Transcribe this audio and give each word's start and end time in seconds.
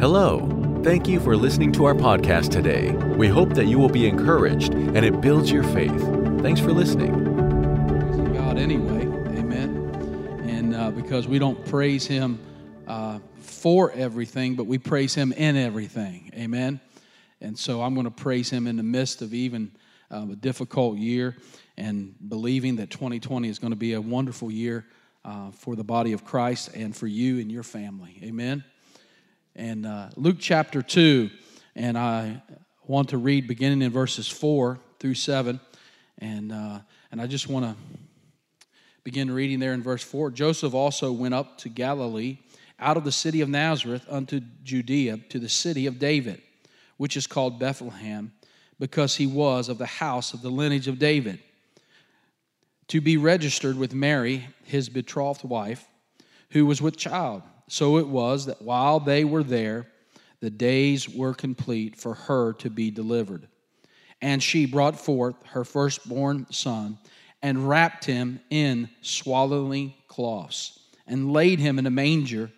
Hello. 0.00 0.48
Thank 0.84 1.08
you 1.08 1.18
for 1.18 1.36
listening 1.36 1.72
to 1.72 1.84
our 1.84 1.92
podcast 1.92 2.52
today. 2.52 2.92
We 3.16 3.26
hope 3.26 3.54
that 3.54 3.66
you 3.66 3.80
will 3.80 3.88
be 3.88 4.06
encouraged 4.06 4.72
and 4.72 4.98
it 4.98 5.20
builds 5.20 5.50
your 5.50 5.64
faith. 5.64 6.00
Thanks 6.40 6.60
for 6.60 6.70
listening. 6.70 7.12
Praising 7.88 8.32
God 8.32 8.58
anyway, 8.58 9.06
amen. 9.36 10.44
And 10.48 10.76
uh, 10.76 10.92
because 10.92 11.26
we 11.26 11.40
don't 11.40 11.66
praise 11.66 12.06
Him 12.06 12.38
uh, 12.86 13.18
for 13.38 13.90
everything, 13.90 14.54
but 14.54 14.68
we 14.68 14.78
praise 14.78 15.16
Him 15.16 15.32
in 15.32 15.56
everything, 15.56 16.30
amen. 16.32 16.80
And 17.40 17.58
so 17.58 17.82
I'm 17.82 17.94
going 17.94 18.04
to 18.04 18.12
praise 18.12 18.48
Him 18.48 18.68
in 18.68 18.76
the 18.76 18.84
midst 18.84 19.20
of 19.20 19.34
even 19.34 19.72
uh, 20.12 20.28
a 20.30 20.36
difficult 20.36 20.98
year 20.98 21.36
and 21.76 22.14
believing 22.28 22.76
that 22.76 22.90
2020 22.90 23.48
is 23.48 23.58
going 23.58 23.72
to 23.72 23.76
be 23.76 23.94
a 23.94 24.00
wonderful 24.00 24.48
year 24.48 24.86
uh, 25.24 25.50
for 25.50 25.74
the 25.74 25.82
body 25.82 26.12
of 26.12 26.24
Christ 26.24 26.70
and 26.72 26.96
for 26.96 27.08
you 27.08 27.40
and 27.40 27.50
your 27.50 27.64
family, 27.64 28.20
amen 28.22 28.62
and 29.58 29.86
uh, 29.86 30.08
Luke 30.16 30.36
chapter 30.38 30.82
2. 30.82 31.28
And 31.74 31.98
I 31.98 32.42
want 32.86 33.10
to 33.10 33.18
read 33.18 33.48
beginning 33.48 33.82
in 33.82 33.90
verses 33.90 34.28
4 34.28 34.78
through 35.00 35.14
7. 35.14 35.60
And, 36.18 36.52
uh, 36.52 36.78
and 37.10 37.20
I 37.20 37.26
just 37.26 37.48
want 37.48 37.66
to 37.66 37.76
begin 39.02 39.30
reading 39.30 39.58
there 39.58 39.74
in 39.74 39.82
verse 39.82 40.02
4. 40.02 40.30
Joseph 40.30 40.74
also 40.74 41.10
went 41.10 41.34
up 41.34 41.58
to 41.58 41.68
Galilee 41.68 42.38
out 42.78 42.96
of 42.96 43.04
the 43.04 43.12
city 43.12 43.40
of 43.40 43.48
Nazareth 43.48 44.06
unto 44.08 44.40
Judea 44.62 45.18
to 45.28 45.40
the 45.40 45.48
city 45.48 45.86
of 45.86 45.98
David, 45.98 46.40
which 46.96 47.16
is 47.16 47.26
called 47.26 47.58
Bethlehem, 47.58 48.32
because 48.78 49.16
he 49.16 49.26
was 49.26 49.68
of 49.68 49.78
the 49.78 49.86
house 49.86 50.34
of 50.34 50.42
the 50.42 50.50
lineage 50.50 50.86
of 50.86 51.00
David, 51.00 51.40
to 52.86 53.00
be 53.00 53.16
registered 53.16 53.76
with 53.76 53.92
Mary, 53.92 54.46
his 54.62 54.88
betrothed 54.88 55.42
wife, 55.42 55.84
who 56.50 56.64
was 56.64 56.80
with 56.80 56.96
child. 56.96 57.42
So 57.68 57.98
it 57.98 58.08
was 58.08 58.46
that 58.46 58.62
while 58.62 58.98
they 58.98 59.24
were 59.24 59.44
there, 59.44 59.86
the 60.40 60.50
days 60.50 61.08
were 61.08 61.34
complete 61.34 61.96
for 61.96 62.14
her 62.14 62.54
to 62.54 62.70
be 62.70 62.90
delivered. 62.90 63.46
And 64.20 64.42
she 64.42 64.66
brought 64.66 64.98
forth 64.98 65.36
her 65.46 65.64
firstborn 65.64 66.46
son 66.50 66.98
and 67.42 67.68
wrapped 67.68 68.04
him 68.04 68.40
in 68.50 68.88
swaddling 69.00 69.94
cloths 70.08 70.80
and 71.06 71.32
laid 71.32 71.60
him 71.60 71.78
in 71.78 71.86
a 71.86 71.90
manger 71.90 72.50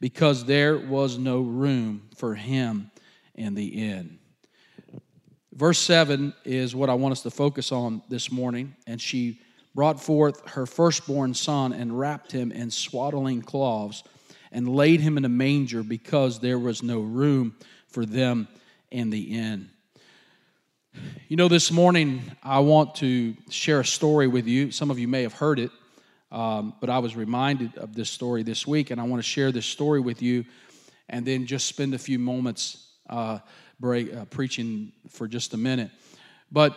because 0.00 0.44
there 0.44 0.76
was 0.76 1.18
no 1.18 1.40
room 1.40 2.08
for 2.16 2.34
him 2.34 2.90
in 3.34 3.54
the 3.54 3.66
inn. 3.66 4.18
Verse 5.52 5.78
7 5.78 6.34
is 6.44 6.74
what 6.74 6.90
I 6.90 6.94
want 6.94 7.12
us 7.12 7.22
to 7.22 7.30
focus 7.30 7.70
on 7.70 8.02
this 8.08 8.32
morning. 8.32 8.74
And 8.86 9.00
she 9.00 9.40
brought 9.74 10.00
forth 10.00 10.46
her 10.48 10.66
firstborn 10.66 11.34
son 11.34 11.72
and 11.72 11.96
wrapped 11.96 12.32
him 12.32 12.50
in 12.50 12.70
swaddling 12.70 13.42
cloths 13.42 14.02
and 14.54 14.68
laid 14.68 15.00
him 15.00 15.18
in 15.18 15.24
a 15.24 15.28
manger 15.28 15.82
because 15.82 16.38
there 16.38 16.58
was 16.58 16.82
no 16.82 17.00
room 17.00 17.56
for 17.88 18.06
them 18.06 18.46
in 18.90 19.10
the 19.10 19.20
inn. 19.20 19.68
You 21.28 21.36
know, 21.36 21.48
this 21.48 21.72
morning 21.72 22.22
I 22.40 22.60
want 22.60 22.94
to 22.96 23.34
share 23.50 23.80
a 23.80 23.84
story 23.84 24.28
with 24.28 24.46
you. 24.46 24.70
Some 24.70 24.92
of 24.92 24.98
you 24.98 25.08
may 25.08 25.22
have 25.22 25.32
heard 25.32 25.58
it, 25.58 25.72
um, 26.30 26.72
but 26.80 26.88
I 26.88 27.00
was 27.00 27.16
reminded 27.16 27.76
of 27.76 27.96
this 27.96 28.08
story 28.08 28.44
this 28.44 28.64
week, 28.64 28.92
and 28.92 29.00
I 29.00 29.04
want 29.04 29.20
to 29.20 29.28
share 29.28 29.50
this 29.50 29.66
story 29.66 30.00
with 30.00 30.22
you 30.22 30.44
and 31.08 31.26
then 31.26 31.46
just 31.46 31.66
spend 31.66 31.92
a 31.92 31.98
few 31.98 32.20
moments 32.20 32.92
uh, 33.10 33.40
break, 33.80 34.14
uh, 34.14 34.24
preaching 34.26 34.92
for 35.10 35.26
just 35.26 35.52
a 35.54 35.58
minute. 35.58 35.90
But 36.52 36.76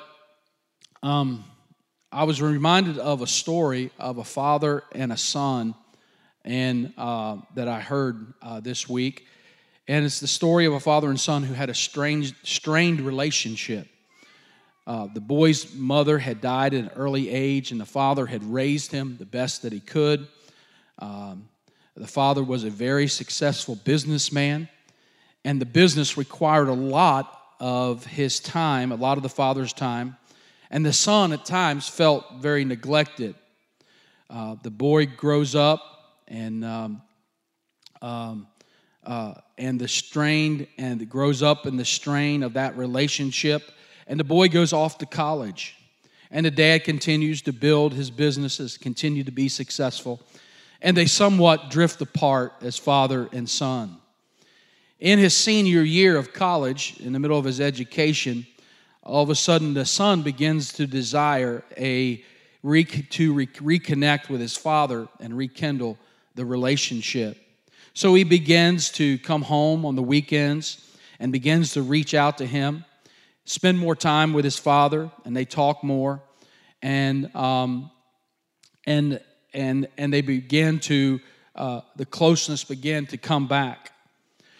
um, 1.04 1.44
I 2.12 2.24
was 2.24 2.42
reminded 2.42 2.98
of 2.98 3.22
a 3.22 3.28
story 3.28 3.92
of 4.00 4.18
a 4.18 4.24
father 4.24 4.84
and 4.94 5.14
a 5.14 5.18
son 5.18 5.76
and 6.48 6.94
uh, 6.98 7.36
that 7.56 7.68
I 7.68 7.82
heard 7.82 8.34
uh, 8.42 8.62
this 8.62 8.88
week. 8.88 9.28
And 9.90 10.06
it's 10.06 10.22
the 10.22 10.28
story 10.28 10.66
of 10.66 10.74
a 10.74 10.80
father 10.80 11.10
and 11.10 11.20
son 11.20 11.44
who 11.44 11.54
had 11.54 11.70
a 11.70 11.76
strange, 11.76 12.34
strained 12.44 13.02
relationship. 13.02 13.88
Uh, 14.88 15.08
the 15.14 15.20
boy's 15.20 15.76
mother 15.76 16.18
had 16.18 16.40
died 16.40 16.74
at 16.74 16.80
an 16.80 16.90
early 16.96 17.30
age, 17.30 17.72
and 17.72 17.82
the 17.82 17.86
father 17.86 18.26
had 18.26 18.42
raised 18.46 18.92
him 18.92 19.18
the 19.20 19.26
best 19.26 19.62
that 19.64 19.74
he 19.74 19.82
could. 19.82 20.26
Um, 21.00 21.50
the 21.96 22.08
father 22.08 22.44
was 22.44 22.64
a 22.64 22.70
very 22.70 23.08
successful 23.08 23.76
businessman, 23.76 24.70
and 25.44 25.60
the 25.60 25.66
business 25.66 26.16
required 26.16 26.70
a 26.70 26.74
lot 26.74 27.42
of 27.60 28.06
his 28.06 28.40
time, 28.40 28.94
a 28.94 28.96
lot 28.96 29.18
of 29.18 29.24
the 29.24 29.30
father's 29.30 29.74
time. 29.74 30.16
And 30.72 30.86
the 30.86 30.94
son 30.94 31.34
at 31.34 31.44
times 31.44 31.90
felt 31.90 32.26
very 32.40 32.64
neglected. 32.64 33.36
Uh, 34.30 34.56
the 34.64 34.70
boy 34.70 35.08
grows 35.08 35.56
up, 35.56 35.97
and 36.28 36.64
um, 36.66 37.02
um, 38.02 38.48
uh, 39.06 39.36
and 39.58 39.80
the 39.80 39.88
strain 39.88 40.68
and 40.78 41.10
grows 41.10 41.42
up 41.42 41.66
in 41.66 41.78
the 41.78 41.86
strain 41.86 42.44
of 42.44 42.54
that 42.54 42.78
relationship. 42.78 43.72
And 44.06 44.20
the 44.20 44.24
boy 44.24 44.50
goes 44.50 44.74
off 44.74 44.98
to 45.00 45.06
college. 45.06 45.76
And 46.30 46.46
the 46.46 46.52
dad 46.52 46.84
continues 46.84 47.42
to 47.44 47.54
build 47.54 47.94
his 47.94 48.12
businesses 48.12 48.78
continue 48.78 49.24
to 49.24 49.32
be 49.32 49.48
successful. 49.48 50.22
And 50.82 50.96
they 50.96 51.06
somewhat 51.06 51.70
drift 51.70 52.02
apart 52.02 52.54
as 52.62 52.78
father 52.78 53.30
and 53.32 53.50
son. 53.50 53.98
In 55.00 55.20
his 55.20 55.36
senior 55.36 55.84
year 55.84 56.18
of 56.18 56.34
college 56.34 57.00
in 57.00 57.14
the 57.14 57.20
middle 57.20 57.40
of 57.40 57.46
his 57.46 57.62
education 57.62 58.46
all 59.08 59.24
of 59.24 59.30
a 59.30 59.36
sudden 59.36 59.74
the 59.74 59.86
son 59.86 60.22
begins 60.22 60.74
to 60.74 60.86
desire 60.86 61.64
a 61.78 62.18
to 62.18 63.34
reconnect 63.34 64.28
with 64.28 64.42
his 64.42 64.58
father 64.58 65.08
and 65.22 65.38
rekindle 65.38 65.98
the 66.38 66.46
relationship. 66.46 67.38
So 67.94 68.14
he 68.14 68.24
begins 68.24 68.92
to 68.92 69.18
come 69.18 69.42
home 69.42 69.86
on 69.86 69.96
the 69.96 70.04
weekends 70.04 70.96
and 71.20 71.32
begins 71.32 71.74
to 71.74 71.82
reach 71.82 72.14
out 72.14 72.38
to 72.38 72.46
him, 72.46 72.86
spend 73.44 73.80
more 73.80 73.96
time 73.96 74.34
with 74.34 74.46
his 74.46 74.58
father, 74.58 75.12
and 75.26 75.36
they 75.36 75.46
talk 75.46 75.84
more, 75.84 76.22
and 76.82 77.36
um, 77.36 77.92
and 78.86 79.20
and 79.54 79.88
and 79.98 80.14
they 80.14 80.22
begin 80.22 80.80
to 80.82 81.20
uh, 81.56 81.82
the 81.96 82.06
closeness 82.06 82.64
began 82.64 83.08
to 83.08 83.18
come 83.18 83.48
back. 83.48 83.92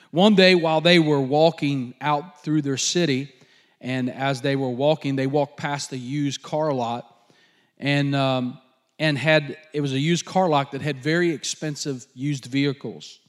One 0.10 0.34
day, 0.34 0.56
while 0.56 0.82
they 0.82 0.98
were 0.98 1.22
walking 1.22 1.94
out 2.02 2.44
through 2.44 2.64
their 2.64 2.78
city, 2.78 3.32
and 3.80 4.10
as 4.10 4.42
they 4.42 4.56
were 4.56 4.72
walking, 4.72 5.16
they 5.16 5.28
walked 5.28 5.58
past 5.58 5.92
a 5.92 5.98
used 5.98 6.42
car 6.42 6.74
lot, 6.74 7.30
and 7.78 8.16
um, 8.16 8.60
and 9.00 9.18
had 9.18 9.58
it 9.74 9.82
was 9.82 9.94
a 9.94 10.00
used 10.00 10.26
car 10.26 10.50
lot 10.50 10.72
that 10.72 10.82
had 10.82 10.98
very 10.98 11.32
expensive 11.32 12.06
used 12.14 12.46
vehicles 12.46 13.20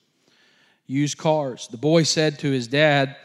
used 0.87 1.19
cars. 1.19 1.69
The 1.69 1.77
boy 1.77 2.03
said 2.03 2.39
to 2.39 2.51
his 2.51 2.67
dad 2.67 3.17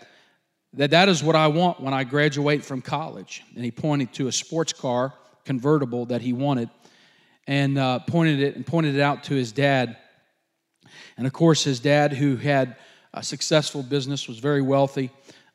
that 0.74 0.92
that 0.92 1.08
is 1.08 1.24
what 1.24 1.36
i 1.36 1.48
want 1.48 1.80
when 1.80 1.94
i 1.94 2.04
graduate 2.04 2.64
from 2.64 2.82
college. 2.82 3.44
And 3.56 3.64
he 3.64 3.72
pointed 3.72 4.14
to 4.14 4.28
a 4.28 4.32
sports 4.32 4.74
car 4.74 5.14
convertible 5.46 6.08
that 6.08 6.22
he 6.22 6.34
wanted 6.34 6.70
and 7.48 7.78
uh, 7.78 8.00
pointed 8.00 8.40
it 8.40 8.56
and 8.56 8.66
pointed 8.66 8.96
it 8.96 9.02
out 9.02 9.24
to 9.26 9.36
his 9.36 9.52
dad. 9.52 9.98
And 11.18 11.26
of 11.26 11.34
course 11.34 11.64
his 11.64 11.80
dad 11.80 12.14
who 12.14 12.36
had 12.36 12.76
a 13.14 13.24
successful 13.24 13.84
business 13.84 14.28
was 14.28 14.40
very 14.40 14.62
wealthy 14.62 15.12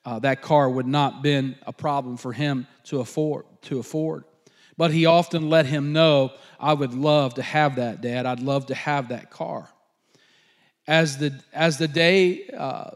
uh, 0.08 0.18
that 0.20 0.40
car 0.40 0.70
would 0.70 0.86
not 0.86 1.22
been 1.22 1.54
a 1.66 1.72
problem 1.72 2.16
for 2.16 2.32
him 2.32 2.66
to 2.84 3.00
afford 3.00 3.44
to 3.62 3.78
afford 3.78 4.24
but 4.78 4.92
he 4.92 5.04
often 5.04 5.50
let 5.50 5.66
him 5.66 5.92
know, 5.92 6.32
I 6.58 6.72
would 6.72 6.94
love 6.94 7.34
to 7.34 7.42
have 7.42 7.76
that, 7.76 8.00
Dad. 8.00 8.24
I'd 8.24 8.40
love 8.40 8.66
to 8.66 8.74
have 8.74 9.08
that 9.08 9.28
car. 9.28 9.68
As 10.86 11.18
the, 11.18 11.34
as 11.52 11.76
the 11.76 11.88
day 11.88 12.48
uh, 12.56 12.92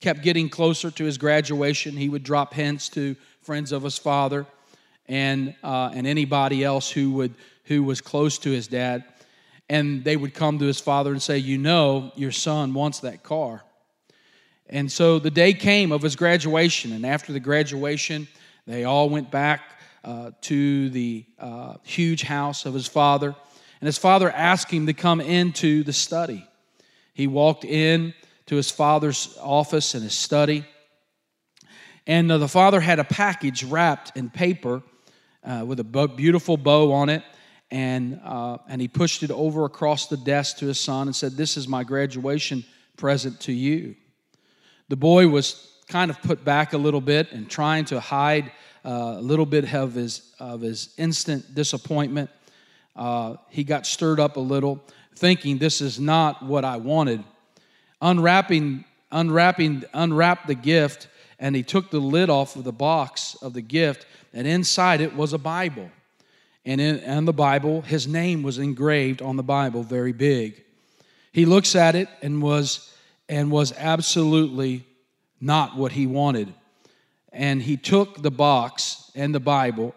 kept 0.00 0.22
getting 0.22 0.48
closer 0.48 0.90
to 0.90 1.04
his 1.04 1.16
graduation, 1.16 1.96
he 1.96 2.08
would 2.08 2.24
drop 2.24 2.52
hints 2.52 2.88
to 2.90 3.16
friends 3.42 3.70
of 3.70 3.84
his 3.84 3.96
father 3.96 4.44
and, 5.06 5.54
uh, 5.62 5.92
and 5.94 6.06
anybody 6.06 6.64
else 6.64 6.90
who, 6.90 7.12
would, 7.12 7.34
who 7.64 7.84
was 7.84 8.00
close 8.00 8.36
to 8.38 8.50
his 8.50 8.66
dad. 8.66 9.04
And 9.70 10.02
they 10.02 10.16
would 10.16 10.34
come 10.34 10.58
to 10.58 10.66
his 10.66 10.80
father 10.80 11.12
and 11.12 11.22
say, 11.22 11.38
You 11.38 11.58
know, 11.58 12.10
your 12.16 12.32
son 12.32 12.74
wants 12.74 13.00
that 13.00 13.22
car. 13.22 13.62
And 14.68 14.90
so 14.90 15.18
the 15.18 15.30
day 15.30 15.54
came 15.54 15.92
of 15.92 16.02
his 16.02 16.16
graduation, 16.16 16.92
and 16.92 17.06
after 17.06 17.32
the 17.32 17.40
graduation, 17.40 18.26
they 18.66 18.84
all 18.84 19.08
went 19.08 19.30
back 19.30 19.60
uh, 20.04 20.32
to 20.42 20.90
the 20.90 21.24
uh, 21.38 21.74
huge 21.82 22.22
house 22.22 22.66
of 22.66 22.74
his 22.74 22.86
father. 22.86 23.34
And 23.80 23.86
his 23.86 23.98
father 23.98 24.30
asked 24.30 24.70
him 24.70 24.86
to 24.86 24.92
come 24.92 25.20
into 25.20 25.82
the 25.82 25.92
study. 25.92 26.46
He 27.14 27.26
walked 27.26 27.64
in 27.64 28.14
to 28.46 28.56
his 28.56 28.70
father's 28.70 29.36
office 29.40 29.94
and 29.94 30.02
his 30.02 30.14
study. 30.14 30.64
And 32.06 32.30
uh, 32.30 32.38
the 32.38 32.48
father 32.48 32.80
had 32.80 32.98
a 32.98 33.04
package 33.04 33.64
wrapped 33.64 34.16
in 34.16 34.30
paper 34.30 34.82
uh, 35.44 35.64
with 35.66 35.80
a 35.80 36.08
beautiful 36.08 36.56
bow 36.56 36.92
on 36.92 37.08
it. 37.08 37.22
And, 37.70 38.20
uh, 38.22 38.58
and 38.68 38.80
he 38.80 38.88
pushed 38.88 39.22
it 39.22 39.30
over 39.30 39.64
across 39.64 40.08
the 40.08 40.16
desk 40.16 40.58
to 40.58 40.66
his 40.66 40.78
son 40.78 41.08
and 41.08 41.16
said, 41.16 41.32
This 41.32 41.56
is 41.56 41.66
my 41.66 41.84
graduation 41.84 42.64
present 42.96 43.40
to 43.40 43.52
you. 43.52 43.96
The 44.88 44.96
boy 44.96 45.28
was 45.28 45.72
kind 45.88 46.10
of 46.10 46.20
put 46.22 46.44
back 46.44 46.72
a 46.72 46.78
little 46.78 47.00
bit 47.00 47.32
and 47.32 47.48
trying 47.48 47.86
to 47.86 47.98
hide 47.98 48.52
uh, 48.84 49.16
a 49.18 49.20
little 49.20 49.46
bit 49.46 49.72
of 49.72 49.94
his, 49.94 50.32
of 50.38 50.60
his 50.60 50.94
instant 50.98 51.54
disappointment. 51.54 52.30
Uh, 52.94 53.36
he 53.48 53.64
got 53.64 53.86
stirred 53.86 54.20
up 54.20 54.36
a 54.36 54.40
little, 54.40 54.82
thinking, 55.16 55.58
This 55.58 55.80
is 55.80 55.98
not 55.98 56.42
what 56.44 56.64
I 56.64 56.76
wanted. 56.76 57.22
Unwrapping 58.00 58.84
unwrapping, 59.12 59.84
unwrapped 59.92 60.46
the 60.46 60.54
gift, 60.54 61.06
and 61.38 61.54
he 61.54 61.62
took 61.62 61.90
the 61.90 62.00
lid 62.00 62.30
off 62.30 62.56
of 62.56 62.64
the 62.64 62.72
box 62.72 63.36
of 63.42 63.52
the 63.52 63.60
gift, 63.60 64.06
and 64.32 64.46
inside 64.46 65.00
it 65.00 65.14
was 65.14 65.32
a 65.32 65.38
Bible. 65.38 65.90
And 66.64 66.80
in 66.80 66.98
and 67.00 67.28
the 67.28 67.32
Bible, 67.32 67.82
his 67.82 68.08
name 68.08 68.42
was 68.42 68.58
engraved 68.58 69.20
on 69.20 69.36
the 69.36 69.42
Bible 69.42 69.82
very 69.82 70.12
big. 70.12 70.64
He 71.32 71.44
looks 71.44 71.76
at 71.76 71.94
it 71.94 72.08
and 72.22 72.42
was 72.42 72.94
and 73.28 73.50
was 73.50 73.72
absolutely 73.76 74.84
not 75.40 75.76
what 75.76 75.92
he 75.92 76.06
wanted. 76.06 76.52
And 77.32 77.62
he 77.62 77.76
took 77.76 78.22
the 78.22 78.30
box 78.30 79.10
and 79.14 79.34
the 79.34 79.40
Bible, 79.40 79.94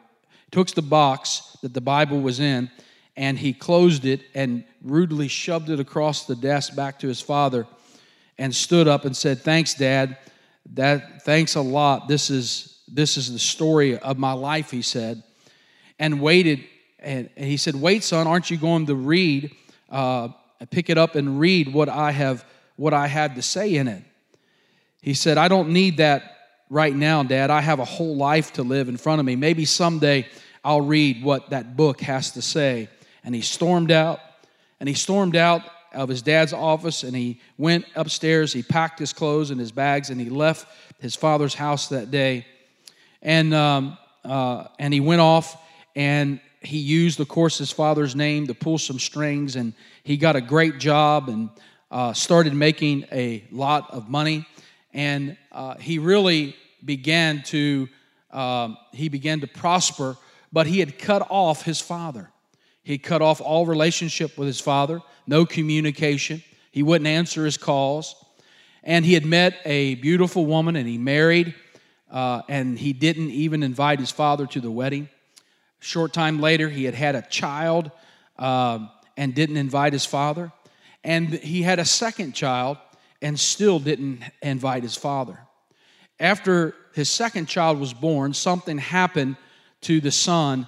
took 0.52 0.70
the 0.70 0.82
box 0.82 1.58
that 1.62 1.74
the 1.74 1.82
Bible 1.82 2.22
was 2.22 2.40
in, 2.40 2.70
and 3.18 3.38
he 3.38 3.54
closed 3.54 4.06
it 4.06 4.22
and 4.34 4.64
rudely 4.82 5.28
shoved 5.28 5.70
it 5.70 5.80
across 5.80 6.26
the 6.26 6.36
desk 6.36 6.76
back 6.76 7.00
to 7.00 7.08
his 7.08 7.22
father 7.22 7.66
and 8.38 8.54
stood 8.54 8.88
up 8.88 9.06
and 9.06 9.16
said, 9.16 9.42
"Thanks, 9.42 9.74
Dad. 9.74 10.18
That 10.74 11.24
thanks 11.24 11.56
a 11.56 11.62
lot. 11.62 12.08
This 12.08 12.30
is 12.30 12.80
this 12.88 13.18
is 13.18 13.32
the 13.32 13.40
story 13.40 13.98
of 13.98 14.18
my 14.18 14.34
life," 14.34 14.72
he 14.72 14.82
said, 14.82 15.24
and 16.00 16.22
waited. 16.22 16.64
And, 17.00 17.30
and 17.38 17.46
he 17.46 17.58
said, 17.58 17.76
"Wait, 17.76 18.04
son, 18.04 18.28
aren't 18.28 18.50
you 18.50 18.58
going 18.58 18.88
to 18.88 18.96
read? 18.96 19.52
Uh, 19.90 20.30
pick 20.72 20.90
it 20.90 20.98
up 20.98 21.16
and 21.16 21.40
read 21.40 21.72
what 21.74 21.88
I 21.88 22.12
have 22.12 22.44
what 22.78 22.94
I 22.94 23.08
had 23.08 23.36
to 23.36 23.42
say 23.42 23.76
in 23.76 23.88
it." 23.88 24.04
He 25.02 25.14
said, 25.14 25.38
"I 25.38 25.48
don't 25.48 25.70
need 25.70 25.98
that 25.98 26.35
right 26.70 26.96
now, 26.96 27.24
Dad. 27.24 27.50
I 27.50 27.62
have 27.62 27.80
a 27.80 27.86
whole 27.86 28.16
life 28.16 28.54
to 28.54 28.64
live 28.64 28.90
in 28.90 28.98
front 28.98 29.20
of 29.20 29.26
me. 29.26 29.36
Maybe 29.36 29.66
someday 29.66 30.28
I'll 30.64 30.82
read 30.82 31.24
what 31.24 31.50
that 31.52 31.76
book 31.76 32.02
has 32.02 32.32
to 32.32 32.42
say." 32.42 32.90
And 33.24 33.34
he 33.34 33.42
stormed 33.42 33.92
out, 33.92 34.20
and 34.80 34.88
he 34.88 34.96
stormed 34.96 35.36
out 35.36 35.64
of 35.96 36.10
his 36.10 36.22
dad's 36.22 36.54
office 36.54 37.04
and 37.04 37.16
he 37.16 37.40
went 37.58 37.86
upstairs. 37.96 38.54
He 38.54 38.62
packed 38.62 39.00
his 39.00 39.14
clothes 39.14 39.50
and 39.50 39.60
his 39.60 39.72
bags 39.72 40.10
and 40.10 40.20
he 40.20 40.30
left 40.30 40.68
his 41.00 41.16
father's 41.16 41.54
house 41.54 41.88
that 41.90 42.12
day. 42.12 42.46
And, 43.22 43.54
um, 43.54 43.98
uh, 44.24 44.66
and 44.78 44.94
he 44.94 45.00
went 45.00 45.22
off 45.22 45.58
and 45.96 46.40
he 46.62 46.78
used, 46.78 47.20
of 47.20 47.28
course, 47.28 47.58
his 47.58 47.72
father's 47.72 48.16
name 48.16 48.48
to 48.48 48.54
pull 48.54 48.78
some 48.78 49.00
strings 49.00 49.56
and 49.56 49.74
he 50.04 50.18
got 50.18 50.36
a 50.36 50.42
great 50.42 50.80
job 50.80 51.30
and 51.30 51.50
uh, 51.90 52.14
started 52.14 52.54
making 52.54 53.06
a 53.12 53.44
lot 53.52 53.90
of 53.92 54.10
money. 54.10 54.46
And 54.96 55.36
uh, 55.52 55.76
he 55.76 56.00
really 56.00 56.56
began 56.84 57.44
to 57.44 57.90
um, 58.32 58.78
he 58.92 59.10
began 59.10 59.42
to 59.42 59.48
prosper, 59.48 60.18
but 60.52 60.68
he 60.68 60.80
had 60.80 60.98
cut 60.98 61.26
off 61.30 61.64
his 61.64 61.80
father. 61.80 62.32
He 62.84 62.98
cut 62.98 63.22
off 63.22 63.42
all 63.42 63.66
relationship 63.66 64.38
with 64.38 64.48
his 64.48 64.60
father, 64.60 65.02
no 65.28 65.46
communication. 65.46 66.44
He 66.72 66.82
wouldn't 66.82 67.08
answer 67.08 67.46
his 67.46 67.58
calls. 67.58 68.16
And 68.84 69.06
he 69.06 69.14
had 69.14 69.26
met 69.26 69.56
a 69.66 69.96
beautiful 69.96 70.46
woman 70.46 70.76
and 70.76 70.88
he 70.88 70.98
married, 70.98 71.56
uh, 72.12 72.44
and 72.48 72.78
he 72.78 72.94
didn't 72.94 73.32
even 73.32 73.64
invite 73.64 74.00
his 74.00 74.12
father 74.12 74.46
to 74.48 74.62
the 74.62 74.72
wedding. 74.72 75.10
Short 75.80 76.14
time 76.14 76.40
later, 76.40 76.70
he 76.70 76.84
had 76.84 76.94
had 76.94 77.16
a 77.16 77.22
child 77.24 77.92
uh, 78.38 78.80
and 79.18 79.34
didn't 79.34 79.58
invite 79.58 79.94
his 79.94 80.06
father. 80.06 80.52
And 81.04 81.34
he 81.34 81.64
had 81.64 81.80
a 81.80 81.86
second 81.86 82.34
child 82.34 82.78
and 83.22 83.40
still 83.40 83.80
didn't 83.80 84.22
invite 84.42 84.84
his 84.84 84.96
father. 84.96 85.40
After 86.20 86.76
his 86.94 87.10
second 87.10 87.48
child 87.48 87.80
was 87.80 87.94
born, 87.94 88.34
something 88.34 88.78
happened 88.78 89.38
to 89.82 90.00
the 90.00 90.12
son, 90.12 90.68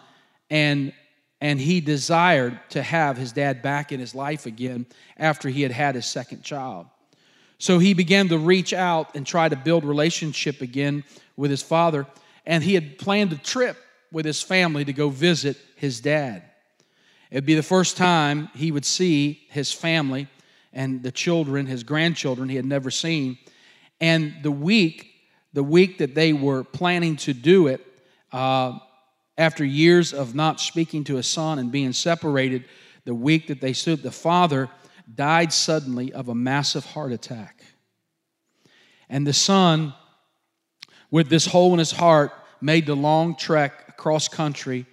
and 0.50 0.94
and 1.40 1.60
he 1.60 1.82
desired 1.82 2.60
to 2.70 2.82
have 2.82 3.16
his 3.16 3.32
dad 3.32 3.62
back 3.62 3.92
in 3.92 4.00
his 4.00 4.16
life 4.16 4.46
again 4.48 4.88
after 5.18 5.50
he 5.50 5.62
had 5.62 5.72
had 5.72 5.94
his 5.94 6.06
second 6.06 6.42
child. 6.44 6.88
So 7.60 7.80
he 7.80 7.94
began 7.94 8.28
to 8.30 8.38
reach 8.38 8.74
out 8.74 9.16
and 9.16 9.26
try 9.26 9.50
to 9.50 9.56
build 9.56 9.84
relationship 9.84 10.62
again 10.62 11.04
with 11.36 11.52
his 11.52 11.62
father, 11.62 12.08
and 12.46 12.64
he 12.64 12.74
had 12.74 12.98
planned 12.98 13.34
a 13.34 13.38
trip 13.38 13.78
with 14.12 14.26
his 14.26 14.42
family 14.42 14.86
to 14.86 14.94
go 14.94 15.10
visit 15.10 15.58
his 15.76 16.00
dad. 16.00 16.44
It'd 17.30 17.46
be 17.46 17.56
the 17.56 17.64
first 17.64 17.98
time 17.98 18.50
he 18.56 18.72
would 18.72 18.86
see 18.86 19.46
his 19.50 19.72
family 19.72 20.28
and 20.78 21.02
the 21.02 21.12
children, 21.12 21.66
his 21.66 21.84
grandchildren 21.84 22.48
he 22.48 22.56
had 22.56 22.64
never 22.64 22.92
seen. 22.92 23.40
And 24.00 24.36
the 24.44 24.52
week, 24.52 25.12
the 25.52 25.64
week 25.64 25.98
that 25.98 26.14
they 26.14 26.34
were 26.34 26.64
planning 26.64 27.16
to 27.18 27.34
do 27.34 27.66
it, 27.66 27.84
uh, 28.32 28.78
after 29.40 29.66
years 29.66 30.14
of 30.14 30.36
not 30.36 30.62
speaking 30.62 31.04
to 31.06 31.16
his 31.16 31.26
son 31.26 31.58
and 31.58 31.72
being 31.72 31.94
separated, 31.94 32.66
the 33.06 33.16
week 33.16 33.48
that 33.48 33.60
they 33.60 33.74
stood, 33.74 34.04
the 34.04 34.12
father 34.12 34.70
died 35.16 35.52
suddenly 35.52 36.14
of 36.14 36.30
a 36.30 36.36
massive 36.36 36.86
heart 36.86 37.12
attack. 37.12 37.64
And 39.10 39.26
the 39.26 39.34
son, 39.34 39.96
with 41.10 41.28
this 41.28 41.48
hole 41.48 41.74
in 41.74 41.80
his 41.80 41.92
heart, 41.92 42.32
made 42.62 42.86
the 42.86 42.96
long 42.96 43.36
trek 43.36 43.86
across 43.88 44.28
country, 44.28 44.86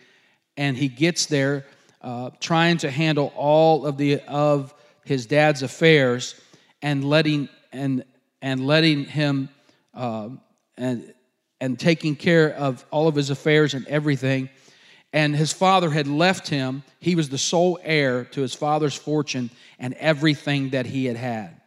and 0.56 0.78
he 0.78 0.88
gets 0.88 1.26
there 1.26 1.66
uh, 2.00 2.30
trying 2.40 2.78
to 2.78 2.90
handle 2.90 3.34
all 3.37 3.84
of 3.84 3.98
the 3.98 4.20
of 4.22 4.72
his 5.04 5.26
dad's 5.26 5.62
affairs 5.62 6.40
and 6.82 7.04
letting 7.04 7.48
and 7.72 8.04
and 8.42 8.66
letting 8.66 9.04
him 9.04 9.48
uh, 9.94 10.28
and 10.76 11.14
and 11.60 11.78
taking 11.78 12.16
care 12.16 12.52
of 12.54 12.84
all 12.90 13.08
of 13.08 13.14
his 13.14 13.30
affairs 13.30 13.74
and 13.74 13.86
everything. 13.86 14.48
And 15.12 15.34
his 15.34 15.52
father 15.52 15.90
had 15.90 16.08
left 16.08 16.48
him. 16.48 16.82
He 16.98 17.14
was 17.14 17.28
the 17.28 17.38
sole 17.38 17.78
heir 17.82 18.24
to 18.24 18.40
his 18.40 18.54
father's 18.54 18.96
fortune 18.96 19.50
and 19.78 19.94
everything 19.94 20.70
that 20.70 20.86
he 20.86 21.06
had 21.06 21.16
had. 21.16 21.60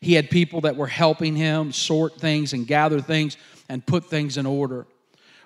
He 0.00 0.14
had 0.14 0.30
people 0.30 0.62
that 0.62 0.76
were 0.76 0.88
helping 0.88 1.36
him 1.36 1.72
sort 1.72 2.20
things 2.20 2.52
and 2.52 2.66
gather 2.66 3.00
things 3.00 3.36
and 3.68 3.86
put 3.86 4.06
things 4.06 4.36
in 4.36 4.46
order. 4.46 4.86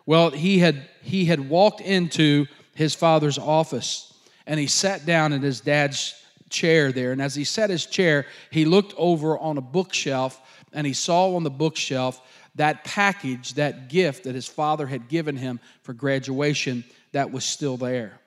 Well, 0.06 0.30
he 0.30 0.58
had 0.58 0.88
he 1.02 1.26
had 1.26 1.48
walked 1.48 1.80
into 1.80 2.46
his 2.74 2.94
father's 2.94 3.38
office 3.38 4.12
and 4.46 4.58
he 4.58 4.66
sat 4.66 5.06
down 5.06 5.32
in 5.32 5.42
his 5.42 5.60
dad's 5.60 6.14
chair 6.52 6.92
there. 6.92 7.10
And 7.12 7.20
as 7.20 7.34
he 7.34 7.44
sat 7.44 7.70
his 7.70 7.86
chair, 7.86 8.26
he 8.50 8.64
looked 8.64 8.94
over 8.96 9.38
on 9.38 9.58
a 9.58 9.62
bookshelf 9.62 10.40
and 10.72 10.86
he 10.86 10.92
saw 10.92 11.34
on 11.34 11.42
the 11.42 11.50
bookshelf 11.50 12.20
that 12.54 12.84
package, 12.84 13.54
that 13.54 13.88
gift 13.88 14.24
that 14.24 14.34
his 14.34 14.46
father 14.46 14.86
had 14.86 15.08
given 15.08 15.36
him 15.36 15.60
for 15.82 15.94
graduation, 15.94 16.84
that 17.12 17.30
was 17.30 17.44
still 17.44 17.76
there. 17.76 18.20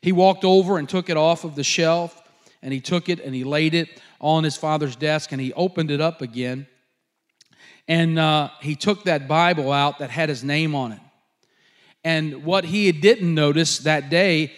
He 0.00 0.12
walked 0.12 0.44
over 0.44 0.78
and 0.78 0.88
took 0.88 1.10
it 1.10 1.16
off 1.16 1.44
of 1.44 1.56
the 1.56 1.64
shelf, 1.64 2.22
and 2.62 2.72
he 2.72 2.80
took 2.80 3.08
it 3.08 3.20
and 3.20 3.34
he 3.34 3.44
laid 3.44 3.74
it 3.74 4.00
on 4.20 4.44
his 4.44 4.56
father's 4.56 4.96
desk, 4.96 5.32
and 5.32 5.40
he 5.40 5.52
opened 5.54 5.90
it 5.90 6.00
up 6.00 6.22
again. 6.22 6.66
And 7.88 8.18
uh, 8.18 8.50
he 8.60 8.74
took 8.74 9.04
that 9.04 9.28
Bible 9.28 9.72
out 9.72 9.98
that 9.98 10.10
had 10.10 10.28
his 10.28 10.42
name 10.42 10.74
on 10.74 10.92
it. 10.92 11.00
And 12.04 12.44
what 12.44 12.64
he 12.64 12.90
didn't 12.92 13.34
notice 13.34 13.78
that 13.78 14.10
day, 14.10 14.52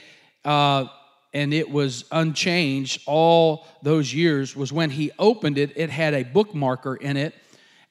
uh, 0.44 0.86
and 1.34 1.52
it 1.52 1.70
was 1.70 2.04
unchanged 2.10 3.02
all 3.06 3.66
those 3.82 4.12
years, 4.14 4.56
was 4.56 4.72
when 4.72 4.90
he 4.90 5.10
opened 5.18 5.58
it, 5.58 5.72
it 5.76 5.90
had 5.90 6.14
a 6.14 6.24
bookmarker 6.24 6.96
in 7.00 7.16
it 7.16 7.34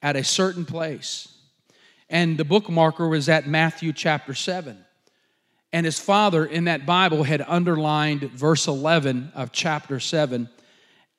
at 0.01 0.15
a 0.15 0.23
certain 0.23 0.65
place. 0.65 1.27
And 2.09 2.37
the 2.37 2.45
bookmarker 2.45 3.09
was 3.09 3.29
at 3.29 3.47
Matthew 3.47 3.93
chapter 3.93 4.33
7. 4.33 4.83
And 5.73 5.85
his 5.85 5.99
father 5.99 6.45
in 6.45 6.65
that 6.65 6.85
Bible 6.85 7.23
had 7.23 7.43
underlined 7.45 8.21
verse 8.31 8.67
11 8.67 9.33
of 9.35 9.51
chapter 9.51 9.99
7. 9.99 10.49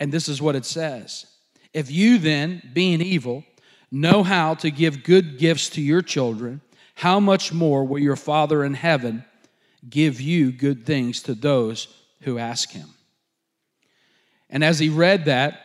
And 0.00 0.12
this 0.12 0.28
is 0.28 0.40
what 0.40 0.56
it 0.56 0.64
says 0.64 1.26
If 1.72 1.90
you 1.90 2.18
then, 2.18 2.62
being 2.72 3.00
evil, 3.00 3.44
know 3.90 4.22
how 4.22 4.54
to 4.54 4.70
give 4.70 5.04
good 5.04 5.38
gifts 5.38 5.70
to 5.70 5.80
your 5.80 6.02
children, 6.02 6.62
how 6.94 7.20
much 7.20 7.52
more 7.52 7.84
will 7.84 8.00
your 8.00 8.16
Father 8.16 8.64
in 8.64 8.74
heaven 8.74 9.24
give 9.88 10.20
you 10.20 10.50
good 10.50 10.84
things 10.84 11.22
to 11.22 11.34
those 11.34 11.86
who 12.20 12.38
ask 12.38 12.70
him? 12.70 12.88
And 14.50 14.64
as 14.64 14.78
he 14.78 14.88
read 14.88 15.26
that, 15.26 15.60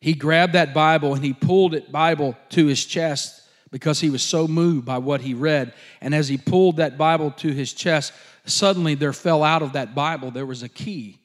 he 0.00 0.14
grabbed 0.14 0.52
that 0.52 0.74
Bible 0.74 1.14
and 1.14 1.24
he 1.24 1.32
pulled 1.32 1.74
it 1.74 1.90
Bible 1.90 2.36
to 2.50 2.66
his 2.66 2.84
chest 2.84 3.42
because 3.70 4.00
he 4.00 4.10
was 4.10 4.22
so 4.22 4.46
moved 4.46 4.86
by 4.86 4.98
what 4.98 5.20
he 5.20 5.34
read. 5.34 5.72
And 6.00 6.14
as 6.14 6.28
he 6.28 6.36
pulled 6.36 6.76
that 6.76 6.96
Bible 6.96 7.32
to 7.32 7.52
his 7.52 7.72
chest, 7.72 8.12
suddenly 8.44 8.94
there 8.94 9.12
fell 9.12 9.42
out 9.42 9.62
of 9.62 9.72
that 9.72 9.94
Bible, 9.94 10.30
there 10.30 10.46
was 10.46 10.62
a 10.62 10.68
key 10.68 11.18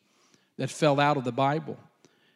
that 0.57 0.69
fell 0.69 0.99
out 0.99 1.17
of 1.17 1.23
the 1.23 1.31
Bible. 1.31 1.77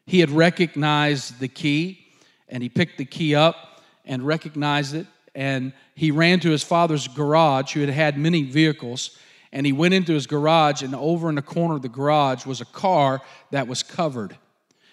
He 0.06 0.20
had 0.20 0.30
recognized 0.30 1.40
the 1.40 1.48
key 1.48 2.06
and 2.48 2.62
he 2.62 2.70
picked 2.70 2.98
the 2.98 3.06
key 3.06 3.34
up 3.34 3.82
and 4.06 4.24
recognized 4.24 4.94
it. 4.94 5.08
And 5.34 5.74
he 5.96 6.12
ran 6.12 6.40
to 6.42 6.52
his 6.52 6.64
father's 6.64 7.08
garage, 7.08 7.74
who 7.74 7.82
had 7.82 7.90
had 7.90 8.18
many 8.18 8.44
vehicles. 8.44 9.18
And 9.56 9.66
he 9.66 9.72
went 9.72 9.94
into 9.94 10.12
his 10.12 10.28
garage, 10.28 10.82
and 10.84 10.94
over 10.94 11.30
in 11.30 11.36
the 11.36 11.42
corner 11.42 11.76
of 11.76 11.82
the 11.82 11.88
garage 11.88 12.46
was 12.46 12.60
a 12.60 12.66
car 12.66 13.22
that 13.52 13.70
was 13.70 13.84
covered. 13.84 14.38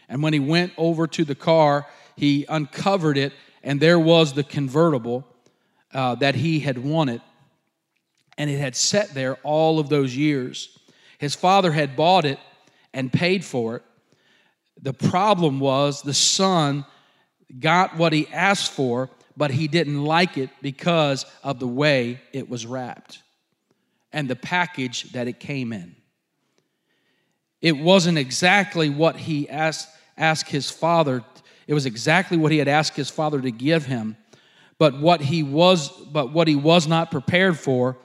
And 0.09 0.23
when 0.23 0.33
he 0.33 0.39
went 0.39 0.73
over 0.77 1.09
to 1.09 1.25
the 1.25 1.35
car, 1.35 1.85
he 2.15 2.47
uncovered 2.49 3.19
it, 3.19 3.33
and 3.65 3.81
there 3.81 3.99
was 3.99 4.35
the 4.35 4.45
convertible 4.45 5.27
uh, 5.93 6.15
that 6.15 6.37
he 6.37 6.61
had 6.61 6.79
wanted. 6.79 7.21
And 8.39 8.49
it 8.49 8.59
had 8.59 8.77
sat 8.77 9.13
there 9.15 9.35
all 9.43 9.81
of 9.81 9.89
those 9.89 10.17
years. 10.17 10.79
His 11.19 11.35
father 11.35 11.73
had 11.73 11.97
bought 11.97 12.25
it 12.25 12.39
and 12.95 13.13
paid 13.13 13.45
for 13.45 13.77
it. 13.77 13.83
The 14.81 14.95
problem 14.95 15.59
was 15.59 16.03
the 16.03 16.15
son 16.15 16.85
got 17.59 17.97
what 17.97 18.13
he 18.13 18.29
asked 18.29 18.71
for, 18.71 19.11
but 19.37 19.51
he 19.51 19.67
didn't 19.67 20.05
like 20.05 20.39
it 20.39 20.51
because 20.63 21.27
of 21.43 21.59
the 21.59 21.67
way 21.67 22.21
it 22.33 22.49
was 22.49 22.65
wrapped 22.65 23.23
and 24.13 24.29
the 24.29 24.37
package 24.37 25.13
that 25.13 25.29
it 25.29 25.41
came 25.41 25.73
in. 25.73 25.97
It 27.61 27.77
wasn't 27.77 28.19
exactly 28.19 28.91
what 28.91 29.17
he 29.17 29.49
asked, 29.49 29.89
asked 30.19 30.49
his 30.49 30.71
father. 30.71 31.25
It 31.67 31.75
was 31.75 31.87
exactly 31.87 32.37
what 32.37 32.53
he 32.53 32.59
had 32.59 32.69
asked 32.69 32.97
his 32.97 33.09
father 33.09 33.41
to 33.41 33.51
give 33.51 33.87
him, 33.87 34.17
but 34.79 35.01
what 35.01 35.21
he 35.21 35.43
was, 35.43 35.89
but 35.89 36.33
what 36.33 36.49
he 36.49 36.57
was 36.57 36.89
not 36.89 37.11
prepared 37.11 37.59
for, 37.59 37.97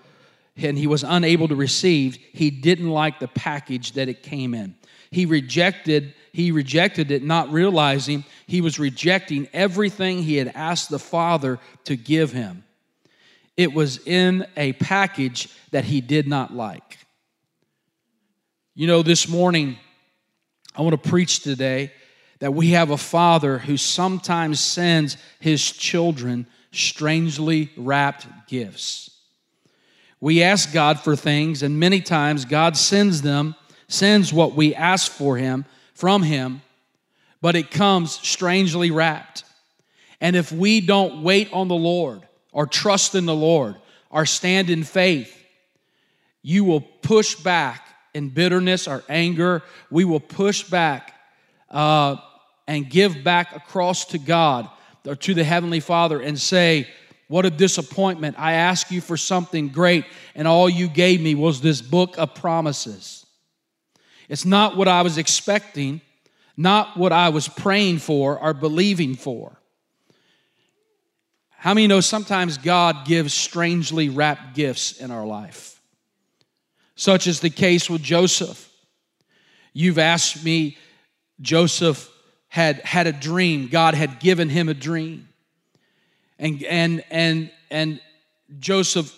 and 0.56 0.78
he 0.78 0.88
was 0.88 1.04
unable 1.04 1.48
to 1.48 1.56
receive. 1.56 2.18
He 2.34 2.52
didn't 2.52 2.90
like 2.90 3.20
the 3.20 3.28
package 3.28 3.94
that 3.94 4.10
it 4.10 4.24
came 4.24 4.54
in. 4.54 4.76
He 5.12 5.26
rejected. 5.26 6.14
He 6.34 6.52
rejected 6.52 7.10
it, 7.10 7.24
not 7.24 7.52
realizing 7.52 8.24
he 8.46 8.62
was 8.62 8.78
rejecting 8.78 9.48
everything 9.54 10.22
he 10.22 10.36
had 10.36 10.52
asked 10.54 10.90
the 10.90 11.00
Father 11.00 11.58
to 11.86 11.96
give 11.96 12.32
him. 12.32 12.64
It 13.58 13.74
was 13.74 14.06
in 14.06 14.46
a 14.56 14.74
package 14.74 15.50
that 15.72 15.84
he 15.84 16.00
did 16.00 16.28
not 16.28 16.54
like. 16.54 17.00
You 18.76 18.88
know, 18.88 19.02
this 19.02 19.28
morning, 19.28 19.78
I 20.76 20.84
want 20.84 21.02
to 21.02 21.10
preach 21.10 21.42
today 21.42 21.92
that 22.40 22.54
we 22.54 22.70
have 22.70 22.92
a 22.92 22.98
father 22.98 23.58
who 23.58 23.76
sometimes 23.76 24.60
sends 24.60 25.18
his 25.40 25.72
children 25.72 26.46
strangely 26.72 27.72
wrapped 27.76 28.28
gifts. 28.48 29.10
We 30.20 30.44
ask 30.44 30.74
God 30.74 31.00
for 31.00 31.16
things, 31.16 31.64
and 31.64 31.80
many 31.80 32.02
times 32.02 32.46
God 32.46 32.76
sends 32.76 33.22
them, 33.22 33.56
sends 33.88 34.34
what 34.34 34.54
we 34.54 34.74
ask 34.74 35.12
for 35.12 35.38
Him 35.38 35.66
from 35.94 36.24
Him, 36.24 36.62
but 37.42 37.56
it 37.56 37.70
comes 37.70 38.14
strangely 38.14 38.90
wrapped. 38.90 39.44
And 40.20 40.36
if 40.36 40.52
we 40.52 40.82
don't 40.82 41.22
wait 41.22 41.54
on 41.54 41.68
the 41.68 41.76
Lord, 41.76 42.27
or 42.58 42.66
trust 42.66 43.14
in 43.14 43.28
the 43.28 43.36
Lord, 43.36 43.76
our 44.10 44.26
stand 44.26 44.72
in 44.72 44.84
faith, 44.84 45.32
you 46.42 46.64
will 46.64 46.82
push 46.82 47.36
back 47.36 47.88
in 48.16 48.30
bitterness 48.30 48.88
or 48.88 49.04
anger, 49.08 49.62
we 49.92 50.04
will 50.04 50.20
push 50.20 50.64
back 50.64 51.14
uh, 51.70 52.16
and 52.68 52.90
give 52.90 53.24
back 53.24 53.56
across 53.56 54.06
to 54.06 54.18
God 54.18 54.68
or 55.06 55.16
to 55.16 55.36
the 55.36 55.44
Heavenly 55.44 55.80
Father 55.80 56.20
and 56.20 56.40
say, 56.40 56.88
What 57.28 57.46
a 57.46 57.52
disappointment. 57.52 58.40
I 58.40 58.54
asked 58.54 58.90
you 58.92 59.02
for 59.02 59.18
something 59.18 59.68
great, 59.68 60.06
and 60.34 60.48
all 60.48 60.68
you 60.68 60.88
gave 60.88 61.22
me 61.22 61.36
was 61.36 61.62
this 61.62 61.80
book 61.80 62.18
of 62.18 62.34
promises. 62.34 63.24
It's 64.30 64.46
not 64.46 64.76
what 64.76 64.88
I 64.88 65.04
was 65.04 65.20
expecting, 65.20 66.02
not 66.58 66.98
what 66.98 67.12
I 67.12 67.30
was 67.30 67.48
praying 67.48 68.00
for 68.00 68.40
or 68.40 68.56
believing 68.56 69.14
for. 69.14 69.57
How 71.58 71.74
many 71.74 71.88
know 71.88 72.02
sometimes 72.02 72.58
God 72.58 73.06
gives 73.06 73.34
strangely 73.34 74.10
wrapped 74.10 74.56
gifts 74.56 74.94
in 74.94 75.12
our 75.12 75.26
life? 75.26 75.78
such 76.98 77.28
as 77.28 77.40
the 77.40 77.50
case 77.50 77.90
with 77.90 78.02
Joseph. 78.02 78.70
You've 79.72 80.00
asked 80.00 80.44
me, 80.44 80.78
Joseph 81.40 82.12
had 82.50 82.80
had 82.80 83.08
a 83.08 83.12
dream. 83.14 83.68
God 83.68 83.94
had 83.94 84.20
given 84.20 84.50
him 84.50 84.68
a 84.68 84.74
dream. 84.74 85.30
And 86.40 86.62
and 86.64 87.04
and 87.10 87.52
and 87.70 88.02
Joseph 88.60 89.16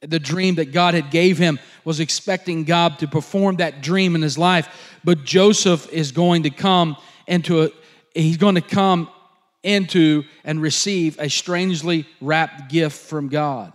the 0.00 0.18
dream 0.18 0.56
that 0.56 0.72
God 0.72 0.94
had 0.94 1.10
gave 1.10 1.38
him 1.38 1.60
was 1.84 2.00
expecting 2.00 2.64
God 2.64 2.98
to 2.98 3.06
perform 3.06 3.56
that 3.56 3.82
dream 3.82 4.14
in 4.14 4.22
his 4.22 4.38
life, 4.38 4.98
but 5.04 5.24
Joseph 5.24 5.90
is 5.92 6.10
going 6.10 6.42
to 6.44 6.50
come 6.50 6.96
into 7.26 7.64
a 7.64 7.70
he's 8.14 8.38
going 8.38 8.56
to 8.56 8.60
come 8.60 9.08
into 9.62 10.24
and 10.44 10.60
receive 10.60 11.18
a 11.18 11.28
strangely 11.28 12.06
wrapped 12.20 12.70
gift 12.70 12.96
from 12.96 13.28
God. 13.28 13.72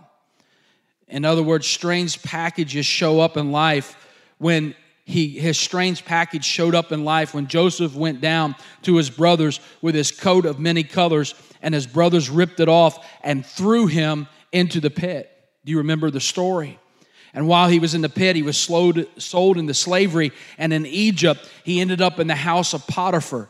In 1.08 1.24
other 1.24 1.42
words, 1.42 1.66
strange 1.66 2.22
packages 2.22 2.84
show 2.84 3.20
up 3.20 3.36
in 3.36 3.52
life 3.52 3.96
when 4.38 4.74
he, 5.04 5.28
his 5.28 5.56
strange 5.56 6.04
package 6.04 6.44
showed 6.44 6.74
up 6.74 6.90
in 6.90 7.04
life 7.04 7.32
when 7.32 7.46
Joseph 7.46 7.94
went 7.94 8.20
down 8.20 8.56
to 8.82 8.96
his 8.96 9.08
brothers 9.08 9.60
with 9.80 9.94
his 9.94 10.10
coat 10.10 10.44
of 10.44 10.58
many 10.58 10.82
colors, 10.82 11.34
and 11.62 11.72
his 11.72 11.86
brothers 11.86 12.28
ripped 12.28 12.58
it 12.58 12.68
off 12.68 13.06
and 13.22 13.46
threw 13.46 13.86
him 13.86 14.26
into 14.50 14.80
the 14.80 14.90
pit. 14.90 15.30
Do 15.64 15.70
you 15.70 15.78
remember 15.78 16.10
the 16.10 16.20
story? 16.20 16.80
And 17.32 17.46
while 17.46 17.68
he 17.68 17.78
was 17.78 17.94
in 17.94 18.00
the 18.00 18.08
pit, 18.08 18.34
he 18.34 18.42
was 18.42 18.56
sold, 18.56 19.58
into 19.58 19.74
slavery. 19.74 20.32
And 20.58 20.72
in 20.72 20.86
Egypt, 20.86 21.48
he 21.64 21.80
ended 21.80 22.00
up 22.00 22.18
in 22.18 22.26
the 22.26 22.34
house 22.34 22.72
of 22.72 22.86
Potiphar. 22.86 23.48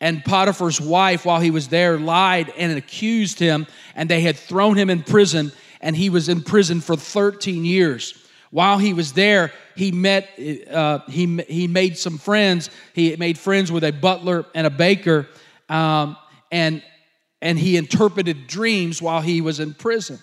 And 0.00 0.24
Potiphar's 0.24 0.80
wife, 0.80 1.24
while 1.24 1.40
he 1.40 1.50
was 1.50 1.68
there, 1.68 1.98
lied 1.98 2.52
and 2.56 2.76
accused 2.78 3.38
him, 3.38 3.66
and 3.96 4.08
they 4.08 4.20
had 4.20 4.36
thrown 4.36 4.76
him 4.76 4.90
in 4.90 5.02
prison 5.02 5.52
and 5.80 5.96
he 5.96 6.10
was 6.10 6.28
in 6.28 6.42
prison 6.42 6.80
for 6.80 6.96
13 6.96 7.64
years. 7.64 8.14
While 8.50 8.78
he 8.78 8.94
was 8.94 9.12
there, 9.12 9.52
he 9.76 9.92
met, 9.92 10.28
uh, 10.70 11.00
he, 11.08 11.36
he 11.48 11.68
made 11.68 11.98
some 11.98 12.18
friends. 12.18 12.70
He 12.94 13.14
made 13.16 13.38
friends 13.38 13.70
with 13.70 13.84
a 13.84 13.92
butler 13.92 14.46
and 14.54 14.66
a 14.66 14.70
baker, 14.70 15.28
um, 15.68 16.16
and, 16.50 16.82
and 17.42 17.58
he 17.58 17.76
interpreted 17.76 18.46
dreams 18.46 19.02
while 19.02 19.20
he 19.20 19.40
was 19.40 19.60
in 19.60 19.74
prison. 19.74 20.18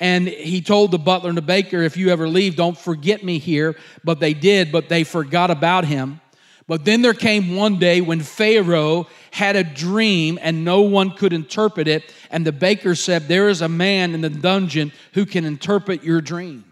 And 0.00 0.28
he 0.28 0.62
told 0.62 0.92
the 0.92 0.98
butler 0.98 1.28
and 1.28 1.36
the 1.36 1.42
baker, 1.42 1.82
if 1.82 1.96
you 1.96 2.10
ever 2.10 2.28
leave, 2.28 2.56
don't 2.56 2.78
forget 2.78 3.24
me 3.24 3.38
here. 3.38 3.76
But 4.04 4.20
they 4.20 4.32
did, 4.32 4.70
but 4.70 4.88
they 4.88 5.02
forgot 5.04 5.50
about 5.50 5.84
him. 5.84 6.20
But 6.68 6.84
then 6.84 7.00
there 7.00 7.14
came 7.14 7.56
one 7.56 7.78
day 7.78 8.02
when 8.02 8.20
Pharaoh 8.20 9.06
had 9.32 9.56
a 9.56 9.64
dream 9.64 10.38
and 10.40 10.66
no 10.66 10.82
one 10.82 11.10
could 11.10 11.32
interpret 11.32 11.88
it. 11.88 12.14
And 12.30 12.46
the 12.46 12.52
baker 12.52 12.94
said, 12.94 13.26
There 13.26 13.48
is 13.48 13.62
a 13.62 13.70
man 13.70 14.14
in 14.14 14.20
the 14.20 14.28
dungeon 14.28 14.92
who 15.14 15.24
can 15.24 15.46
interpret 15.46 16.04
your 16.04 16.20
dream. 16.20 16.66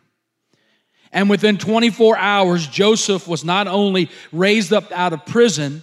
And 1.12 1.30
within 1.30 1.56
24 1.56 2.18
hours, 2.18 2.66
Joseph 2.66 3.26
was 3.26 3.42
not 3.42 3.68
only 3.68 4.10
raised 4.32 4.70
up 4.70 4.92
out 4.92 5.14
of 5.14 5.24
prison, 5.24 5.82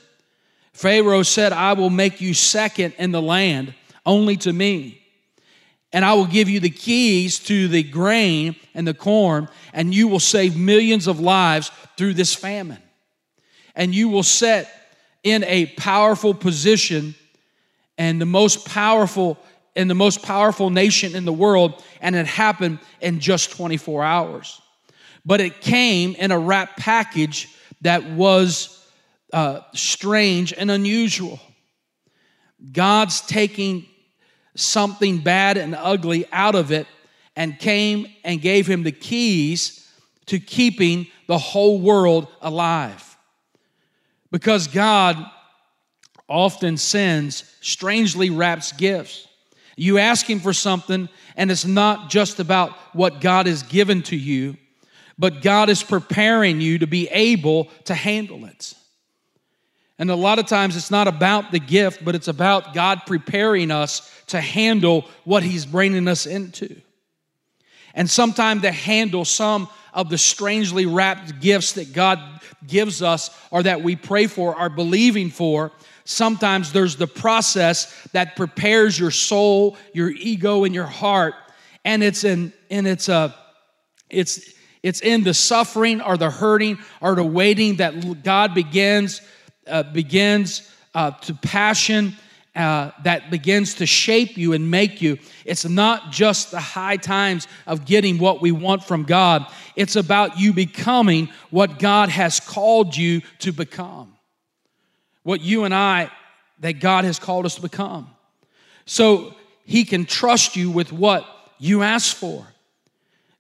Pharaoh 0.74 1.24
said, 1.24 1.52
I 1.52 1.74
will 1.74 1.90
make 1.90 2.22
you 2.22 2.36
second 2.36 2.94
in 3.00 3.12
the 3.12 3.22
land, 3.22 3.74
only 4.06 4.38
to 4.38 4.54
me. 4.54 5.02
And 5.92 6.06
I 6.06 6.14
will 6.14 6.26
give 6.26 6.50
you 6.50 6.60
the 6.60 6.70
keys 6.70 7.40
to 7.40 7.68
the 7.68 7.82
grain 7.82 8.56
and 8.76 8.88
the 8.88 8.94
corn, 8.94 9.50
and 9.74 9.94
you 9.94 10.08
will 10.08 10.20
save 10.20 10.56
millions 10.56 11.08
of 11.08 11.20
lives 11.20 11.72
through 11.98 12.14
this 12.14 12.36
famine 12.36 12.83
and 13.76 13.94
you 13.94 14.10
will 14.10 14.24
set 14.24 14.70
in 15.24 15.44
a 15.46 15.66
powerful 15.78 16.34
position 16.34 17.16
and 17.98 18.20
the 18.20 18.26
most 18.26 18.68
powerful 18.68 19.38
in 19.76 19.88
the 19.88 19.96
most 19.96 20.22
powerful 20.22 20.70
nation 20.70 21.16
in 21.16 21.26
the 21.26 21.34
world 21.34 21.84
and 22.00 22.16
it 22.16 22.28
happened 22.28 22.78
in 23.02 23.20
just 23.20 23.52
24 23.58 24.04
hours. 24.04 24.62
But 25.26 25.42
it 25.42 25.62
came 25.62 26.16
in 26.16 26.32
a 26.32 26.38
wrap 26.38 26.78
package 26.78 27.50
that 27.82 28.04
was 28.12 28.86
uh, 29.32 29.62
strange 29.74 30.54
and 30.54 30.70
unusual. 30.70 31.40
God's 32.72 33.22
taking 33.22 33.88
something 34.56 35.20
bad 35.20 35.58
and 35.58 35.74
ugly 35.76 36.26
out 36.32 36.54
of 36.54 36.72
it 36.72 36.86
and 37.36 37.58
came 37.58 38.06
and 38.24 38.40
gave 38.40 38.68
him 38.68 38.84
the 38.84 38.92
keys 38.92 39.92
to 40.28 40.40
keeping 40.40 41.08
the 41.28 41.40
whole 41.40 41.82
world 41.82 42.28
alive 42.42 43.13
because 44.34 44.68
God 44.68 45.24
often 46.28 46.76
sends 46.76 47.44
strangely 47.62 48.32
wrapped 48.32 48.80
gifts. 48.80 49.28
You 49.78 50.00
ask 50.00 50.28
Him 50.28 50.40
for 50.40 50.54
something, 50.54 51.08
and 51.38 51.52
it's 51.52 51.66
not 51.66 52.10
just 52.10 52.40
about 52.40 52.72
what 52.94 53.22
God 53.22 53.46
has 53.46 53.62
given 53.62 54.02
to 54.04 54.16
you, 54.16 54.58
but 55.20 55.44
God 55.44 55.70
is 55.70 55.84
preparing 55.84 56.62
you 56.62 56.80
to 56.80 56.88
be 56.88 57.08
able 57.10 57.66
to 57.86 57.94
handle 57.94 58.46
it. 58.46 58.74
And 60.00 60.10
a 60.10 60.16
lot 60.16 60.40
of 60.40 60.48
times 60.48 60.76
it's 60.76 60.90
not 60.90 61.08
about 61.08 61.52
the 61.52 61.60
gift, 61.60 62.04
but 62.04 62.16
it's 62.16 62.28
about 62.28 62.74
God 62.74 63.02
preparing 63.06 63.70
us 63.70 64.12
to 64.28 64.42
handle 64.42 65.06
what 65.26 65.44
He's 65.44 65.68
bringing 65.68 66.08
us 66.08 66.26
into. 66.26 66.76
And 67.94 68.10
sometimes 68.10 68.64
to 68.64 68.72
handle 68.72 69.26
some 69.26 69.70
of 69.94 70.10
the 70.10 70.18
strangely 70.18 70.88
wrapped 70.88 71.40
gifts 71.40 71.74
that 71.74 71.94
God 71.94 72.33
gives 72.68 73.02
us 73.02 73.30
or 73.52 73.64
that 73.64 73.82
we 73.82 73.96
pray 73.96 74.28
for 74.28 74.58
or 74.60 74.70
believing 74.70 75.30
for, 75.30 75.72
sometimes 76.06 76.72
there's 76.72 76.96
the 76.96 77.08
process 77.08 78.08
that 78.14 78.36
prepares 78.36 79.00
your 79.00 79.12
soul, 79.12 79.78
your 79.94 80.10
ego, 80.10 80.64
and 80.64 80.74
your 80.74 80.86
heart. 80.86 81.36
And 81.86 82.04
it's 82.04 82.24
in, 82.24 82.54
and 82.70 82.88
it's 82.88 83.10
a, 83.10 83.36
it's, 84.10 84.54
it's 84.82 85.02
in 85.02 85.24
the 85.24 85.34
suffering 85.34 86.02
or 86.02 86.18
the 86.18 86.30
hurting 86.30 86.78
or 87.02 87.16
the 87.16 87.24
waiting 87.24 87.78
that 87.78 88.24
God 88.24 88.54
begins, 88.54 89.22
uh, 89.68 89.84
begins 89.84 90.70
uh, 90.94 91.12
to 91.12 91.34
passion 91.34 92.16
uh, 92.56 92.92
that 93.04 93.32
begins 93.32 93.76
to 93.76 93.86
shape 93.86 94.38
you 94.38 94.54
and 94.54 94.70
make 94.70 95.02
you. 95.02 95.18
It's 95.44 95.66
not 95.66 96.12
just 96.12 96.52
the 96.52 96.60
high 96.60 96.98
times 96.98 97.48
of 97.66 97.86
getting 97.86 98.20
what 98.20 98.42
we 98.42 98.52
want 98.52 98.84
from 98.84 99.04
God, 99.04 99.46
it's 99.76 99.96
about 99.96 100.40
you 100.40 100.54
becoming 100.54 101.30
what 101.50 101.80
God 101.80 102.10
has 102.10 102.40
called 102.40 102.96
you 102.96 103.22
to 103.40 103.52
become. 103.52 104.14
What 105.24 105.42
you 105.42 105.64
and 105.64 105.74
I, 105.74 106.12
that 106.60 106.74
God 106.74 107.06
has 107.06 107.18
called 107.18 107.46
us 107.46 107.56
to 107.56 107.62
become. 107.62 108.10
so 108.86 109.34
he 109.66 109.86
can 109.86 110.06
trust 110.06 110.58
you 110.58 110.70
with 110.70 110.92
what 110.92 111.26
you 111.58 111.84
ask 111.84 112.16
for. 112.16 112.46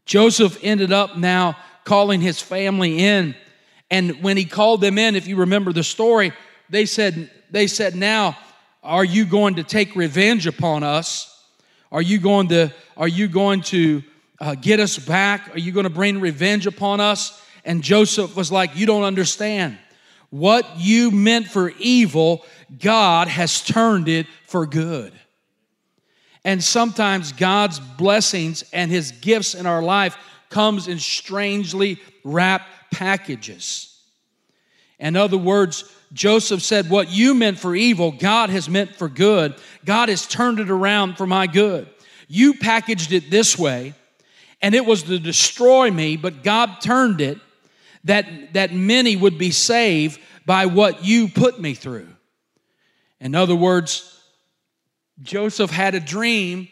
Joseph 0.05 0.57
ended 0.63 0.91
up 0.91 1.17
now 1.17 1.57
calling 1.83 2.21
his 2.21 2.41
family 2.41 2.99
in. 2.99 3.35
And 3.91 4.23
when 4.23 4.37
he 4.37 4.45
called 4.45 4.81
them 4.81 4.97
in, 4.97 5.15
if 5.15 5.27
you 5.27 5.35
remember 5.35 5.73
the 5.73 5.83
story, 5.83 6.31
they 6.69 6.85
said, 6.85 7.29
they 7.51 7.67
said, 7.67 7.95
Now, 7.95 8.37
are 8.83 9.05
you 9.05 9.25
going 9.25 9.55
to 9.55 9.63
take 9.63 9.95
revenge 9.95 10.45
upon 10.45 10.83
us? 10.83 11.29
Are 11.91 12.01
you 12.01 12.19
going 12.19 12.49
to, 12.49 12.73
are 12.97 13.07
you 13.07 13.27
going 13.27 13.61
to 13.61 14.03
uh, 14.39 14.55
get 14.55 14.79
us 14.79 14.97
back? 14.97 15.55
Are 15.55 15.59
you 15.59 15.71
going 15.71 15.85
to 15.85 15.89
bring 15.89 16.19
revenge 16.19 16.67
upon 16.67 16.99
us? 16.99 17.41
And 17.63 17.81
Joseph 17.81 18.35
was 18.35 18.51
like, 18.51 18.75
You 18.75 18.85
don't 18.85 19.03
understand. 19.03 19.77
What 20.29 20.65
you 20.77 21.11
meant 21.11 21.47
for 21.47 21.71
evil, 21.77 22.43
God 22.79 23.27
has 23.27 23.61
turned 23.61 24.09
it 24.09 24.25
for 24.47 24.65
good. 24.65 25.13
And 26.43 26.61
sometimes 26.61 27.31
God's 27.31 27.79
blessings 27.79 28.63
and 28.73 28.91
his 28.91 29.11
gifts 29.11 29.53
in 29.53 29.65
our 29.65 29.81
life 29.81 30.17
comes 30.49 30.87
in 30.87 30.99
strangely 30.99 31.99
wrapped 32.23 32.91
packages. 32.91 33.95
In 34.99 35.15
other 35.15 35.37
words, 35.37 35.83
Joseph 36.13 36.61
said, 36.61 36.89
What 36.89 37.09
you 37.09 37.33
meant 37.33 37.59
for 37.59 37.75
evil, 37.75 38.11
God 38.11 38.49
has 38.49 38.69
meant 38.69 38.95
for 38.95 39.09
good. 39.09 39.55
God 39.83 40.09
has 40.09 40.27
turned 40.27 40.59
it 40.59 40.69
around 40.69 41.17
for 41.17 41.25
my 41.25 41.47
good. 41.47 41.89
You 42.27 42.53
packaged 42.55 43.11
it 43.11 43.29
this 43.29 43.57
way, 43.57 43.93
and 44.61 44.73
it 44.75 44.85
was 44.85 45.03
to 45.03 45.19
destroy 45.19 45.91
me, 45.91 46.15
but 46.15 46.43
God 46.43 46.81
turned 46.81 47.19
it 47.19 47.39
that, 48.05 48.53
that 48.53 48.73
many 48.73 49.15
would 49.15 49.37
be 49.37 49.51
saved 49.51 50.19
by 50.45 50.65
what 50.65 51.03
you 51.03 51.27
put 51.27 51.59
me 51.59 51.73
through. 51.73 52.09
In 53.19 53.35
other 53.35 53.55
words, 53.55 54.21
Joseph 55.21 55.71
had 55.71 55.95
a 55.95 55.99
dream 55.99 56.67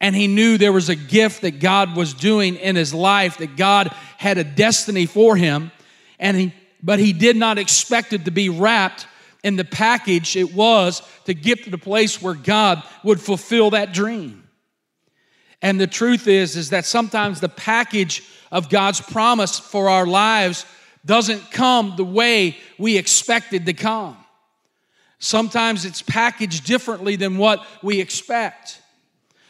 and 0.00 0.14
he 0.14 0.28
knew 0.28 0.58
there 0.58 0.72
was 0.72 0.88
a 0.88 0.94
gift 0.94 1.42
that 1.42 1.58
God 1.58 1.96
was 1.96 2.14
doing 2.14 2.54
in 2.54 2.76
his 2.76 2.94
life, 2.94 3.38
that 3.38 3.56
God 3.56 3.88
had 4.16 4.38
a 4.38 4.44
destiny 4.44 5.06
for 5.06 5.34
him, 5.34 5.72
and 6.20 6.36
he, 6.36 6.54
but 6.82 6.98
he 6.98 7.12
did 7.12 7.36
not 7.36 7.58
expect 7.58 8.12
it 8.12 8.24
to 8.24 8.30
be 8.30 8.48
wrapped 8.48 9.06
in 9.44 9.56
the 9.56 9.64
package 9.64 10.36
it 10.36 10.52
was 10.52 11.02
to 11.24 11.34
get 11.34 11.64
to 11.64 11.70
the 11.70 11.78
place 11.78 12.20
where 12.20 12.34
God 12.34 12.82
would 13.04 13.20
fulfill 13.20 13.70
that 13.70 13.92
dream. 13.92 14.48
And 15.62 15.80
the 15.80 15.86
truth 15.86 16.28
is, 16.28 16.56
is 16.56 16.70
that 16.70 16.84
sometimes 16.84 17.40
the 17.40 17.48
package 17.48 18.22
of 18.50 18.68
God's 18.68 19.00
promise 19.00 19.58
for 19.58 19.88
our 19.88 20.06
lives 20.06 20.64
doesn't 21.04 21.50
come 21.50 21.94
the 21.96 22.04
way 22.04 22.56
we 22.78 22.96
expected 22.96 23.66
to 23.66 23.72
come. 23.72 24.16
Sometimes 25.18 25.84
it's 25.84 26.02
packaged 26.02 26.64
differently 26.64 27.16
than 27.16 27.38
what 27.38 27.64
we 27.82 28.00
expect. 28.00 28.80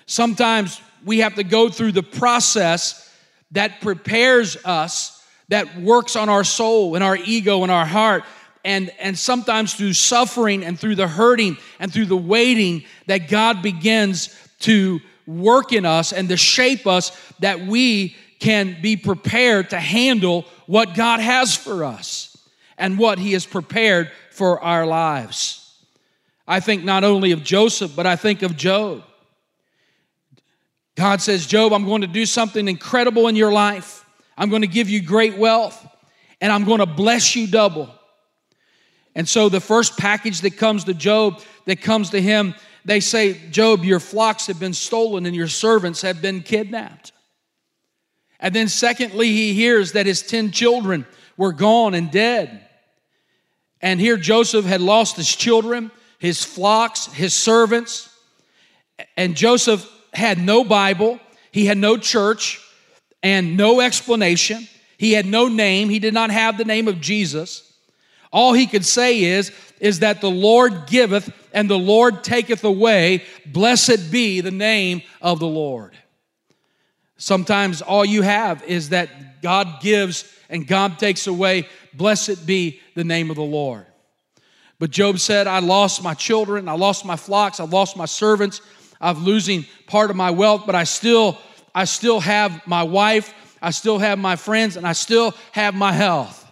Sometimes 0.06 0.80
we 1.04 1.18
have 1.18 1.34
to 1.34 1.44
go 1.44 1.68
through 1.68 1.92
the 1.92 2.02
process 2.02 3.04
that 3.50 3.80
prepares 3.80 4.56
us, 4.64 5.17
that 5.48 5.80
works 5.80 6.16
on 6.16 6.28
our 6.28 6.44
soul 6.44 6.94
and 6.94 7.02
our 7.02 7.16
ego 7.16 7.62
and 7.62 7.72
our 7.72 7.86
heart. 7.86 8.24
And, 8.64 8.90
and 8.98 9.18
sometimes 9.18 9.74
through 9.74 9.94
suffering 9.94 10.64
and 10.64 10.78
through 10.78 10.96
the 10.96 11.08
hurting 11.08 11.56
and 11.78 11.92
through 11.92 12.06
the 12.06 12.16
waiting, 12.16 12.84
that 13.06 13.28
God 13.28 13.62
begins 13.62 14.36
to 14.60 15.00
work 15.26 15.72
in 15.72 15.86
us 15.86 16.12
and 16.12 16.28
to 16.28 16.36
shape 16.36 16.86
us 16.86 17.12
that 17.40 17.60
we 17.60 18.16
can 18.40 18.80
be 18.80 18.96
prepared 18.96 19.70
to 19.70 19.80
handle 19.80 20.44
what 20.66 20.94
God 20.94 21.20
has 21.20 21.56
for 21.56 21.84
us 21.84 22.36
and 22.76 22.98
what 22.98 23.18
He 23.18 23.32
has 23.32 23.46
prepared 23.46 24.10
for 24.30 24.60
our 24.60 24.86
lives. 24.86 25.64
I 26.46 26.60
think 26.60 26.84
not 26.84 27.04
only 27.04 27.32
of 27.32 27.42
Joseph, 27.42 27.94
but 27.94 28.06
I 28.06 28.16
think 28.16 28.42
of 28.42 28.56
Job. 28.56 29.02
God 30.94 31.20
says, 31.20 31.46
Job, 31.46 31.72
I'm 31.72 31.84
going 31.84 32.00
to 32.00 32.06
do 32.06 32.26
something 32.26 32.66
incredible 32.66 33.28
in 33.28 33.36
your 33.36 33.52
life. 33.52 34.04
I'm 34.38 34.48
going 34.50 34.62
to 34.62 34.68
give 34.68 34.88
you 34.88 35.02
great 35.02 35.36
wealth, 35.36 35.84
and 36.40 36.52
I'm 36.52 36.64
going 36.64 36.78
to 36.78 36.86
bless 36.86 37.34
you 37.34 37.48
double. 37.48 37.92
And 39.16 39.28
so, 39.28 39.48
the 39.48 39.60
first 39.60 39.98
package 39.98 40.42
that 40.42 40.56
comes 40.56 40.84
to 40.84 40.94
Job, 40.94 41.42
that 41.66 41.82
comes 41.82 42.10
to 42.10 42.22
him, 42.22 42.54
they 42.84 43.00
say, 43.00 43.34
Job, 43.50 43.84
your 43.84 43.98
flocks 43.98 44.46
have 44.46 44.60
been 44.60 44.72
stolen 44.72 45.26
and 45.26 45.34
your 45.34 45.48
servants 45.48 46.02
have 46.02 46.22
been 46.22 46.42
kidnapped. 46.42 47.10
And 48.38 48.54
then, 48.54 48.68
secondly, 48.68 49.26
he 49.26 49.54
hears 49.54 49.92
that 49.92 50.06
his 50.06 50.22
10 50.22 50.52
children 50.52 51.04
were 51.36 51.52
gone 51.52 51.94
and 51.94 52.08
dead. 52.08 52.64
And 53.80 54.00
here 54.00 54.16
Joseph 54.16 54.64
had 54.64 54.80
lost 54.80 55.16
his 55.16 55.34
children, 55.34 55.90
his 56.20 56.44
flocks, 56.44 57.06
his 57.06 57.34
servants. 57.34 58.08
And 59.16 59.36
Joseph 59.36 59.88
had 60.14 60.38
no 60.38 60.62
Bible, 60.62 61.18
he 61.50 61.66
had 61.66 61.78
no 61.78 61.96
church, 61.96 62.60
and 63.22 63.56
no 63.56 63.80
explanation. 63.80 64.66
He 64.96 65.12
had 65.12 65.26
no 65.26 65.48
name, 65.48 65.88
he 65.88 65.98
did 65.98 66.14
not 66.14 66.30
have 66.30 66.58
the 66.58 66.64
name 66.64 66.88
of 66.88 67.00
Jesus. 67.00 67.64
All 68.32 68.52
he 68.52 68.66
could 68.66 68.84
say 68.84 69.22
is, 69.22 69.52
is 69.80 70.00
that 70.00 70.20
the 70.20 70.30
Lord 70.30 70.86
giveth 70.86 71.32
and 71.52 71.70
the 71.70 71.78
Lord 71.78 72.22
taketh 72.22 72.64
away. 72.64 73.24
Blessed 73.46 74.10
be 74.10 74.40
the 74.40 74.50
name 74.50 75.02
of 75.22 75.38
the 75.38 75.46
Lord. 75.46 75.96
Sometimes 77.16 77.80
all 77.80 78.04
you 78.04 78.22
have 78.22 78.62
is 78.64 78.90
that 78.90 79.42
God 79.42 79.80
gives 79.80 80.30
and 80.48 80.66
God 80.66 80.98
takes 80.98 81.26
away. 81.26 81.68
Blessed 81.94 82.46
be 82.46 82.80
the 82.94 83.04
name 83.04 83.30
of 83.30 83.36
the 83.36 83.42
Lord. 83.42 83.86
But 84.78 84.90
Job 84.90 85.18
said, 85.18 85.46
I 85.46 85.58
lost 85.58 86.02
my 86.02 86.14
children, 86.14 86.68
I 86.68 86.74
lost 86.74 87.04
my 87.04 87.16
flocks, 87.16 87.58
I 87.58 87.64
lost 87.64 87.96
my 87.96 88.04
servants, 88.04 88.60
I'm 89.00 89.24
losing 89.24 89.66
part 89.86 90.10
of 90.10 90.16
my 90.16 90.30
wealth, 90.30 90.62
but 90.66 90.76
I 90.76 90.84
still, 90.84 91.36
I 91.78 91.84
still 91.84 92.18
have 92.18 92.66
my 92.66 92.82
wife, 92.82 93.32
I 93.62 93.70
still 93.70 93.98
have 93.98 94.18
my 94.18 94.34
friends, 94.34 94.76
and 94.76 94.84
I 94.84 94.94
still 94.94 95.32
have 95.52 95.76
my 95.76 95.92
health. 95.92 96.44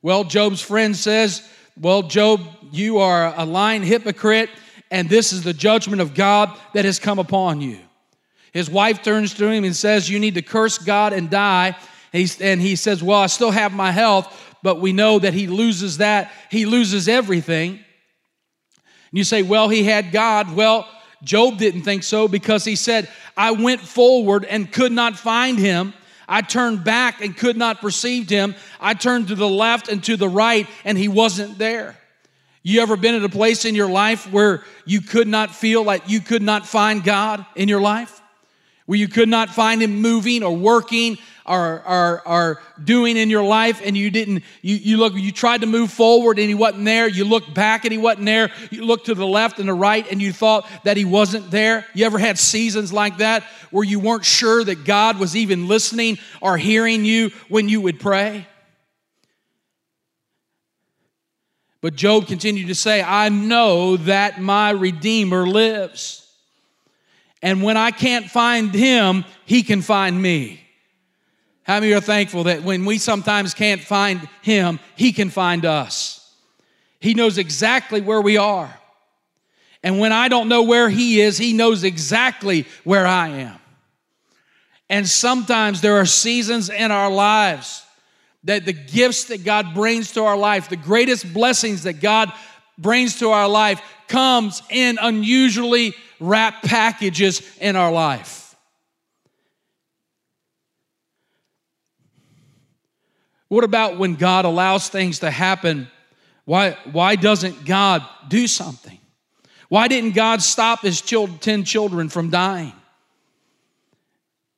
Well, 0.00 0.22
Job's 0.22 0.60
friend 0.60 0.94
says, 0.94 1.42
Well, 1.76 2.02
Job, 2.02 2.40
you 2.70 2.98
are 2.98 3.34
a 3.36 3.44
lying 3.44 3.82
hypocrite, 3.82 4.50
and 4.92 5.08
this 5.08 5.32
is 5.32 5.42
the 5.42 5.52
judgment 5.52 6.00
of 6.00 6.14
God 6.14 6.56
that 6.72 6.84
has 6.84 7.00
come 7.00 7.18
upon 7.18 7.62
you. 7.62 7.80
His 8.52 8.70
wife 8.70 9.02
turns 9.02 9.34
to 9.34 9.50
him 9.50 9.64
and 9.64 9.74
says, 9.74 10.08
You 10.08 10.20
need 10.20 10.36
to 10.36 10.42
curse 10.42 10.78
God 10.78 11.12
and 11.12 11.28
die. 11.28 11.76
And 12.12 12.60
he 12.60 12.76
says, 12.76 13.02
Well, 13.02 13.18
I 13.18 13.26
still 13.26 13.50
have 13.50 13.72
my 13.72 13.90
health, 13.90 14.56
but 14.62 14.80
we 14.80 14.92
know 14.92 15.18
that 15.18 15.34
he 15.34 15.48
loses 15.48 15.96
that. 15.98 16.30
He 16.48 16.64
loses 16.64 17.08
everything. 17.08 17.72
And 17.72 19.18
you 19.18 19.24
say, 19.24 19.42
well, 19.42 19.68
he 19.68 19.82
had 19.82 20.12
God. 20.12 20.54
Well, 20.54 20.88
Job 21.24 21.58
didn't 21.58 21.82
think 21.82 22.02
so 22.02 22.28
because 22.28 22.64
he 22.64 22.76
said, 22.76 23.08
I 23.36 23.50
went 23.52 23.80
forward 23.80 24.44
and 24.44 24.70
could 24.70 24.92
not 24.92 25.16
find 25.16 25.58
him. 25.58 25.94
I 26.28 26.42
turned 26.42 26.84
back 26.84 27.20
and 27.20 27.36
could 27.36 27.56
not 27.56 27.80
perceive 27.80 28.28
him. 28.28 28.54
I 28.80 28.94
turned 28.94 29.28
to 29.28 29.34
the 29.34 29.48
left 29.48 29.88
and 29.88 30.02
to 30.04 30.16
the 30.16 30.28
right, 30.28 30.66
and 30.84 30.96
he 30.96 31.08
wasn't 31.08 31.58
there. 31.58 31.96
You 32.62 32.80
ever 32.80 32.96
been 32.96 33.14
at 33.14 33.24
a 33.24 33.28
place 33.28 33.66
in 33.66 33.74
your 33.74 33.90
life 33.90 34.30
where 34.32 34.64
you 34.86 35.02
could 35.02 35.28
not 35.28 35.54
feel 35.54 35.82
like 35.82 36.08
you 36.08 36.20
could 36.20 36.42
not 36.42 36.66
find 36.66 37.04
God 37.04 37.44
in 37.56 37.68
your 37.68 37.80
life? 37.80 38.22
Where 38.86 38.98
you 38.98 39.08
could 39.08 39.28
not 39.28 39.50
find 39.50 39.82
him 39.82 40.00
moving 40.00 40.42
or 40.42 40.56
working 40.56 41.18
are, 41.46 41.80
are, 41.80 42.22
are 42.24 42.62
doing 42.82 43.16
in 43.16 43.28
your 43.28 43.42
life 43.42 43.82
and 43.84 43.96
you 43.96 44.10
didn't, 44.10 44.44
you, 44.62 44.76
you 44.76 44.96
look, 44.96 45.14
you 45.14 45.30
tried 45.30 45.60
to 45.60 45.66
move 45.66 45.90
forward 45.90 46.38
and 46.38 46.48
he 46.48 46.54
wasn't 46.54 46.84
there. 46.84 47.06
You 47.06 47.24
looked 47.24 47.52
back 47.52 47.84
and 47.84 47.92
he 47.92 47.98
wasn't 47.98 48.26
there. 48.26 48.50
You 48.70 48.84
looked 48.84 49.06
to 49.06 49.14
the 49.14 49.26
left 49.26 49.58
and 49.58 49.68
the 49.68 49.74
right 49.74 50.10
and 50.10 50.22
you 50.22 50.32
thought 50.32 50.66
that 50.84 50.96
he 50.96 51.04
wasn't 51.04 51.50
there. 51.50 51.84
You 51.94 52.06
ever 52.06 52.18
had 52.18 52.38
seasons 52.38 52.92
like 52.92 53.18
that 53.18 53.44
where 53.70 53.84
you 53.84 54.00
weren't 54.00 54.24
sure 54.24 54.64
that 54.64 54.84
God 54.84 55.18
was 55.18 55.36
even 55.36 55.68
listening 55.68 56.18
or 56.40 56.56
hearing 56.56 57.04
you 57.04 57.30
when 57.48 57.68
you 57.68 57.82
would 57.82 58.00
pray? 58.00 58.46
But 61.82 61.94
Job 61.94 62.26
continued 62.26 62.68
to 62.68 62.74
say, 62.74 63.02
I 63.02 63.28
know 63.28 63.98
that 63.98 64.40
my 64.40 64.70
Redeemer 64.70 65.46
lives. 65.46 66.26
And 67.42 67.62
when 67.62 67.76
I 67.76 67.90
can't 67.90 68.24
find 68.24 68.72
him, 68.72 69.26
he 69.44 69.62
can 69.62 69.82
find 69.82 70.20
me. 70.20 70.63
How 71.64 71.80
many 71.80 71.92
are 71.94 72.00
thankful 72.00 72.44
that 72.44 72.62
when 72.62 72.84
we 72.84 72.98
sometimes 72.98 73.54
can't 73.54 73.80
find 73.80 74.28
Him, 74.42 74.78
He 74.96 75.12
can 75.12 75.30
find 75.30 75.64
us? 75.64 76.20
He 77.00 77.14
knows 77.14 77.38
exactly 77.38 78.00
where 78.00 78.20
we 78.20 78.36
are. 78.36 78.72
And 79.82 79.98
when 79.98 80.12
I 80.12 80.28
don't 80.28 80.48
know 80.48 80.62
where 80.62 80.88
He 80.88 81.20
is, 81.20 81.38
He 81.38 81.54
knows 81.54 81.82
exactly 81.82 82.66
where 82.84 83.06
I 83.06 83.28
am. 83.28 83.58
And 84.90 85.08
sometimes 85.08 85.80
there 85.80 85.96
are 85.96 86.06
seasons 86.06 86.68
in 86.68 86.90
our 86.90 87.10
lives 87.10 87.82
that 88.44 88.66
the 88.66 88.74
gifts 88.74 89.24
that 89.24 89.42
God 89.42 89.74
brings 89.74 90.12
to 90.12 90.24
our 90.24 90.36
life, 90.36 90.68
the 90.68 90.76
greatest 90.76 91.32
blessings 91.32 91.84
that 91.84 91.94
God 91.94 92.30
brings 92.76 93.18
to 93.20 93.30
our 93.30 93.48
life, 93.48 93.80
comes 94.06 94.62
in 94.68 94.98
unusually 95.00 95.94
wrapped 96.20 96.66
packages 96.66 97.40
in 97.58 97.74
our 97.74 97.90
life. 97.90 98.43
What 103.54 103.62
about 103.62 103.98
when 103.98 104.16
God 104.16 104.46
allows 104.46 104.88
things 104.88 105.20
to 105.20 105.30
happen? 105.30 105.86
Why, 106.44 106.76
why 106.90 107.14
doesn't 107.14 107.64
God 107.64 108.04
do 108.26 108.48
something? 108.48 108.98
Why 109.68 109.86
didn't 109.86 110.16
God 110.16 110.42
stop 110.42 110.80
his 110.80 111.00
children, 111.00 111.38
10 111.38 111.62
children 111.62 112.08
from 112.08 112.30
dying? 112.30 112.72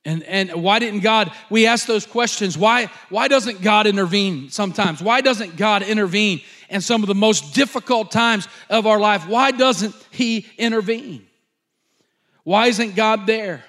And, 0.03 0.23
and 0.23 0.63
why 0.63 0.79
didn't 0.79 1.01
God, 1.01 1.31
we 1.51 1.67
ask 1.67 1.85
those 1.85 2.07
questions. 2.07 2.57
Why, 2.57 2.89
why 3.09 3.27
doesn't 3.27 3.61
God 3.61 3.85
intervene 3.85 4.49
sometimes? 4.49 4.99
Why 4.99 5.21
doesn't 5.21 5.57
God 5.57 5.83
intervene 5.83 6.41
in 6.67 6.81
some 6.81 7.03
of 7.03 7.07
the 7.07 7.13
most 7.13 7.53
difficult 7.53 8.09
times 8.09 8.47
of 8.67 8.87
our 8.87 8.99
life? 8.99 9.27
Why 9.27 9.51
doesn't 9.51 9.93
He 10.09 10.47
intervene? 10.57 11.23
Why 12.43 12.65
isn't 12.65 12.95
God 12.95 13.27
there? 13.27 13.63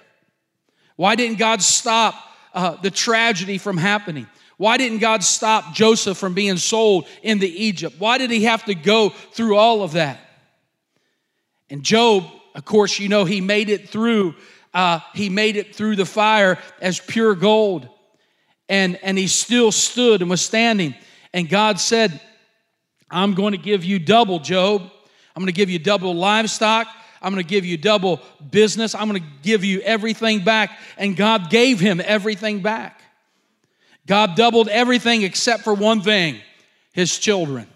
Why 0.97 1.17
didn't 1.17 1.39
God 1.39 1.61
stop 1.61 2.15
uh, 2.55 2.77
the 2.77 2.91
tragedy 2.91 3.59
from 3.59 3.77
happening? 3.77 4.27
Why 4.59 4.77
didn't 4.77 4.99
God 4.99 5.25
stop 5.25 5.73
Joseph 5.73 6.19
from 6.19 6.35
being 6.35 6.59
sold 6.59 7.07
into 7.23 7.47
Egypt? 7.47 7.97
Why 7.99 8.19
did 8.19 8.31
he 8.31 8.45
have 8.45 8.65
to 8.67 8.75
go 8.75 9.09
through 9.09 9.57
all 9.57 9.83
of 9.83 9.93
that? 9.93 10.21
And 11.71 11.83
Job, 11.83 12.25
of 12.55 12.65
course, 12.65 12.99
you 12.99 13.09
know, 13.09 13.25
he 13.25 13.41
made 13.41 13.71
it 13.71 13.89
through 13.89 14.35
uh, 14.75 15.01
he 15.15 15.29
made 15.29 15.57
it 15.57 15.75
through 15.75 15.97
the 15.97 16.05
fire 16.05 16.59
as 16.81 17.01
pure 17.01 17.35
gold. 17.35 17.89
And, 18.69 18.97
and 19.03 19.17
he 19.17 19.27
still 19.27 19.73
stood 19.73 20.21
and 20.21 20.31
was 20.31 20.43
standing. 20.43 20.95
And 21.33 21.49
God 21.49 21.81
said, 21.81 22.21
I'm 23.11 23.35
going 23.35 23.53
to 23.53 23.59
give 23.59 23.85
you 23.85 23.99
double, 23.99 24.39
Job. 24.39 24.83
I'm 24.83 25.43
going 25.43 25.47
to 25.47 25.53
give 25.53 25.71
you 25.71 25.79
double 25.79 26.15
livestock. 26.15 26.87
I'm 27.23 27.33
going 27.33 27.43
to 27.43 27.49
give 27.49 27.65
you 27.65 27.77
double 27.77 28.21
business. 28.51 28.95
I'm 28.95 29.09
going 29.09 29.23
to 29.23 29.29
give 29.43 29.65
you 29.65 29.81
everything 29.81 30.45
back. 30.45 30.79
And 30.97 31.17
God 31.17 31.51
gave 31.51 31.81
him 31.81 32.01
everything 32.05 32.61
back. 32.61 33.01
God 34.09 34.35
doubled 34.35 34.69
everything 34.69 35.23
except 35.23 35.63
for 35.63 35.75
one 35.75 36.01
thing 36.03 36.41
his 36.93 37.17
children. 37.17 37.69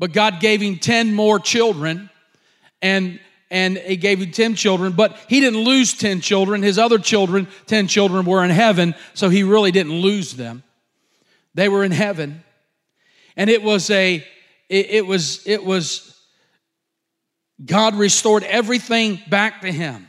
But 0.00 0.12
God 0.12 0.40
gave 0.40 0.60
him 0.60 0.78
10 0.78 1.14
more 1.14 1.38
children. 1.38 2.10
And 2.82 3.20
and 3.50 3.78
he 3.78 3.96
gave 3.96 4.20
him 4.20 4.30
10 4.30 4.56
children, 4.56 4.92
but 4.92 5.16
he 5.26 5.40
didn't 5.40 5.60
lose 5.60 5.94
10 5.94 6.20
children. 6.20 6.62
His 6.62 6.78
other 6.78 6.98
children, 6.98 7.48
10 7.66 7.88
children, 7.88 8.26
were 8.26 8.44
in 8.44 8.50
heaven, 8.50 8.94
so 9.14 9.30
he 9.30 9.42
really 9.42 9.70
didn't 9.70 9.94
lose 9.94 10.34
them. 10.34 10.62
They 11.54 11.68
were 11.68 11.82
in 11.82 11.92
heaven. 11.92 12.44
And 13.36 13.48
it 13.48 13.62
was 13.62 13.88
a, 13.88 14.16
it, 14.68 14.86
it 14.90 15.06
was, 15.06 15.46
it 15.46 15.64
was, 15.64 16.14
God 17.64 17.94
restored 17.94 18.42
everything 18.44 19.18
back 19.30 19.62
to 19.62 19.72
him. 19.72 20.06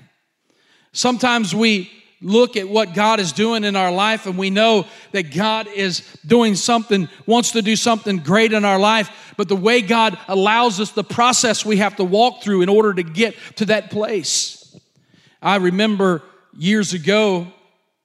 Sometimes 0.91 1.55
we 1.55 1.89
look 2.21 2.57
at 2.57 2.67
what 2.67 2.93
God 2.93 3.19
is 3.19 3.31
doing 3.31 3.63
in 3.63 3.75
our 3.75 3.91
life 3.91 4.25
and 4.25 4.37
we 4.37 4.49
know 4.49 4.85
that 5.11 5.33
God 5.33 5.67
is 5.67 6.01
doing 6.25 6.55
something, 6.55 7.07
wants 7.25 7.51
to 7.51 7.61
do 7.61 7.75
something 7.75 8.17
great 8.17 8.51
in 8.51 8.65
our 8.65 8.79
life, 8.79 9.33
but 9.37 9.47
the 9.47 9.55
way 9.55 9.81
God 9.81 10.17
allows 10.27 10.79
us, 10.79 10.91
the 10.91 11.03
process 11.03 11.65
we 11.65 11.77
have 11.77 11.95
to 11.95 12.03
walk 12.03 12.43
through 12.43 12.61
in 12.61 12.69
order 12.69 12.93
to 12.93 13.03
get 13.03 13.35
to 13.55 13.65
that 13.65 13.89
place. 13.89 14.77
I 15.41 15.55
remember 15.57 16.21
years 16.57 16.93
ago, 16.93 17.47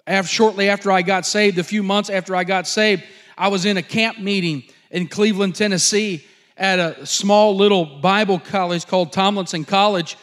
after, 0.07 0.29
shortly 0.29 0.69
after 0.69 0.93
I 0.93 1.03
got 1.03 1.27
saved, 1.27 1.59
a 1.59 1.65
few 1.65 1.83
months 1.83 2.11
after 2.11 2.37
I 2.37 2.45
got 2.45 2.69
saved, 2.69 3.03
I 3.37 3.49
was 3.49 3.65
in 3.65 3.77
a 3.77 3.83
camp 3.83 4.21
meeting 4.21 4.63
in 4.91 5.09
Cleveland, 5.09 5.57
Tennessee, 5.57 6.25
at 6.57 6.79
a 6.79 7.05
small 7.05 7.57
little 7.57 7.85
Bible 7.85 8.39
college 8.39 8.87
called 8.87 9.13
Tomlinson 9.13 9.65
College. 9.65 10.17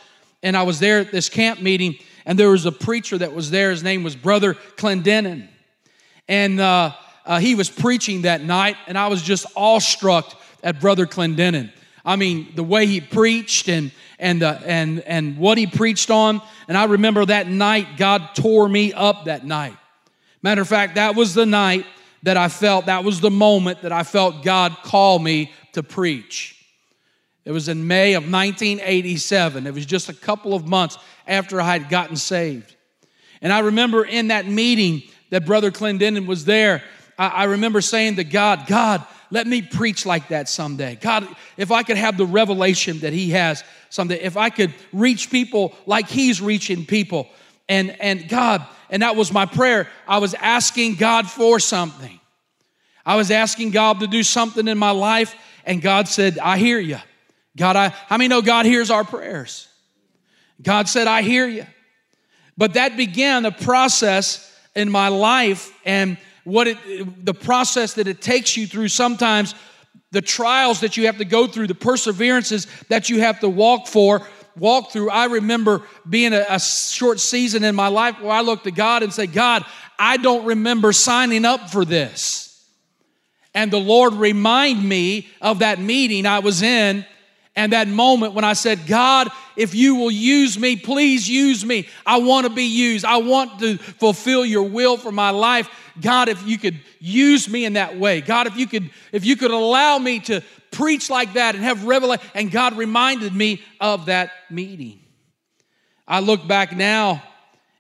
And 0.44 0.56
I 0.56 0.64
was 0.64 0.80
there 0.80 1.00
at 1.00 1.12
this 1.12 1.28
camp 1.28 1.62
meeting 1.62 1.98
and 2.26 2.38
there 2.38 2.50
was 2.50 2.66
a 2.66 2.72
preacher 2.72 3.18
that 3.18 3.34
was 3.34 3.52
there. 3.52 3.72
His 3.72 3.84
name 3.84 4.04
was 4.04 4.16
Brother 4.16 4.54
Clendenin. 4.54 5.48
And 6.28 6.60
uh, 6.60 6.94
uh, 7.26 7.40
he 7.40 7.56
was 7.56 7.70
preaching 7.70 8.24
that 8.24 8.42
night, 8.42 8.78
and 8.88 8.98
I 8.98 9.08
was 9.08 9.22
just 9.22 9.46
awestruck 9.56 10.40
at 10.64 10.80
Brother 10.80 11.06
Clendenin. 11.06 11.72
I 12.04 12.16
mean, 12.16 12.48
the 12.56 12.64
way 12.64 12.88
he 12.88 13.02
preached 13.02 13.70
and 13.70 13.92
and 14.18 14.44
uh, 14.44 14.60
and 14.66 15.02
and 15.02 15.38
what 15.38 15.58
he 15.58 15.68
preached 15.68 16.10
on. 16.10 16.42
And 16.68 16.78
I 16.78 16.86
remember 16.86 17.26
that 17.26 17.48
night, 17.48 17.98
God 17.98 18.30
tore 18.34 18.68
me 18.68 18.94
up 18.94 19.26
that 19.26 19.46
night. 19.46 19.76
Matter 20.42 20.62
of 20.62 20.68
fact, 20.68 20.96
that 20.96 21.16
was 21.16 21.34
the 21.34 21.46
night 21.46 21.86
that 22.24 22.38
I 22.38 22.48
felt. 22.48 22.88
That 22.88 23.04
was 23.04 23.20
the 23.20 23.30
moment 23.30 23.82
that 23.84 23.92
I 23.92 24.04
felt 24.04 24.44
God 24.44 24.76
call 24.84 25.20
me 25.20 25.52
to 25.74 25.84
preach. 25.84 26.58
It 27.46 27.52
was 27.52 27.68
in 27.70 27.88
May 27.88 28.14
of 28.14 28.24
1987. 28.24 29.66
It 29.66 29.74
was 29.74 29.86
just 29.86 30.10
a 30.10 30.14
couple 30.14 30.54
of 30.54 30.68
months 30.68 30.98
after 31.28 31.62
I 31.62 31.66
had 31.66 31.90
gotten 31.90 32.16
saved. 32.16 32.76
And 33.42 33.52
I 33.52 33.60
remember 33.60 34.04
in 34.04 34.28
that 34.28 34.46
meeting 34.46 35.04
that 35.30 35.46
Brother 35.46 35.72
Clendenin 35.72 36.26
was 36.26 36.46
there, 36.46 36.84
I, 37.18 37.28
I 37.28 37.44
remember 37.46 37.82
saying 37.82 38.18
to 38.18 38.24
God, 38.24 38.68
God, 38.68 39.06
let 39.32 39.48
me 39.48 39.62
preach 39.62 40.06
like 40.06 40.28
that 40.28 40.50
someday. 40.50 40.96
God, 41.00 41.28
if 41.58 41.72
I 41.72 41.84
could 41.84 41.98
have 41.98 42.18
the 42.18 42.26
revelation 42.26 43.00
that 43.00 43.14
He 43.14 43.32
has 43.32 43.64
someday, 43.90 44.20
if 44.22 44.38
I 44.38 44.50
could 44.50 44.74
reach 44.92 45.32
people 45.32 45.74
like 45.86 46.08
He's 46.08 46.42
reaching 46.42 46.86
people. 46.86 47.30
And, 47.70 47.96
and 48.02 48.28
God, 48.28 48.66
and 48.90 49.02
that 49.02 49.16
was 49.16 49.32
my 49.32 49.46
prayer. 49.46 49.88
I 50.08 50.18
was 50.18 50.34
asking 50.34 50.96
God 50.96 51.30
for 51.30 51.60
something. 51.60 52.20
I 53.06 53.16
was 53.16 53.32
asking 53.32 53.72
God 53.72 54.02
to 54.02 54.08
do 54.08 54.24
something 54.24 54.68
in 54.68 54.78
my 54.78 54.92
life, 54.92 55.34
and 55.66 55.82
God 55.82 56.08
said, 56.08 56.38
I 56.38 56.58
hear 56.58 56.80
you. 56.80 56.98
God, 57.58 57.76
I, 57.76 57.90
how 57.90 58.18
many 58.18 58.28
know 58.28 58.42
God 58.42 58.66
hears 58.66 58.92
our 58.92 59.04
prayers? 59.04 59.68
God 60.62 60.88
said, 60.88 61.08
I 61.08 61.22
hear 61.22 61.48
you. 61.48 61.66
But 62.58 62.74
that 62.76 62.98
began 62.98 63.46
a 63.46 63.52
process 63.52 64.48
in 64.76 64.90
my 64.90 65.08
life 65.08 65.74
and 65.86 66.18
what 66.44 66.68
it, 66.68 67.26
the 67.26 67.34
process 67.34 67.94
that 67.96 68.08
it 68.08 68.22
takes 68.22 68.58
you 68.58 68.68
through 68.68 68.88
sometimes 68.88 69.56
the 70.12 70.22
trials 70.22 70.82
that 70.82 70.98
you 70.98 71.06
have 71.06 71.18
to 71.18 71.26
go 71.26 71.48
through, 71.48 71.68
the 71.68 71.76
perseverances 71.76 72.68
that 72.90 73.10
you 73.10 73.22
have 73.22 73.40
to 73.40 73.50
walk 73.50 73.88
for, 73.88 74.28
walk 74.58 74.92
through. 74.92 75.10
I 75.10 75.26
remember 75.26 75.84
being 76.10 76.34
a, 76.34 76.46
a 76.50 76.60
short 76.60 77.20
season 77.20 77.64
in 77.64 77.76
my 77.76 77.88
life 77.88 78.20
where 78.20 78.32
I 78.32 78.42
looked 78.42 78.66
to 78.66 78.72
God 78.72 79.04
and 79.04 79.14
said, 79.14 79.32
God, 79.32 79.66
I 79.98 80.18
don't 80.18 80.46
remember 80.46 80.92
signing 80.92 81.46
up 81.46 81.70
for 81.70 81.86
this. 81.86 82.66
And 83.54 83.72
the 83.72 83.80
Lord 83.80 84.14
remind 84.14 84.88
me 84.88 85.30
of 85.42 85.60
that 85.60 85.80
meeting 85.80 86.26
I 86.26 86.40
was 86.40 86.62
in 86.62 87.06
and 87.56 87.74
that 87.74 87.88
moment 87.88 88.34
when 88.34 88.46
I 88.46 88.54
said, 88.54 88.88
God, 88.88 89.30
if 89.58 89.76
you 89.76 89.96
will 89.96 90.12
use 90.12 90.58
me, 90.58 90.78
please 90.78 91.30
use 91.30 91.66
me. 91.66 91.88
I 92.06 92.20
want 92.20 92.48
to 92.48 92.54
be 92.54 92.64
used. 92.64 93.04
I 93.04 93.18
want 93.18 93.60
to 93.60 93.78
fulfill 93.78 94.46
your 94.46 94.64
will 94.64 94.96
for 94.98 95.12
my 95.12 95.32
life. 95.32 95.70
God, 96.00 96.30
if 96.30 96.46
you 96.48 96.58
could 96.58 96.80
use 97.00 97.50
me 97.50 97.66
in 97.66 97.74
that 97.74 97.98
way. 97.98 98.22
God, 98.22 98.48
if 98.48 98.56
you 98.56 98.68
could, 98.68 98.90
if 99.12 99.26
you 99.26 99.36
could 99.36 99.52
allow 99.52 99.98
me 99.98 100.20
to 100.22 100.42
preach 100.72 101.10
like 101.10 101.34
that 101.34 101.56
and 101.56 101.64
have 101.64 101.84
revelation. 101.84 102.26
And 102.34 102.50
God 102.50 102.78
reminded 102.78 103.36
me 103.36 103.62
of 103.80 104.06
that 104.06 104.32
meeting. 104.50 105.00
I 106.08 106.22
look 106.22 106.48
back 106.48 106.76
now 106.76 107.22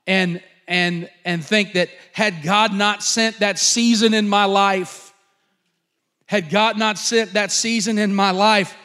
and 0.05 0.41
and 0.67 1.10
and 1.25 1.43
think 1.43 1.73
that 1.73 1.89
had 2.13 2.43
God 2.43 2.73
not 2.73 3.03
sent 3.03 3.39
that 3.39 3.57
season 3.57 4.13
in 4.13 4.27
my 4.27 4.45
life, 4.45 5.13
had 6.27 6.49
God 6.49 6.77
not 6.77 6.97
sent 6.97 7.34
that 7.34 7.51
season 7.51 7.97
in 7.97 8.13
my 8.13 8.31
life, 8.31 8.75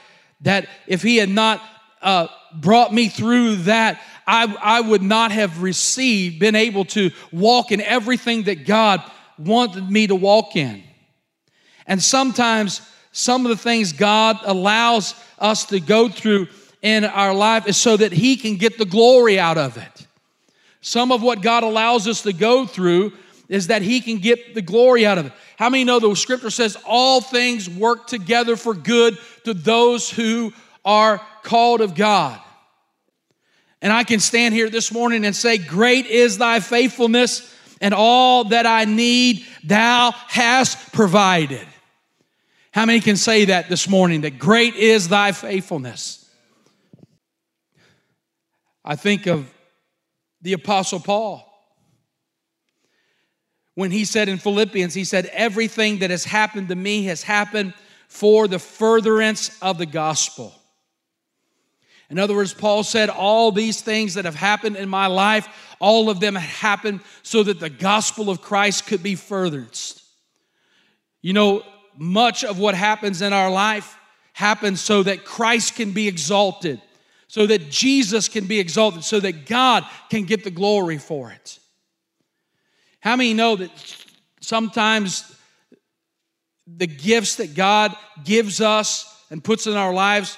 that 0.43 0.69
if 0.87 1.03
he 1.03 1.17
had 1.17 1.29
not 1.29 1.63
uh, 2.03 2.29
brought 2.55 2.93
me 2.93 3.09
through 3.09 3.57
that, 3.57 4.01
I, 4.27 4.55
I 4.61 4.81
would 4.81 5.03
not 5.03 5.33
have 5.33 5.63
received, 5.63 6.39
been 6.39 6.57
able 6.57 6.85
to 6.87 7.11
walk 7.33 7.73
in 7.73 7.81
everything 7.81 8.45
that 8.45 8.67
God 8.67 9.03
wanted 9.39 9.89
me 9.89 10.07
to 10.07 10.15
walk 10.15 10.57
in. 10.57 10.83
And 11.87 12.03
sometimes 12.03 12.81
some 13.13 13.47
of 13.47 13.51
the 13.51 13.57
things 13.57 13.93
God 13.93 14.39
allows 14.45 15.15
us 15.39 15.65
to 15.67 15.81
go 15.81 16.09
through 16.09 16.49
in 16.83 17.05
our 17.05 17.33
life 17.33 17.67
is 17.67 17.77
so 17.77 17.97
that 17.97 18.13
He 18.13 18.37
can 18.37 18.57
get 18.57 18.79
the 18.79 18.85
glory 18.85 19.39
out 19.39 19.59
of 19.59 19.77
it. 19.77 20.07
Some 20.81 21.11
of 21.11 21.23
what 21.23 21.43
God 21.43 21.63
allows 21.63 22.07
us 22.07 22.23
to 22.23 22.33
go 22.33 22.67
through 22.67 23.13
is 23.49 23.69
that 23.69 23.83
He 23.83 24.01
can 24.01 24.19
get 24.19 24.55
the 24.55 24.63
glory 24.63 25.07
out 25.07 25.19
of 25.19 25.27
it. 25.27 25.33
How 25.57 25.71
many 25.71 25.85
know 25.85 25.99
the 25.99 26.15
scripture 26.15 26.51
says 26.51 26.77
all 26.87 27.21
things 27.21 27.69
work 27.69 28.07
together 28.07 28.57
for 28.57 28.75
good 28.75 29.17
to 29.45 29.55
those 29.55 30.11
who 30.11 30.53
are 30.85 31.21
called 31.43 31.81
of 31.81 31.95
God? 31.95 32.41
And 33.83 33.93
I 33.93 34.05
can 34.05 34.21
stand 34.21 34.55
here 34.55 34.71
this 34.71 34.93
morning 34.93 35.25
and 35.25 35.37
say, 35.37 35.59
Great 35.59 36.07
is 36.07 36.39
thy 36.39 36.61
faithfulness, 36.61 37.55
and 37.81 37.95
all 37.95 38.45
that 38.45 38.67
I 38.67 38.85
need 38.85 39.45
thou 39.63 40.13
hast 40.29 40.93
provided. 40.93 41.67
How 42.73 42.85
many 42.85 43.01
can 43.01 43.17
say 43.17 43.47
that 43.47 43.69
this 43.69 43.89
morning? 43.89 44.23
That 44.23 44.39
great 44.39 44.75
is 44.75 45.09
thy 45.09 45.33
faithfulness. 45.33 46.23
I 48.85 48.97
think 48.97 49.27
of 49.27 49.53
the 50.43 50.53
Apostle 50.53 51.01
Paul 51.01 51.46
when 53.77 53.91
he 53.91 54.07
said 54.07 54.29
in 54.29 54.39
Philippians, 54.39 54.95
he 54.95 55.05
said, 55.05 55.27
Everything 55.27 55.99
that 55.99 56.11
has 56.11 56.25
happened 56.25 56.69
to 56.69 56.75
me 56.75 57.05
has 57.05 57.23
happened 57.23 57.75
for 58.09 58.49
the 58.49 58.59
furtherance 58.59 59.57
of 59.61 59.77
the 59.77 59.87
gospel. 59.87 60.55
In 62.09 62.19
other 62.19 62.35
words, 62.35 62.55
Paul 62.55 62.83
said, 62.85 63.11
All 63.11 63.53
these 63.53 63.83
things 63.83 64.15
that 64.15 64.25
have 64.25 64.35
happened 64.35 64.77
in 64.77 64.89
my 64.89 65.09
life, 65.09 65.47
all 65.79 66.09
of 66.09 66.21
them 66.21 66.35
happened 66.35 67.01
so 67.23 67.43
that 67.43 67.61
the 67.61 67.69
gospel 67.69 68.31
of 68.31 68.41
Christ 68.41 68.87
could 68.87 69.03
be 69.03 69.15
furthered. 69.15 69.79
You 71.21 71.35
know, 71.35 71.63
much 71.99 72.45
of 72.45 72.59
what 72.59 72.75
happens 72.75 73.21
in 73.21 73.35
our 73.35 73.51
life 73.51 73.99
happens 74.33 74.81
so 74.81 75.03
that 75.03 75.27
Christ 75.27 75.75
can 75.75 75.93
be 75.93 76.09
exalted, 76.09 76.81
so 77.29 77.47
that 77.47 77.71
Jesus 77.71 78.29
can 78.29 78.47
be 78.47 78.59
exalted, 78.59 79.05
so 79.05 79.21
that 79.21 79.45
God 79.45 79.85
can 80.09 80.25
get 80.25 80.45
the 80.45 80.51
glory 80.51 80.97
for 80.97 81.31
it. 81.31 81.59
How 83.07 83.15
many 83.15 83.35
know 83.35 83.55
that 83.55 83.71
sometimes 84.41 85.33
the 86.67 86.89
gifts 86.89 87.37
that 87.37 87.55
God 87.55 87.95
gives 88.25 88.61
us 88.61 89.07
and 89.31 89.45
puts 89.45 89.69
in 89.69 89.75
our 89.75 89.95
lives 89.95 90.37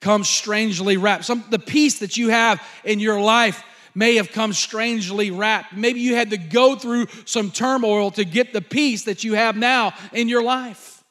come 0.00 0.22
strangely 0.22 0.96
wrapped? 0.96 1.24
Some 1.24 1.42
the 1.50 1.58
peace 1.58 1.98
that 1.98 2.16
you 2.16 2.28
have 2.28 2.62
in 2.84 3.00
your 3.00 3.20
life 3.20 3.64
may 3.96 4.14
have 4.14 4.30
come 4.30 4.52
strangely 4.52 5.32
wrapped. 5.32 5.72
Maybe 5.72 5.98
you 5.98 6.14
had 6.14 6.30
to 6.30 6.36
go 6.36 6.76
through 6.76 7.08
some 7.24 7.50
turmoil 7.50 8.12
to 8.12 8.24
get 8.24 8.52
the 8.52 8.62
peace 8.62 9.02
that 9.06 9.24
you 9.24 9.34
have 9.34 9.56
now 9.56 9.92
in 10.12 10.28
your 10.28 10.44
life. 10.44 11.02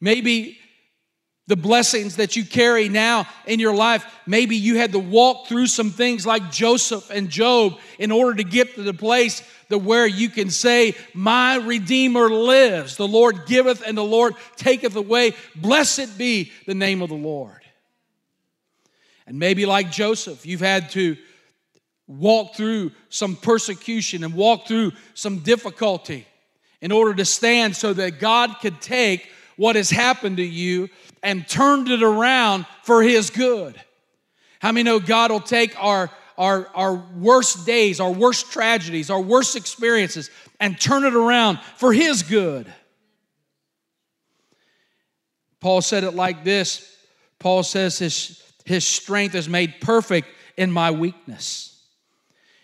Maybe 0.00 0.56
the 1.48 1.56
blessings 1.56 2.16
that 2.16 2.34
you 2.34 2.44
carry 2.44 2.88
now 2.88 3.26
in 3.46 3.60
your 3.60 3.74
life, 3.74 4.04
maybe 4.26 4.56
you 4.56 4.76
had 4.78 4.92
to 4.92 4.98
walk 4.98 5.46
through 5.46 5.68
some 5.68 5.90
things 5.90 6.26
like 6.26 6.50
Joseph 6.50 7.08
and 7.10 7.28
Job 7.28 7.78
in 7.98 8.10
order 8.10 8.36
to 8.36 8.44
get 8.44 8.74
to 8.74 8.82
the 8.82 8.94
place 8.94 9.42
that 9.68 9.78
where 9.78 10.06
you 10.06 10.28
can 10.28 10.50
say, 10.50 10.94
My 11.14 11.56
Redeemer 11.56 12.28
lives. 12.28 12.96
The 12.96 13.06
Lord 13.06 13.46
giveth 13.46 13.82
and 13.86 13.96
the 13.96 14.04
Lord 14.04 14.34
taketh 14.56 14.96
away. 14.96 15.34
Blessed 15.54 16.18
be 16.18 16.52
the 16.66 16.74
name 16.74 17.00
of 17.00 17.08
the 17.08 17.14
Lord. 17.14 17.60
And 19.26 19.38
maybe 19.38 19.66
like 19.66 19.90
Joseph, 19.90 20.46
you've 20.46 20.60
had 20.60 20.90
to 20.90 21.16
walk 22.08 22.54
through 22.54 22.92
some 23.08 23.36
persecution 23.36 24.22
and 24.24 24.34
walk 24.34 24.66
through 24.66 24.92
some 25.14 25.40
difficulty 25.40 26.26
in 26.80 26.92
order 26.92 27.14
to 27.14 27.24
stand 27.24 27.74
so 27.74 27.92
that 27.92 28.20
God 28.20 28.56
could 28.60 28.80
take 28.80 29.28
what 29.56 29.74
has 29.74 29.90
happened 29.90 30.36
to 30.36 30.44
you 30.44 30.88
and 31.26 31.46
turned 31.48 31.88
it 31.88 32.04
around 32.04 32.66
for 32.84 33.02
his 33.02 33.30
good. 33.30 33.74
How 34.60 34.70
many 34.70 34.84
know 34.84 35.00
God 35.00 35.32
will 35.32 35.40
take 35.40 35.74
our, 35.76 36.08
our, 36.38 36.68
our 36.72 36.94
worst 36.94 37.66
days, 37.66 37.98
our 37.98 38.12
worst 38.12 38.52
tragedies, 38.52 39.10
our 39.10 39.20
worst 39.20 39.56
experiences, 39.56 40.30
and 40.60 40.80
turn 40.80 41.04
it 41.04 41.16
around 41.16 41.58
for 41.78 41.92
his 41.92 42.22
good? 42.22 42.72
Paul 45.60 45.82
said 45.82 46.04
it 46.04 46.12
like 46.12 46.44
this 46.44 46.96
Paul 47.40 47.64
says, 47.64 47.98
His, 47.98 48.40
his 48.64 48.86
strength 48.86 49.34
is 49.34 49.48
made 49.48 49.80
perfect 49.80 50.28
in 50.56 50.70
my 50.70 50.92
weakness. 50.92 51.84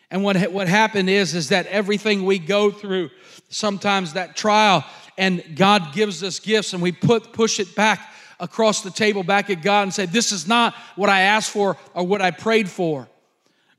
And 0.09 0.22
what, 0.22 0.37
what 0.53 0.68
happened 0.68 1.11
is, 1.11 1.35
is 1.35 1.48
that 1.48 1.66
everything 1.66 2.25
we 2.25 2.38
go 2.38 2.70
through, 2.70 3.11
sometimes 3.48 4.12
that 4.12 4.37
trial, 4.37 4.85
and 5.18 5.42
God 5.57 5.92
gives 5.92 6.22
us 6.22 6.38
gifts 6.38 6.75
and 6.75 6.83
we 6.83 6.92
put 6.92 7.33
push 7.33 7.59
it 7.59 7.75
back 7.75 8.12
across 8.42 8.83
the 8.83 8.90
table 8.90 9.22
back 9.22 9.48
at 9.48 9.62
God 9.62 9.85
and 9.85 9.94
say, 9.94 10.05
This 10.05 10.33
is 10.33 10.46
not 10.46 10.74
what 10.96 11.09
I 11.09 11.20
asked 11.22 11.50
for 11.50 11.78
or 11.94 12.07
what 12.07 12.20
I 12.20 12.33
prayed 12.33 12.68
for. 12.68 13.09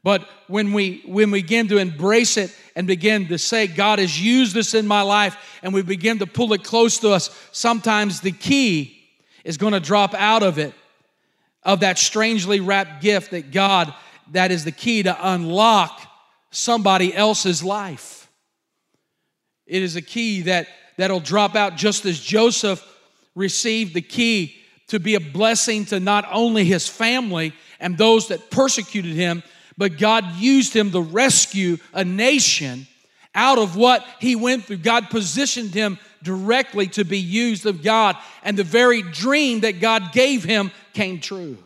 But 0.03 0.27
when 0.47 0.73
we 0.73 1.03
when 1.05 1.29
we 1.29 1.41
begin 1.41 1.67
to 1.67 1.77
embrace 1.77 2.37
it 2.37 2.55
and 2.75 2.87
begin 2.87 3.27
to 3.27 3.37
say, 3.37 3.67
God 3.67 3.99
has 3.99 4.19
used 4.19 4.55
this 4.55 4.73
in 4.73 4.87
my 4.87 5.01
life, 5.01 5.37
and 5.61 5.73
we 5.73 5.81
begin 5.81 6.19
to 6.19 6.25
pull 6.25 6.53
it 6.53 6.63
close 6.63 6.97
to 6.99 7.11
us, 7.11 7.29
sometimes 7.51 8.21
the 8.21 8.31
key 8.31 8.99
is 9.43 9.57
going 9.57 9.73
to 9.73 9.79
drop 9.79 10.13
out 10.13 10.43
of 10.43 10.57
it, 10.57 10.73
of 11.61 11.81
that 11.81 11.97
strangely 11.97 12.59
wrapped 12.59 13.01
gift 13.01 13.31
that 13.31 13.51
God, 13.51 13.93
that 14.31 14.51
is 14.51 14.63
the 14.63 14.71
key 14.71 15.03
to 15.03 15.31
unlock 15.31 16.01
somebody 16.51 17.13
else's 17.13 17.63
life. 17.63 18.29
It 19.65 19.83
is 19.83 19.95
a 19.95 20.01
key 20.01 20.43
that 20.43 20.67
that'll 20.97 21.19
drop 21.19 21.55
out 21.55 21.75
just 21.75 22.05
as 22.05 22.19
Joseph 22.19 22.85
received 23.35 23.93
the 23.93 24.01
key 24.01 24.55
to 24.87 24.99
be 24.99 25.15
a 25.15 25.19
blessing 25.19 25.85
to 25.85 25.99
not 25.99 26.25
only 26.31 26.65
his 26.65 26.87
family 26.87 27.53
and 27.79 27.97
those 27.97 28.27
that 28.27 28.51
persecuted 28.51 29.13
him, 29.13 29.43
but 29.77 29.97
God 29.97 30.35
used 30.35 30.75
him 30.75 30.91
to 30.91 31.01
rescue 31.01 31.77
a 31.93 32.05
nation 32.05 32.87
out 33.35 33.57
of 33.57 33.75
what 33.75 34.05
he 34.19 34.35
went 34.35 34.65
through. 34.65 34.77
God 34.77 35.09
positioned 35.09 35.73
him 35.73 35.97
directly 36.21 36.87
to 36.87 37.03
be 37.03 37.19
used 37.19 37.65
of 37.65 37.83
God, 37.83 38.15
and 38.43 38.57
the 38.57 38.63
very 38.63 39.01
dream 39.01 39.61
that 39.61 39.81
God 39.81 40.11
gave 40.13 40.43
him 40.43 40.71
came 40.93 41.19
true. 41.19 41.57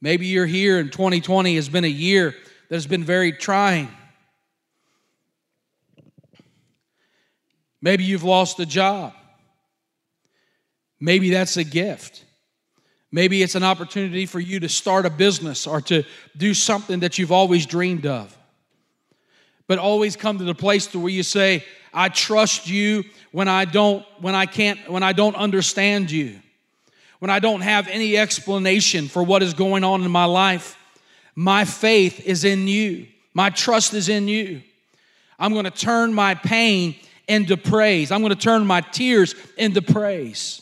Maybe 0.00 0.26
you're 0.26 0.46
here 0.46 0.78
and 0.78 0.92
2020 0.92 1.56
has 1.56 1.68
been 1.68 1.84
a 1.84 1.88
year 1.88 2.34
that 2.68 2.76
has 2.76 2.86
been 2.86 3.04
very 3.04 3.32
trying. 3.32 3.88
Maybe 7.84 8.02
you've 8.02 8.24
lost 8.24 8.58
a 8.60 8.64
job. 8.64 9.12
Maybe 10.98 11.28
that's 11.28 11.58
a 11.58 11.64
gift. 11.64 12.24
Maybe 13.12 13.42
it's 13.42 13.56
an 13.56 13.62
opportunity 13.62 14.24
for 14.24 14.40
you 14.40 14.58
to 14.60 14.70
start 14.70 15.04
a 15.04 15.10
business 15.10 15.66
or 15.66 15.82
to 15.82 16.02
do 16.34 16.54
something 16.54 17.00
that 17.00 17.18
you've 17.18 17.30
always 17.30 17.66
dreamed 17.66 18.06
of. 18.06 18.34
But 19.66 19.78
always 19.78 20.16
come 20.16 20.38
to 20.38 20.44
the 20.44 20.54
place 20.54 20.86
to 20.88 20.98
where 20.98 21.12
you 21.12 21.22
say, 21.22 21.62
I 21.92 22.08
trust 22.08 22.70
you 22.70 23.04
when 23.32 23.48
I 23.48 23.66
don't 23.66 24.02
when 24.18 24.34
I 24.34 24.46
can't 24.46 24.90
when 24.90 25.02
I 25.02 25.12
don't 25.12 25.36
understand 25.36 26.10
you. 26.10 26.40
When 27.18 27.30
I 27.30 27.38
don't 27.38 27.60
have 27.60 27.86
any 27.88 28.16
explanation 28.16 29.08
for 29.08 29.22
what 29.22 29.42
is 29.42 29.52
going 29.52 29.84
on 29.84 30.02
in 30.02 30.10
my 30.10 30.24
life. 30.24 30.78
My 31.34 31.66
faith 31.66 32.24
is 32.24 32.44
in 32.44 32.66
you. 32.66 33.08
My 33.34 33.50
trust 33.50 33.92
is 33.92 34.08
in 34.08 34.26
you. 34.26 34.62
I'm 35.38 35.52
going 35.52 35.66
to 35.66 35.70
turn 35.70 36.14
my 36.14 36.34
pain 36.34 36.96
into 37.28 37.56
praise. 37.56 38.10
I'm 38.10 38.20
going 38.20 38.34
to 38.34 38.38
turn 38.38 38.66
my 38.66 38.80
tears 38.80 39.34
into 39.56 39.82
praise. 39.82 40.60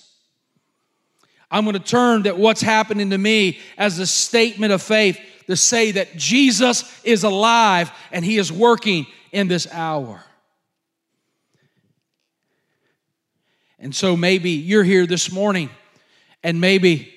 I'm 1.50 1.64
going 1.64 1.74
to 1.74 1.80
turn 1.80 2.22
that 2.22 2.38
what's 2.38 2.62
happening 2.62 3.10
to 3.10 3.18
me 3.18 3.60
as 3.76 3.98
a 3.98 4.06
statement 4.06 4.72
of 4.72 4.80
faith 4.80 5.18
to 5.46 5.56
say 5.56 5.90
that 5.92 6.16
Jesus 6.16 7.00
is 7.04 7.24
alive 7.24 7.90
and 8.10 8.24
he 8.24 8.38
is 8.38 8.50
working 8.50 9.06
in 9.32 9.48
this 9.48 9.66
hour. 9.70 10.24
And 13.78 13.94
so 13.94 14.16
maybe 14.16 14.50
you're 14.50 14.84
here 14.84 15.06
this 15.06 15.30
morning 15.30 15.68
and 16.42 16.60
maybe 16.60 17.12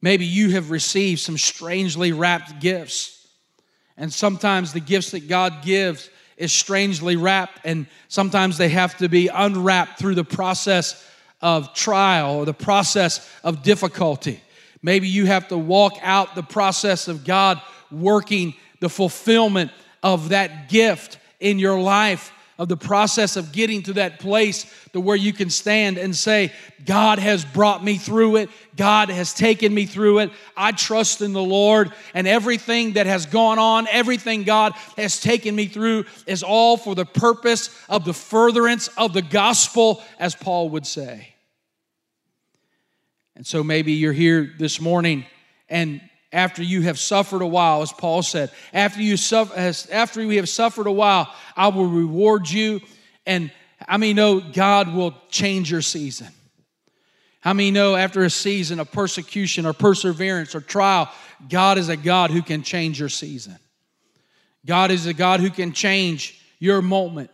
maybe 0.00 0.24
you 0.24 0.50
have 0.50 0.70
received 0.70 1.20
some 1.20 1.36
strangely 1.36 2.12
wrapped 2.12 2.60
gifts. 2.60 3.28
And 3.96 4.12
sometimes 4.12 4.72
the 4.72 4.80
gifts 4.80 5.10
that 5.10 5.28
God 5.28 5.62
gives 5.62 6.08
is 6.38 6.52
strangely 6.52 7.16
wrapped, 7.16 7.60
and 7.64 7.86
sometimes 8.08 8.56
they 8.56 8.70
have 8.70 8.96
to 8.98 9.08
be 9.08 9.28
unwrapped 9.28 9.98
through 9.98 10.14
the 10.14 10.24
process 10.24 11.04
of 11.40 11.74
trial 11.74 12.36
or 12.36 12.46
the 12.46 12.54
process 12.54 13.28
of 13.44 13.62
difficulty. 13.62 14.40
Maybe 14.82 15.08
you 15.08 15.26
have 15.26 15.48
to 15.48 15.58
walk 15.58 15.94
out 16.02 16.34
the 16.34 16.42
process 16.42 17.08
of 17.08 17.24
God 17.24 17.60
working 17.90 18.54
the 18.80 18.88
fulfillment 18.88 19.72
of 20.02 20.30
that 20.30 20.68
gift 20.68 21.18
in 21.40 21.58
your 21.58 21.80
life 21.80 22.32
of 22.58 22.68
the 22.68 22.76
process 22.76 23.36
of 23.36 23.52
getting 23.52 23.82
to 23.84 23.92
that 23.94 24.18
place 24.18 24.66
to 24.92 25.00
where 25.00 25.16
you 25.16 25.32
can 25.32 25.48
stand 25.48 25.96
and 25.96 26.14
say, 26.14 26.52
God 26.84 27.20
has 27.20 27.44
brought 27.44 27.84
me 27.84 27.98
through 27.98 28.36
it. 28.36 28.50
God 28.76 29.10
has 29.10 29.32
taken 29.32 29.72
me 29.72 29.86
through 29.86 30.18
it. 30.18 30.30
I 30.56 30.72
trust 30.72 31.22
in 31.22 31.32
the 31.32 31.42
Lord, 31.42 31.92
and 32.14 32.26
everything 32.26 32.94
that 32.94 33.06
has 33.06 33.26
gone 33.26 33.60
on, 33.60 33.86
everything 33.88 34.42
God 34.42 34.72
has 34.96 35.20
taken 35.20 35.54
me 35.54 35.66
through, 35.66 36.06
is 36.26 36.42
all 36.42 36.76
for 36.76 36.96
the 36.96 37.06
purpose 37.06 37.70
of 37.88 38.04
the 38.04 38.14
furtherance 38.14 38.88
of 38.96 39.12
the 39.12 39.22
gospel, 39.22 40.02
as 40.18 40.34
Paul 40.34 40.70
would 40.70 40.86
say. 40.86 41.34
And 43.36 43.46
so 43.46 43.62
maybe 43.62 43.92
you're 43.92 44.12
here 44.12 44.52
this 44.58 44.80
morning 44.80 45.24
and 45.68 46.00
after 46.32 46.62
you 46.62 46.82
have 46.82 46.98
suffered 46.98 47.42
a 47.42 47.46
while, 47.46 47.82
as 47.82 47.92
Paul 47.92 48.22
said, 48.22 48.50
after 48.72 49.00
you 49.00 49.16
suffer, 49.16 49.56
after 49.90 50.26
we 50.26 50.36
have 50.36 50.48
suffered 50.48 50.86
a 50.86 50.92
while, 50.92 51.32
I 51.56 51.68
will 51.68 51.86
reward 51.86 52.50
you. 52.50 52.80
And 53.26 53.50
I 53.86 53.96
mean, 53.96 54.16
know 54.16 54.40
God 54.40 54.92
will 54.92 55.14
change 55.30 55.70
your 55.70 55.82
season? 55.82 56.28
How 57.40 57.54
many 57.54 57.70
know 57.70 57.96
after 57.96 58.24
a 58.24 58.30
season 58.30 58.80
of 58.80 58.92
persecution 58.92 59.64
or 59.64 59.72
perseverance 59.72 60.54
or 60.54 60.60
trial, 60.60 61.10
God 61.48 61.78
is 61.78 61.88
a 61.88 61.96
God 61.96 62.30
who 62.30 62.42
can 62.42 62.62
change 62.62 63.00
your 63.00 63.08
season? 63.08 63.56
God 64.66 64.90
is 64.90 65.06
a 65.06 65.14
God 65.14 65.40
who 65.40 65.48
can 65.48 65.72
change 65.72 66.44
your 66.58 66.82
moment, 66.82 67.30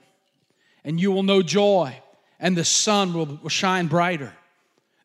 and 0.84 1.00
you 1.00 1.10
will 1.10 1.22
know 1.24 1.42
joy, 1.42 1.96
and 2.38 2.56
the 2.56 2.64
sun 2.64 3.12
will 3.14 3.48
shine 3.48 3.88
brighter 3.88 4.32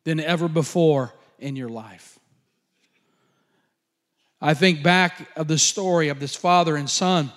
than 0.04 0.20
ever 0.20 0.46
before 0.46 1.12
in 1.38 1.56
your 1.56 1.70
life. 1.70 2.19
I 4.40 4.54
think 4.54 4.82
back 4.82 5.28
of 5.36 5.48
the 5.48 5.58
story 5.58 6.08
of 6.08 6.18
this 6.18 6.34
father 6.34 6.76
and 6.76 6.88
son. 6.88 7.30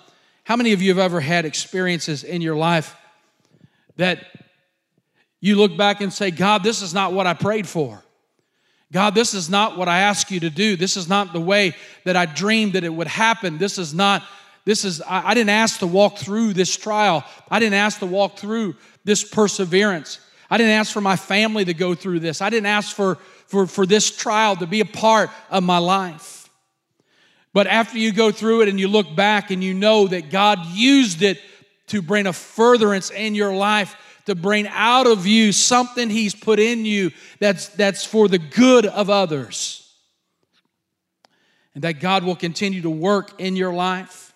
How 0.44 0.56
many 0.56 0.72
of 0.72 0.82
you 0.82 0.90
have 0.90 0.98
ever 0.98 1.20
had 1.20 1.44
experiences 1.44 2.24
in 2.24 2.40
your 2.40 2.56
life 2.56 2.96
that 3.96 4.24
you 5.40 5.56
look 5.56 5.76
back 5.76 6.00
and 6.00 6.12
say, 6.12 6.30
God, 6.30 6.62
this 6.62 6.82
is 6.82 6.94
not 6.94 7.12
what 7.12 7.26
I 7.26 7.34
prayed 7.34 7.68
for? 7.68 8.02
God, 8.92 9.14
this 9.14 9.34
is 9.34 9.50
not 9.50 9.76
what 9.76 9.88
I 9.88 10.00
asked 10.00 10.30
you 10.30 10.40
to 10.40 10.50
do. 10.50 10.76
This 10.76 10.96
is 10.96 11.08
not 11.08 11.32
the 11.32 11.40
way 11.40 11.74
that 12.04 12.16
I 12.16 12.26
dreamed 12.26 12.74
that 12.74 12.84
it 12.84 12.94
would 12.94 13.08
happen. 13.08 13.58
This 13.58 13.76
is 13.76 13.92
not, 13.92 14.22
this 14.64 14.84
is, 14.84 15.02
I, 15.02 15.30
I 15.30 15.34
didn't 15.34 15.50
ask 15.50 15.80
to 15.80 15.86
walk 15.86 16.18
through 16.18 16.52
this 16.52 16.76
trial. 16.76 17.24
I 17.50 17.58
didn't 17.58 17.74
ask 17.74 17.98
to 17.98 18.06
walk 18.06 18.38
through 18.38 18.76
this 19.04 19.24
perseverance. 19.24 20.20
I 20.48 20.58
didn't 20.58 20.72
ask 20.72 20.92
for 20.92 21.00
my 21.00 21.16
family 21.16 21.64
to 21.64 21.74
go 21.74 21.94
through 21.94 22.20
this. 22.20 22.40
I 22.40 22.50
didn't 22.50 22.66
ask 22.66 22.94
for, 22.94 23.16
for, 23.46 23.66
for 23.66 23.84
this 23.84 24.14
trial 24.16 24.56
to 24.56 24.66
be 24.66 24.80
a 24.80 24.86
part 24.86 25.30
of 25.50 25.64
my 25.64 25.78
life. 25.78 26.33
But 27.54 27.68
after 27.68 27.96
you 27.96 28.12
go 28.12 28.32
through 28.32 28.62
it 28.62 28.68
and 28.68 28.78
you 28.78 28.88
look 28.88 29.14
back 29.14 29.52
and 29.52 29.62
you 29.62 29.72
know 29.72 30.08
that 30.08 30.28
God 30.28 30.66
used 30.66 31.22
it 31.22 31.40
to 31.86 32.02
bring 32.02 32.26
a 32.26 32.32
furtherance 32.32 33.10
in 33.10 33.36
your 33.36 33.54
life, 33.54 33.96
to 34.26 34.34
bring 34.34 34.66
out 34.68 35.06
of 35.06 35.24
you 35.26 35.52
something 35.52 36.10
He's 36.10 36.34
put 36.34 36.58
in 36.58 36.84
you 36.84 37.12
that's, 37.38 37.68
that's 37.68 38.04
for 38.04 38.26
the 38.26 38.38
good 38.38 38.86
of 38.86 39.08
others. 39.08 39.80
And 41.76 41.84
that 41.84 42.00
God 42.00 42.24
will 42.24 42.36
continue 42.36 42.82
to 42.82 42.90
work 42.90 43.40
in 43.40 43.54
your 43.54 43.72
life. 43.72 44.34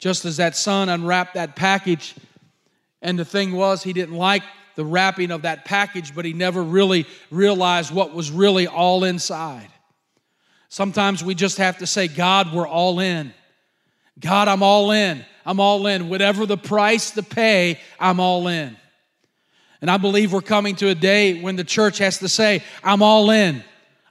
Just 0.00 0.24
as 0.24 0.38
that 0.38 0.56
son 0.56 0.88
unwrapped 0.88 1.34
that 1.34 1.54
package, 1.54 2.16
and 3.02 3.16
the 3.16 3.24
thing 3.24 3.52
was, 3.52 3.84
he 3.84 3.92
didn't 3.92 4.16
like 4.16 4.42
the 4.74 4.84
wrapping 4.84 5.30
of 5.30 5.42
that 5.42 5.64
package, 5.64 6.12
but 6.14 6.24
he 6.24 6.32
never 6.32 6.62
really 6.62 7.06
realized 7.30 7.92
what 7.92 8.12
was 8.12 8.32
really 8.32 8.66
all 8.66 9.04
inside. 9.04 9.68
Sometimes 10.68 11.24
we 11.24 11.34
just 11.34 11.58
have 11.58 11.78
to 11.78 11.86
say, 11.86 12.08
God, 12.08 12.52
we're 12.52 12.68
all 12.68 13.00
in. 13.00 13.32
God, 14.20 14.48
I'm 14.48 14.62
all 14.62 14.90
in. 14.90 15.24
I'm 15.46 15.60
all 15.60 15.86
in. 15.86 16.08
Whatever 16.08 16.44
the 16.44 16.58
price 16.58 17.12
to 17.12 17.22
pay, 17.22 17.78
I'm 17.98 18.20
all 18.20 18.48
in. 18.48 18.76
And 19.80 19.90
I 19.90 19.96
believe 19.96 20.32
we're 20.32 20.40
coming 20.42 20.74
to 20.76 20.88
a 20.88 20.94
day 20.94 21.40
when 21.40 21.56
the 21.56 21.64
church 21.64 21.98
has 21.98 22.18
to 22.18 22.28
say, 22.28 22.62
I'm 22.82 23.02
all 23.02 23.30
in. 23.30 23.62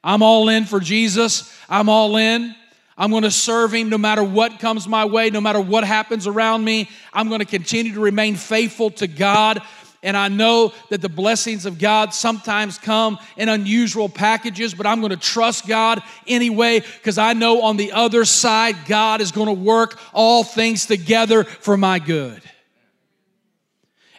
I'm 0.04 0.24
all 0.24 0.50
in 0.50 0.66
for 0.66 0.80
Jesus. 0.80 1.54
I'm 1.70 1.90
all 1.90 2.16
in. 2.16 2.56
I'm 2.98 3.12
going 3.12 3.24
to 3.24 3.32
serve 3.32 3.74
him 3.74 3.90
no 3.90 3.98
matter 3.98 4.24
what 4.24 4.60
comes 4.60 4.88
my 4.88 5.06
way, 5.06 5.30
no 5.30 5.42
matter 5.42 5.62
what 5.62 5.84
happens 5.84 6.26
around 6.26 6.64
me. 6.64 6.90
I'm 7.14 7.28
going 7.28 7.40
to 7.40 7.46
continue 7.46 7.94
to 7.94 8.00
remain 8.00 8.36
faithful 8.36 8.90
to 8.92 9.08
God. 9.08 9.62
And 10.08 10.16
I 10.16 10.30
know 10.30 10.72
that 10.88 11.02
the 11.02 11.10
blessings 11.10 11.66
of 11.66 11.80
God 11.80 12.14
sometimes 12.14 12.78
come 12.78 13.20
in 13.36 13.50
unusual 13.50 14.08
packages, 14.08 14.74
but 14.74 14.88
I'm 14.88 15.02
going 15.02 15.10
to 15.10 15.18
trust 15.18 15.68
God 15.68 16.02
anyway 16.26 16.80
because 16.80 17.18
I 17.18 17.34
know 17.34 17.64
on 17.64 17.76
the 17.76 17.92
other 17.92 18.24
side, 18.24 18.78
God 18.86 19.20
is 19.20 19.34
going 19.34 19.48
to 19.48 19.54
work 19.54 20.00
all 20.14 20.46
things 20.46 20.86
together 20.86 21.44
for 21.44 21.76
my 21.76 22.00
good. 22.00 22.42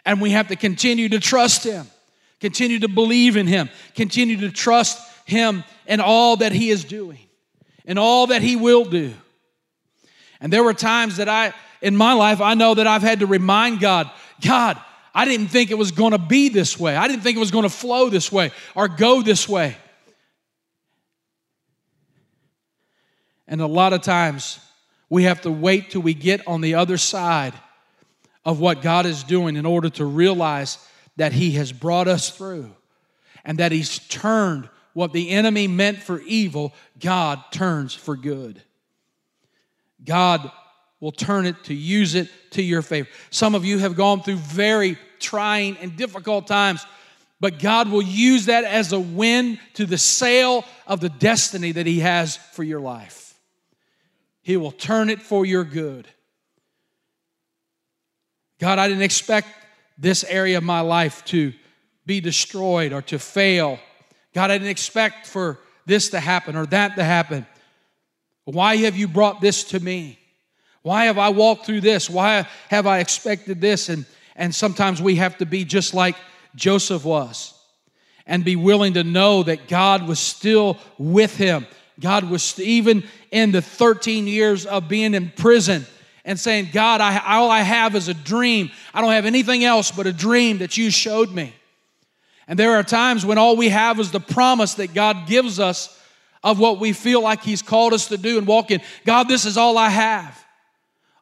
And 0.05 0.21
we 0.21 0.29
have 0.29 0.49
to 0.49 0.55
continue 0.55 1.09
to 1.09 1.19
trust 1.19 1.63
Him, 1.63 1.87
continue 2.39 2.77
to 2.81 2.87
believe 2.87 3.35
in 3.35 3.47
Him, 3.47 3.67
continue 3.95 4.37
to 4.41 4.51
trust 4.51 5.01
Him 5.25 5.63
in 5.87 6.01
all 6.01 6.35
that 6.35 6.51
He 6.51 6.69
is 6.69 6.83
doing 6.83 7.27
and 7.87 7.97
all 7.97 8.27
that 8.27 8.43
He 8.43 8.55
will 8.55 8.85
do. 8.85 9.11
And 10.39 10.53
there 10.53 10.63
were 10.63 10.75
times 10.75 11.17
that 11.17 11.27
I, 11.27 11.51
in 11.81 11.97
my 11.97 12.13
life, 12.13 12.41
I 12.41 12.53
know 12.53 12.75
that 12.75 12.85
I've 12.85 13.01
had 13.01 13.21
to 13.21 13.25
remind 13.25 13.79
God, 13.79 14.07
God, 14.39 14.79
I 15.13 15.25
didn't 15.25 15.47
think 15.47 15.71
it 15.71 15.77
was 15.77 15.91
going 15.91 16.11
to 16.11 16.17
be 16.17 16.49
this 16.49 16.79
way. 16.79 16.95
I 16.95 17.07
didn't 17.07 17.23
think 17.23 17.35
it 17.37 17.39
was 17.39 17.51
going 17.51 17.63
to 17.63 17.69
flow 17.69 18.09
this 18.09 18.31
way 18.31 18.51
or 18.75 18.87
go 18.87 19.21
this 19.21 19.47
way. 19.47 19.75
And 23.47 23.61
a 23.61 23.67
lot 23.67 23.93
of 23.93 24.01
times, 24.01 24.59
we 25.09 25.23
have 25.23 25.41
to 25.41 25.51
wait 25.51 25.89
till 25.89 26.01
we 26.01 26.13
get 26.13 26.47
on 26.47 26.61
the 26.61 26.75
other 26.75 26.97
side 26.97 27.53
of 28.45 28.59
what 28.59 28.81
God 28.81 29.05
is 29.05 29.23
doing 29.23 29.55
in 29.55 29.65
order 29.65 29.89
to 29.89 30.05
realize 30.05 30.77
that 31.17 31.33
He 31.33 31.51
has 31.51 31.71
brought 31.71 32.07
us 32.07 32.29
through 32.29 32.75
and 33.43 33.57
that 33.57 33.71
He's 33.71 33.99
turned 34.07 34.69
what 34.93 35.13
the 35.13 35.29
enemy 35.31 35.67
meant 35.67 35.99
for 35.99 36.19
evil, 36.21 36.73
God 36.99 37.43
turns 37.51 37.93
for 37.93 38.15
good. 38.15 38.61
God 40.03 40.51
will 40.99 41.11
turn 41.11 41.45
it 41.45 41.63
to 41.65 41.73
use 41.73 42.15
it 42.15 42.29
to 42.51 42.61
your 42.61 42.81
favor. 42.81 43.07
Some 43.29 43.55
of 43.55 43.65
you 43.65 43.79
have 43.79 43.95
gone 43.95 44.21
through 44.21 44.37
very 44.37 44.97
trying 45.19 45.77
and 45.77 45.95
difficult 45.95 46.47
times, 46.47 46.85
but 47.39 47.59
God 47.59 47.89
will 47.89 48.01
use 48.01 48.47
that 48.47 48.63
as 48.63 48.91
a 48.91 48.99
win 48.99 49.59
to 49.75 49.85
the 49.85 49.97
sail 49.97 50.65
of 50.87 50.99
the 50.99 51.09
destiny 51.09 51.71
that 51.71 51.85
He 51.85 51.99
has 51.99 52.37
for 52.53 52.63
your 52.63 52.79
life. 52.79 53.39
He 54.41 54.57
will 54.57 54.71
turn 54.71 55.09
it 55.09 55.21
for 55.21 55.45
your 55.45 55.63
good. 55.63 56.07
God, 58.59 58.79
I 58.79 58.87
didn't 58.87 59.03
expect 59.03 59.47
this 59.97 60.23
area 60.23 60.57
of 60.57 60.63
my 60.63 60.81
life 60.81 61.23
to 61.25 61.53
be 62.05 62.19
destroyed 62.19 62.91
or 62.91 63.01
to 63.03 63.19
fail 63.19 63.79
God, 64.33 64.51
I 64.51 64.57
didn't 64.57 64.69
expect 64.69 65.25
for 65.25 65.59
this 65.85 66.09
to 66.09 66.19
happen 66.19 66.55
or 66.55 66.65
that 66.67 66.95
to 66.95 67.03
happen. 67.03 67.47
Why 68.45 68.77
have 68.77 68.95
you 68.95 69.07
brought 69.07 69.41
this 69.41 69.63
to 69.65 69.79
me? 69.79 70.18
Why 70.81 71.05
have 71.05 71.17
I 71.17 71.29
walked 71.29 71.65
through 71.65 71.81
this? 71.81 72.09
Why 72.09 72.47
have 72.69 72.87
I 72.87 72.99
expected 72.99 73.61
this? 73.61 73.89
And, 73.89 74.05
and 74.35 74.53
sometimes 74.53 75.01
we 75.01 75.15
have 75.15 75.37
to 75.39 75.45
be 75.45 75.65
just 75.65 75.93
like 75.93 76.15
Joseph 76.55 77.03
was 77.05 77.53
and 78.25 78.45
be 78.45 78.55
willing 78.55 78.93
to 78.93 79.03
know 79.03 79.43
that 79.43 79.67
God 79.67 80.07
was 80.07 80.19
still 80.19 80.77
with 80.97 81.35
him. 81.35 81.65
God 81.99 82.29
was 82.29 82.59
even 82.59 83.03
in 83.31 83.51
the 83.51 83.61
13 83.61 84.27
years 84.27 84.65
of 84.65 84.87
being 84.87 85.13
in 85.13 85.31
prison 85.35 85.85
and 86.23 86.39
saying, 86.39 86.69
God, 86.71 87.01
I, 87.01 87.35
all 87.35 87.49
I 87.49 87.61
have 87.61 87.95
is 87.95 88.07
a 88.07 88.13
dream. 88.13 88.71
I 88.93 89.01
don't 89.01 89.11
have 89.11 89.25
anything 89.25 89.63
else 89.63 89.91
but 89.91 90.07
a 90.07 90.13
dream 90.13 90.59
that 90.59 90.77
you 90.77 90.91
showed 90.91 91.31
me. 91.31 91.53
And 92.47 92.57
there 92.57 92.75
are 92.75 92.83
times 92.83 93.25
when 93.25 93.37
all 93.37 93.57
we 93.57 93.69
have 93.69 93.99
is 93.99 94.11
the 94.11 94.19
promise 94.19 94.75
that 94.75 94.93
God 94.93 95.27
gives 95.27 95.59
us 95.59 95.95
of 96.43 96.59
what 96.59 96.79
we 96.79 96.93
feel 96.93 97.21
like 97.21 97.43
He's 97.43 97.61
called 97.61 97.93
us 97.93 98.07
to 98.07 98.17
do 98.17 98.37
and 98.37 98.47
walk 98.47 98.71
in. 98.71 98.81
God, 99.05 99.27
this 99.27 99.45
is 99.45 99.57
all 99.57 99.77
I 99.77 99.89
have. 99.89 100.45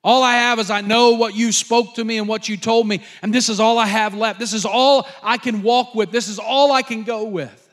All 0.03 0.23
I 0.23 0.35
have 0.35 0.59
is 0.59 0.69
I 0.69 0.81
know 0.81 1.11
what 1.11 1.35
you 1.35 1.51
spoke 1.51 1.95
to 1.95 2.03
me 2.03 2.17
and 2.17 2.27
what 2.27 2.47
you 2.47 2.57
told 2.57 2.87
me, 2.87 3.01
and 3.21 3.33
this 3.33 3.49
is 3.49 3.59
all 3.59 3.77
I 3.77 3.87
have 3.87 4.13
left. 4.13 4.39
This 4.39 4.53
is 4.53 4.65
all 4.65 5.07
I 5.21 5.37
can 5.37 5.63
walk 5.63 5.95
with. 5.95 6.11
This 6.11 6.27
is 6.27 6.39
all 6.39 6.71
I 6.71 6.81
can 6.81 7.03
go 7.03 7.25
with. 7.25 7.63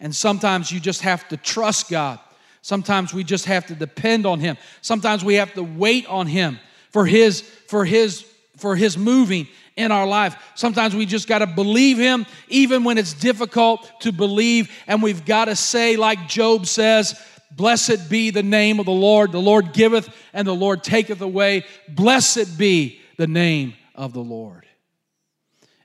And 0.00 0.14
sometimes 0.14 0.70
you 0.70 0.80
just 0.80 1.00
have 1.00 1.26
to 1.28 1.36
trust 1.36 1.88
God. 1.88 2.18
Sometimes 2.62 3.12
we 3.12 3.24
just 3.24 3.44
have 3.46 3.66
to 3.66 3.74
depend 3.74 4.26
on 4.26 4.40
Him. 4.40 4.56
Sometimes 4.80 5.24
we 5.24 5.34
have 5.34 5.52
to 5.54 5.62
wait 5.62 6.06
on 6.06 6.26
Him 6.26 6.58
for 6.90 7.04
His 7.04 7.42
for 7.42 7.84
His 7.84 8.24
for 8.56 8.76
His 8.76 8.96
moving 8.96 9.48
in 9.76 9.90
our 9.90 10.06
life. 10.06 10.36
Sometimes 10.54 10.94
we 10.94 11.04
just 11.04 11.28
got 11.28 11.40
to 11.40 11.46
believe 11.46 11.98
Him, 11.98 12.26
even 12.48 12.84
when 12.84 12.96
it's 12.96 13.12
difficult 13.12 14.00
to 14.00 14.12
believe. 14.12 14.70
And 14.86 15.02
we've 15.02 15.24
got 15.24 15.46
to 15.46 15.56
say, 15.56 15.96
like 15.96 16.28
Job 16.28 16.66
says, 16.66 17.20
Blessed 17.56 18.10
be 18.10 18.30
the 18.30 18.42
name 18.42 18.80
of 18.80 18.86
the 18.86 18.92
Lord. 18.92 19.32
The 19.32 19.40
Lord 19.40 19.72
giveth 19.72 20.08
and 20.32 20.46
the 20.46 20.54
Lord 20.54 20.82
taketh 20.82 21.20
away. 21.20 21.64
Blessed 21.88 22.58
be 22.58 23.00
the 23.16 23.26
name 23.26 23.74
of 23.94 24.12
the 24.12 24.20
Lord. 24.20 24.66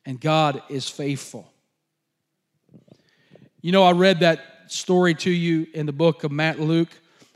And 0.06 0.20
God 0.20 0.64
is 0.70 0.90
faithful. 0.90 1.52
You 3.62 3.72
know, 3.72 3.84
I 3.84 3.92
read 3.92 4.22
that 4.22 4.40
story 4.68 5.14
to 5.16 5.30
you 5.30 5.68
in 5.74 5.86
the 5.86 5.92
book 5.92 6.24
of 6.24 6.32
Matt 6.32 6.60
Luke, 6.60 6.90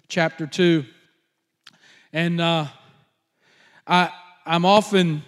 chapter 0.07 0.47
2. 0.47 0.85
And 2.11 2.41
uh, 2.41 2.67
I, 3.85 4.09
I'm 4.45 4.65
often 4.65 5.23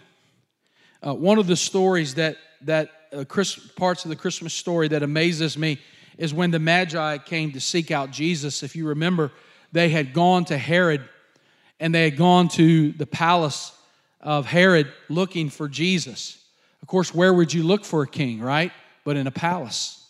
uh, 1.05 1.13
one 1.13 1.37
of 1.37 1.47
the 1.47 1.55
stories 1.55 2.15
that, 2.15 2.37
that 2.61 2.89
uh, 3.13 3.25
Chris, 3.27 3.55
parts 3.55 4.05
of 4.05 4.09
the 4.09 4.15
Christmas 4.15 4.53
story 4.53 4.87
that 4.87 5.03
amazes 5.03 5.57
me 5.57 5.79
is 6.17 6.33
when 6.33 6.51
the 6.51 6.59
Magi 6.59 7.17
came 7.19 7.51
to 7.51 7.59
seek 7.59 7.91
out 7.91 8.11
Jesus. 8.11 8.63
If 8.63 8.75
you 8.75 8.87
remember, 8.87 9.31
they 9.71 9.89
had 9.89 10.13
gone 10.13 10.45
to 10.45 10.57
Herod 10.57 11.01
and 11.79 11.93
they 11.93 12.05
had 12.05 12.17
gone 12.17 12.47
to 12.49 12.91
the 12.93 13.05
palace 13.05 13.77
of 14.21 14.45
Herod 14.45 14.91
looking 15.09 15.49
for 15.49 15.67
Jesus. 15.67 16.41
Of 16.81 16.87
course, 16.87 17.13
where 17.13 17.33
would 17.33 17.53
you 17.53 17.63
look 17.63 17.83
for 17.83 18.03
a 18.03 18.07
king, 18.07 18.39
right? 18.39 18.71
But 19.03 19.17
in 19.17 19.27
a 19.27 19.31
palace. 19.31 20.01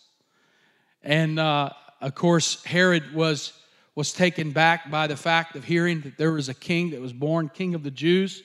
And 1.03 1.39
uh, 1.39 1.69
of 2.01 2.15
course, 2.15 2.63
Herod 2.63 3.13
was, 3.13 3.53
was 3.95 4.13
taken 4.13 4.51
back 4.51 4.91
by 4.91 5.07
the 5.07 5.17
fact 5.17 5.55
of 5.55 5.63
hearing 5.63 6.01
that 6.01 6.17
there 6.17 6.31
was 6.31 6.49
a 6.49 6.53
king 6.53 6.91
that 6.91 7.01
was 7.01 7.13
born, 7.13 7.49
king 7.49 7.75
of 7.75 7.83
the 7.83 7.91
Jews 7.91 8.43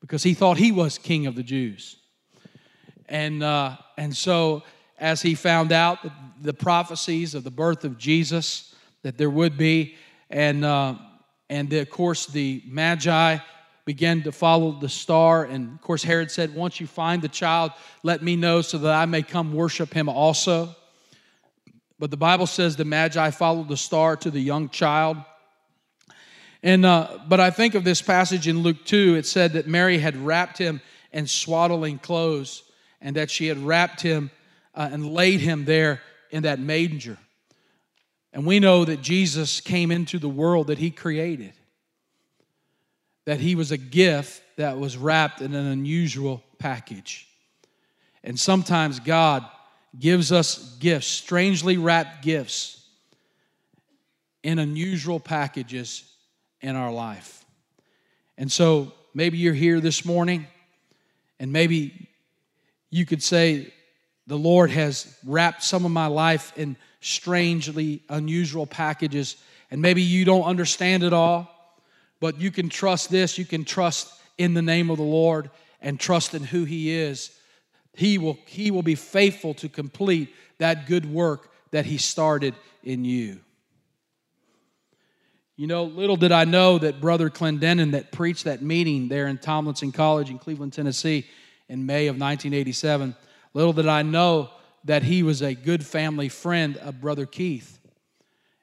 because 0.00 0.22
he 0.22 0.34
thought 0.34 0.56
he 0.56 0.72
was 0.72 0.98
king 0.98 1.26
of 1.26 1.34
the 1.34 1.42
Jews. 1.42 1.96
And, 3.08 3.42
uh, 3.42 3.76
and 3.96 4.16
so, 4.16 4.62
as 4.98 5.22
he 5.22 5.34
found 5.34 5.72
out 5.72 5.98
the 6.40 6.54
prophecies 6.54 7.34
of 7.34 7.44
the 7.44 7.50
birth 7.50 7.84
of 7.84 7.98
Jesus 7.98 8.74
that 9.02 9.18
there 9.18 9.30
would 9.30 9.56
be, 9.56 9.94
and, 10.30 10.64
uh, 10.64 10.94
and 11.48 11.70
the, 11.70 11.78
of 11.80 11.90
course, 11.90 12.26
the 12.26 12.62
Magi 12.66 13.38
began 13.84 14.22
to 14.22 14.32
follow 14.32 14.72
the 14.72 14.88
star. 14.88 15.44
And 15.44 15.74
of 15.74 15.80
course, 15.80 16.02
Herod 16.02 16.30
said, 16.30 16.54
Once 16.54 16.80
you 16.80 16.86
find 16.86 17.22
the 17.22 17.28
child, 17.28 17.72
let 18.02 18.22
me 18.22 18.36
know 18.36 18.62
so 18.62 18.78
that 18.78 18.92
I 18.92 19.06
may 19.06 19.22
come 19.22 19.52
worship 19.54 19.94
him 19.94 20.08
also. 20.08 20.74
But 21.98 22.10
the 22.10 22.16
Bible 22.16 22.46
says 22.46 22.76
the 22.76 22.84
Magi 22.84 23.30
followed 23.30 23.68
the 23.68 23.76
star 23.76 24.16
to 24.16 24.30
the 24.30 24.40
young 24.40 24.68
child. 24.68 25.16
And, 26.62 26.84
uh, 26.84 27.18
but 27.28 27.38
I 27.38 27.50
think 27.50 27.74
of 27.74 27.84
this 27.84 28.02
passage 28.02 28.48
in 28.48 28.58
Luke 28.58 28.84
2, 28.84 29.14
it 29.14 29.26
said 29.26 29.52
that 29.52 29.68
Mary 29.68 29.98
had 29.98 30.16
wrapped 30.16 30.58
him 30.58 30.80
in 31.12 31.26
swaddling 31.26 31.98
clothes 31.98 32.64
and 33.00 33.14
that 33.16 33.30
she 33.30 33.46
had 33.46 33.58
wrapped 33.58 34.00
him 34.00 34.30
uh, 34.76 34.88
and 34.92 35.10
laid 35.10 35.40
him 35.40 35.64
there 35.64 36.02
in 36.30 36.44
that 36.44 36.60
manger. 36.60 37.18
And 38.32 38.46
we 38.46 38.60
know 38.60 38.84
that 38.84 39.00
Jesus 39.00 39.60
came 39.60 39.90
into 39.90 40.18
the 40.18 40.28
world 40.28 40.66
that 40.66 40.78
he 40.78 40.90
created, 40.90 41.54
that 43.24 43.40
he 43.40 43.54
was 43.54 43.72
a 43.72 43.78
gift 43.78 44.42
that 44.56 44.78
was 44.78 44.96
wrapped 44.96 45.40
in 45.40 45.54
an 45.54 45.66
unusual 45.66 46.42
package. 46.58 47.26
And 48.22 48.38
sometimes 48.38 49.00
God 49.00 49.44
gives 49.98 50.32
us 50.32 50.76
gifts, 50.78 51.06
strangely 51.06 51.78
wrapped 51.78 52.22
gifts, 52.22 52.86
in 54.46 54.60
unusual 54.60 55.18
packages 55.18 56.04
in 56.60 56.76
our 56.76 56.92
life. 56.92 57.44
And 58.38 58.50
so 58.50 58.92
maybe 59.12 59.38
you're 59.38 59.54
here 59.54 59.80
this 59.80 60.04
morning, 60.04 60.46
and 61.40 61.52
maybe 61.52 62.08
you 62.88 63.04
could 63.04 63.24
say, 63.24 63.74
The 64.26 64.38
Lord 64.38 64.70
has 64.70 65.16
wrapped 65.24 65.62
some 65.62 65.84
of 65.84 65.90
my 65.90 66.06
life 66.06 66.52
in 66.56 66.76
strangely 67.00 68.02
unusual 68.08 68.66
packages, 68.66 69.36
and 69.70 69.80
maybe 69.80 70.02
you 70.02 70.24
don't 70.24 70.44
understand 70.44 71.02
it 71.02 71.12
all, 71.12 71.48
but 72.20 72.40
you 72.40 72.50
can 72.50 72.68
trust 72.68 73.10
this. 73.10 73.38
You 73.38 73.44
can 73.44 73.64
trust 73.64 74.12
in 74.38 74.54
the 74.54 74.62
name 74.62 74.90
of 74.90 74.96
the 74.96 75.04
Lord 75.04 75.50
and 75.80 76.00
trust 76.00 76.34
in 76.34 76.42
who 76.42 76.64
He 76.64 76.90
is. 76.90 77.30
He 77.94 78.18
will, 78.18 78.38
he 78.46 78.70
will 78.70 78.82
be 78.82 78.94
faithful 78.94 79.54
to 79.54 79.68
complete 79.68 80.34
that 80.58 80.86
good 80.86 81.06
work 81.06 81.50
that 81.70 81.86
He 81.86 81.98
started 81.98 82.54
in 82.82 83.04
you. 83.04 83.40
You 85.56 85.66
know, 85.66 85.84
little 85.84 86.16
did 86.16 86.32
I 86.32 86.44
know 86.44 86.78
that 86.78 87.00
Brother 87.00 87.30
Clendenin, 87.30 87.92
that 87.92 88.12
preached 88.12 88.44
that 88.44 88.60
meeting 88.60 89.08
there 89.08 89.26
in 89.26 89.38
Tomlinson 89.38 89.90
College 89.90 90.28
in 90.30 90.38
Cleveland, 90.38 90.74
Tennessee 90.74 91.26
in 91.68 91.86
May 91.86 92.08
of 92.08 92.14
1987, 92.14 93.16
little 93.56 93.72
did 93.72 93.88
I 93.88 94.02
know 94.02 94.50
that 94.84 95.02
he 95.02 95.22
was 95.22 95.40
a 95.40 95.54
good 95.54 95.82
family 95.82 96.28
friend 96.28 96.76
of 96.76 97.00
Brother 97.00 97.24
Keith. 97.24 97.78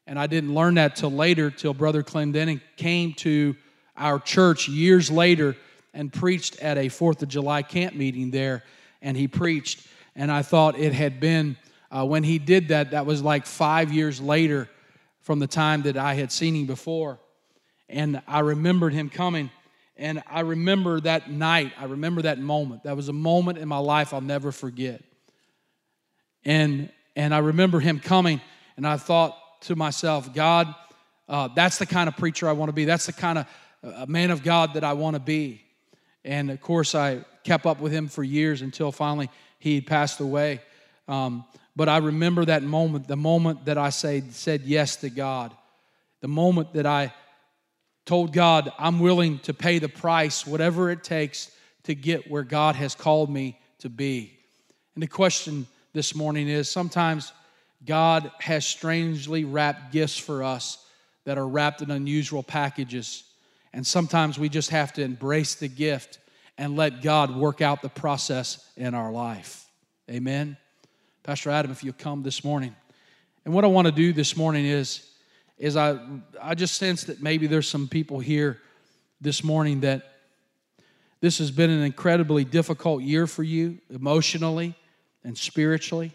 And 0.06 0.20
I 0.20 0.28
didn't 0.28 0.54
learn 0.54 0.76
that 0.76 0.96
till 0.96 1.10
later, 1.10 1.50
till 1.50 1.74
Brother 1.74 2.04
Clendenin 2.04 2.62
came 2.78 3.14
to 3.14 3.56
our 3.98 4.20
church 4.20 4.70
years 4.70 5.10
later 5.10 5.56
and 5.96 6.14
preached 6.14 6.60
at 6.60 6.78
a 6.78 6.90
Fourth 6.90 7.24
of 7.24 7.30
July 7.30 7.64
camp 7.64 7.96
meeting 7.96 8.30
there. 8.30 8.64
And 9.02 9.18
he 9.18 9.28
preached, 9.28 9.88
and 10.16 10.32
I 10.32 10.44
thought 10.44 10.78
it 10.78 10.94
had 10.94 11.20
been, 11.20 11.58
uh, 11.90 12.06
when 12.06 12.24
he 12.24 12.38
did 12.38 12.68
that, 12.68 12.92
that 12.92 13.08
was 13.08 13.24
like 13.24 13.48
five 13.48 13.92
years 13.92 14.22
later 14.22 14.70
from 15.22 15.40
the 15.40 15.48
time 15.48 15.82
that 15.84 15.98
I 15.98 16.14
had 16.14 16.32
seen 16.32 16.56
him 16.56 16.66
before. 16.68 17.18
And 17.90 18.22
I 18.28 18.42
remembered 18.42 18.94
him 18.94 19.10
coming. 19.10 19.50
And 19.96 20.24
I 20.30 20.40
remember 20.40 21.00
that 21.02 21.30
night, 21.30 21.72
I 21.78 21.86
remember 21.86 22.24
that 22.24 22.40
moment. 22.40 22.84
That 22.84 22.96
was 22.96 23.10
a 23.10 23.14
moment 23.14 23.58
in 23.58 23.68
my 23.68 23.78
life 23.78 24.14
I'll 24.14 24.22
never 24.22 24.52
forget. 24.52 25.04
And, 26.44 26.90
and 27.16 27.34
I 27.34 27.40
remember 27.40 27.80
him 27.80 28.00
coming, 28.00 28.42
and 28.76 28.88
I 28.88 28.98
thought 28.98 29.38
to 29.62 29.76
myself, 29.76 30.34
God, 30.34 30.74
uh, 31.30 31.50
that's 31.56 31.78
the 31.78 31.86
kind 31.86 32.08
of 32.08 32.18
preacher 32.18 32.50
I 32.50 32.54
want 32.54 32.70
to 32.70 32.74
be. 32.74 32.86
That's 32.86 33.06
the 33.06 33.14
kind 33.14 33.40
of 33.40 33.48
uh, 33.84 34.06
man 34.08 34.32
of 34.32 34.44
God 34.44 34.74
that 34.74 34.84
I 34.84 34.94
want 34.94 35.16
to 35.16 35.20
be. 35.20 35.62
And 36.26 36.50
of 36.50 36.60
course, 36.62 36.96
I 36.96 37.24
kept 37.44 37.66
up 37.66 37.80
with 37.80 37.92
him 37.92 38.08
for 38.08 38.24
years 38.24 38.62
until 38.62 38.92
finally 38.92 39.30
he 39.60 39.80
passed 39.82 40.20
away. 40.20 40.62
Um, 41.08 41.46
but 41.76 41.90
I 41.90 41.98
remember 41.98 42.46
that 42.46 42.64
moment, 42.64 43.08
the 43.08 43.16
moment 43.16 43.66
that 43.66 43.78
I 43.78 43.90
say, 43.90 44.24
said 44.32 44.62
yes 44.62 44.98
to 44.98 45.10
God, 45.10 45.54
the 46.22 46.28
moment 46.28 46.74
that 46.74 46.86
I 46.86 47.14
told 48.06 48.34
God, 48.34 48.72
I'm 48.78 49.00
willing 49.00 49.40
to 49.40 49.54
pay 49.54 49.80
the 49.80 49.90
price, 49.90 50.46
whatever 50.46 50.92
it 50.92 51.04
takes 51.04 51.52
to 51.84 51.96
get 51.96 52.30
where 52.30 52.44
God 52.44 52.76
has 52.76 52.96
called 52.96 53.30
me 53.30 53.60
to 53.80 53.90
be. 53.90 54.38
And 54.96 55.04
the 55.04 55.08
question 55.08 55.68
this 55.94 56.16
morning 56.16 56.48
is 56.48 56.70
sometimes 56.70 57.34
God 57.86 58.32
has 58.40 58.66
strangely 58.66 59.44
wrapped 59.44 59.92
gifts 59.92 60.18
for 60.18 60.44
us 60.44 60.86
that 61.26 61.38
are 61.38 61.48
wrapped 61.48 61.82
in 61.82 61.92
unusual 61.92 62.44
packages. 62.44 63.24
And 63.74 63.86
sometimes 63.86 64.38
we 64.38 64.50
just 64.50 64.70
have 64.70 64.94
to 64.94 65.04
embrace 65.04 65.56
the 65.56 65.68
gift 65.68 66.20
and 66.58 66.76
let 66.76 67.02
God 67.02 67.36
work 67.36 67.62
out 67.62 67.82
the 67.82 67.90
process 67.90 68.70
in 68.78 68.94
our 68.94 69.12
life. 69.12 69.66
Amen. 70.10 70.58
Pastor 71.24 71.50
Adam, 71.50 71.72
if 71.72 71.84
you 71.84 71.94
come 71.94 72.22
this 72.22 72.44
morning. 72.44 72.76
And 73.46 73.54
what 73.54 73.64
I 73.64 73.68
want 73.68 73.88
to 73.88 73.92
do 73.92 74.14
this 74.14 74.38
morning 74.38 74.66
is, 74.66 75.10
is 75.58 75.78
I, 75.78 76.00
I 76.42 76.56
just 76.56 76.76
sense 76.76 77.04
that 77.06 77.22
maybe 77.22 77.48
there's 77.48 77.68
some 77.68 77.88
people 77.88 78.20
here 78.20 78.60
this 79.22 79.44
morning 79.44 79.82
that 79.82 80.04
this 81.22 81.38
has 81.38 81.52
been 81.52 81.70
an 81.70 81.84
incredibly 81.84 82.44
difficult 82.44 83.02
year 83.02 83.28
for 83.28 83.44
you 83.44 83.80
emotionally 83.90 84.76
and 85.24 85.38
spiritually. 85.38 86.12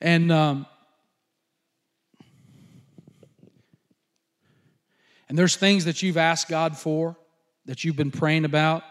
And 0.00 0.30
um, 0.30 0.66
and 5.28 5.38
there's 5.38 5.56
things 5.56 5.84
that 5.84 6.02
you've 6.02 6.16
asked 6.16 6.48
God 6.48 6.76
for 6.76 7.16
that 7.66 7.84
you've 7.84 7.96
been 7.96 8.10
praying 8.10 8.44
about 8.44 8.82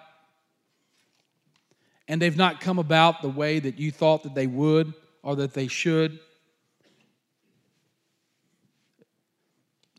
and 2.10 2.20
they've 2.20 2.36
not 2.36 2.60
come 2.60 2.80
about 2.80 3.22
the 3.22 3.30
way 3.30 3.60
that 3.60 3.78
you 3.78 3.92
thought 3.92 4.24
that 4.24 4.34
they 4.34 4.48
would 4.48 4.94
or 5.22 5.36
that 5.36 5.54
they 5.54 5.68
should. 5.68 6.20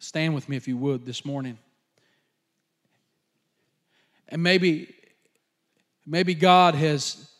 Stand 0.00 0.34
with 0.34 0.48
me 0.48 0.56
if 0.56 0.66
you 0.66 0.78
would 0.78 1.04
this 1.04 1.26
morning. 1.26 1.58
And 4.28 4.42
maybe 4.42 4.94
maybe 6.06 6.34
God 6.34 6.74
has 6.74 7.30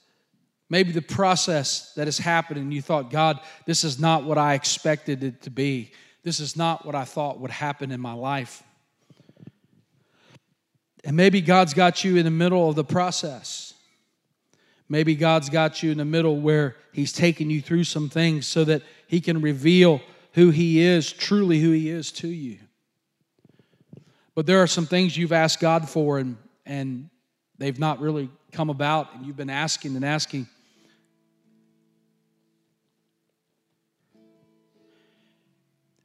maybe 0.69 0.93
the 0.93 1.03
process 1.03 1.95
that 1.95 2.07
has 2.07 2.19
happened 2.19 2.61
and 2.61 2.73
you 2.73 2.83
thought, 2.83 3.11
God, 3.11 3.41
this 3.67 3.83
is 3.83 3.99
not 3.99 4.25
what 4.25 4.37
I 4.37 4.55
expected 4.55 5.25
it 5.25 5.43
to 5.43 5.51
be. 5.51 5.91
This 6.23 6.39
is 6.39 6.55
not 6.55 6.85
what 6.85 6.95
I 6.95 7.05
thought 7.05 7.41
would 7.41 7.51
happen 7.51 7.91
in 7.91 8.01
my 8.01 8.13
life. 8.13 8.63
And 11.03 11.17
maybe 11.17 11.41
God's 11.41 11.73
got 11.73 12.05
you 12.05 12.19
in 12.19 12.27
the 12.27 12.31
middle 12.31 12.69
of 12.69 12.77
the 12.77 12.85
process. 12.85 13.73
Maybe 14.87 15.15
God's 15.15 15.49
got 15.49 15.83
you 15.83 15.93
in 15.93 15.99
the 15.99 16.05
middle 16.05 16.39
where 16.39 16.77
He's 16.93 17.13
taking 17.13 17.49
you 17.49 17.63
through 17.63 17.85
some 17.85 18.11
things 18.11 18.47
so 18.47 18.65
that 18.65 18.83
He 19.07 19.23
can 19.23 19.41
reveal 19.41 20.03
who 20.33 20.51
He 20.51 20.81
is, 20.81 21.13
truly 21.13 21.59
who 21.59 21.71
He 21.73 21.91
is 21.91 22.13
to 22.13 22.29
you. 22.29 22.59
But 24.35 24.47
there 24.47 24.63
are 24.63 24.67
some 24.67 24.87
things 24.87 25.17
you've 25.17 25.33
asked 25.33 25.61
God 25.61 25.89
for 25.89 26.19
and, 26.19 26.37
and 26.65 27.11
they've 27.59 27.79
not 27.79 28.01
really 28.01 28.31
come 28.53 28.71
about, 28.71 29.15
and 29.15 29.27
you've 29.27 29.37
been 29.37 29.51
asking 29.51 29.97
and 29.97 30.05
asking. 30.05 30.47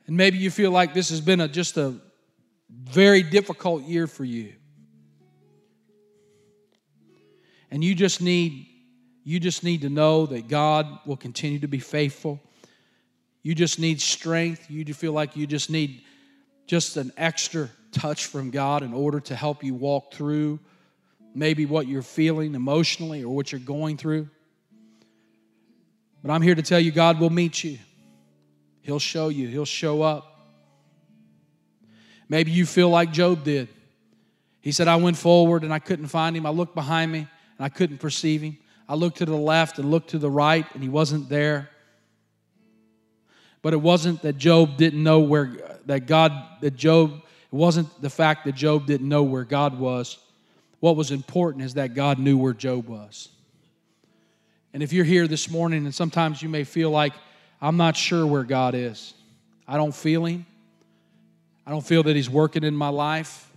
And 0.07 0.15
maybe 0.15 0.37
you 0.37 0.51
feel 0.51 0.71
like 0.71 0.93
this 0.93 1.09
has 1.09 1.21
been 1.21 1.41
a, 1.41 1.47
just 1.47 1.77
a 1.77 1.95
very 2.69 3.23
difficult 3.23 3.83
year 3.83 4.05
for 4.05 4.23
you. 4.23 4.53
And 7.71 7.83
you 7.83 7.95
just 7.95 8.21
need 8.21 8.67
you 9.27 9.39
just 9.39 9.63
need 9.63 9.81
to 9.81 9.89
know 9.89 10.27
that 10.27 10.47
God 10.47 10.99
will 11.03 11.17
continue 11.17 11.57
to 11.59 11.67
be 11.67 11.79
faithful. 11.79 12.39
You 13.45 13.53
just 13.53 13.77
need 13.77 14.01
strength. 14.01 14.71
You 14.71 14.91
feel 14.91 15.11
like 15.11 15.35
you 15.35 15.45
just 15.45 15.69
need 15.69 16.01
just 16.65 16.97
an 16.97 17.11
extra 17.15 17.69
touch 17.91 18.25
from 18.25 18.49
God 18.49 18.81
in 18.81 18.91
order 18.91 19.19
to 19.19 19.35
help 19.35 19.63
you 19.63 19.75
walk 19.75 20.15
through 20.15 20.59
maybe 21.35 21.67
what 21.67 21.87
you're 21.87 22.01
feeling 22.01 22.55
emotionally 22.55 23.23
or 23.23 23.35
what 23.35 23.51
you're 23.51 23.59
going 23.59 23.97
through. 23.97 24.27
But 26.23 26.31
I'm 26.31 26.41
here 26.41 26.55
to 26.55 26.63
tell 26.63 26.79
you 26.79 26.89
God 26.89 27.19
will 27.19 27.29
meet 27.29 27.63
you. 27.63 27.77
He'll 28.81 28.97
show 28.97 29.29
you, 29.29 29.47
He'll 29.47 29.63
show 29.63 30.01
up. 30.01 30.39
Maybe 32.27 32.49
you 32.49 32.65
feel 32.65 32.89
like 32.89 33.11
Job 33.11 33.43
did. 33.43 33.67
He 34.59 34.71
said, 34.71 34.87
I 34.87 34.95
went 34.95 35.17
forward 35.17 35.63
and 35.63 35.71
I 35.71 35.77
couldn't 35.77 36.07
find 36.07 36.35
him. 36.35 36.47
I 36.47 36.49
looked 36.49 36.73
behind 36.73 37.11
me 37.11 37.19
and 37.19 37.59
I 37.59 37.69
couldn't 37.69 37.99
perceive 37.99 38.41
him. 38.41 38.57
I 38.89 38.95
looked 38.95 39.19
to 39.19 39.25
the 39.25 39.37
left 39.37 39.77
and 39.77 39.91
looked 39.91 40.09
to 40.09 40.17
the 40.17 40.31
right, 40.31 40.65
and 40.73 40.81
he 40.81 40.89
wasn't 40.89 41.29
there. 41.29 41.69
But 43.65 43.73
it 43.73 43.81
wasn't 43.81 44.21
that 44.21 44.37
Job 44.37 44.77
didn't 44.77 45.01
know 45.01 45.21
where, 45.21 45.79
that 45.87 46.05
God, 46.05 46.31
that 46.61 46.75
Job, 46.75 47.15
it 47.15 47.55
wasn't 47.55 47.99
the 47.99 48.11
fact 48.11 48.45
that 48.45 48.53
Job 48.53 48.85
didn't 48.85 49.09
know 49.09 49.23
where 49.23 49.43
God 49.43 49.79
was. 49.79 50.19
What 50.81 50.95
was 50.95 51.09
important 51.09 51.65
is 51.65 51.73
that 51.73 51.95
God 51.95 52.19
knew 52.19 52.37
where 52.37 52.53
Job 52.53 52.87
was. 52.87 53.29
And 54.71 54.83
if 54.83 54.93
you're 54.93 55.03
here 55.03 55.27
this 55.27 55.49
morning, 55.49 55.85
and 55.85 55.95
sometimes 55.95 56.43
you 56.43 56.47
may 56.47 56.63
feel 56.63 56.91
like, 56.91 57.13
I'm 57.59 57.75
not 57.75 57.97
sure 57.97 58.27
where 58.27 58.43
God 58.43 58.75
is, 58.75 59.15
I 59.67 59.77
don't 59.77 59.95
feel 59.95 60.25
Him, 60.25 60.45
I 61.65 61.71
don't 61.71 61.83
feel 61.83 62.03
that 62.03 62.15
He's 62.15 62.29
working 62.29 62.63
in 62.63 62.75
my 62.75 62.89
life. 62.89 63.51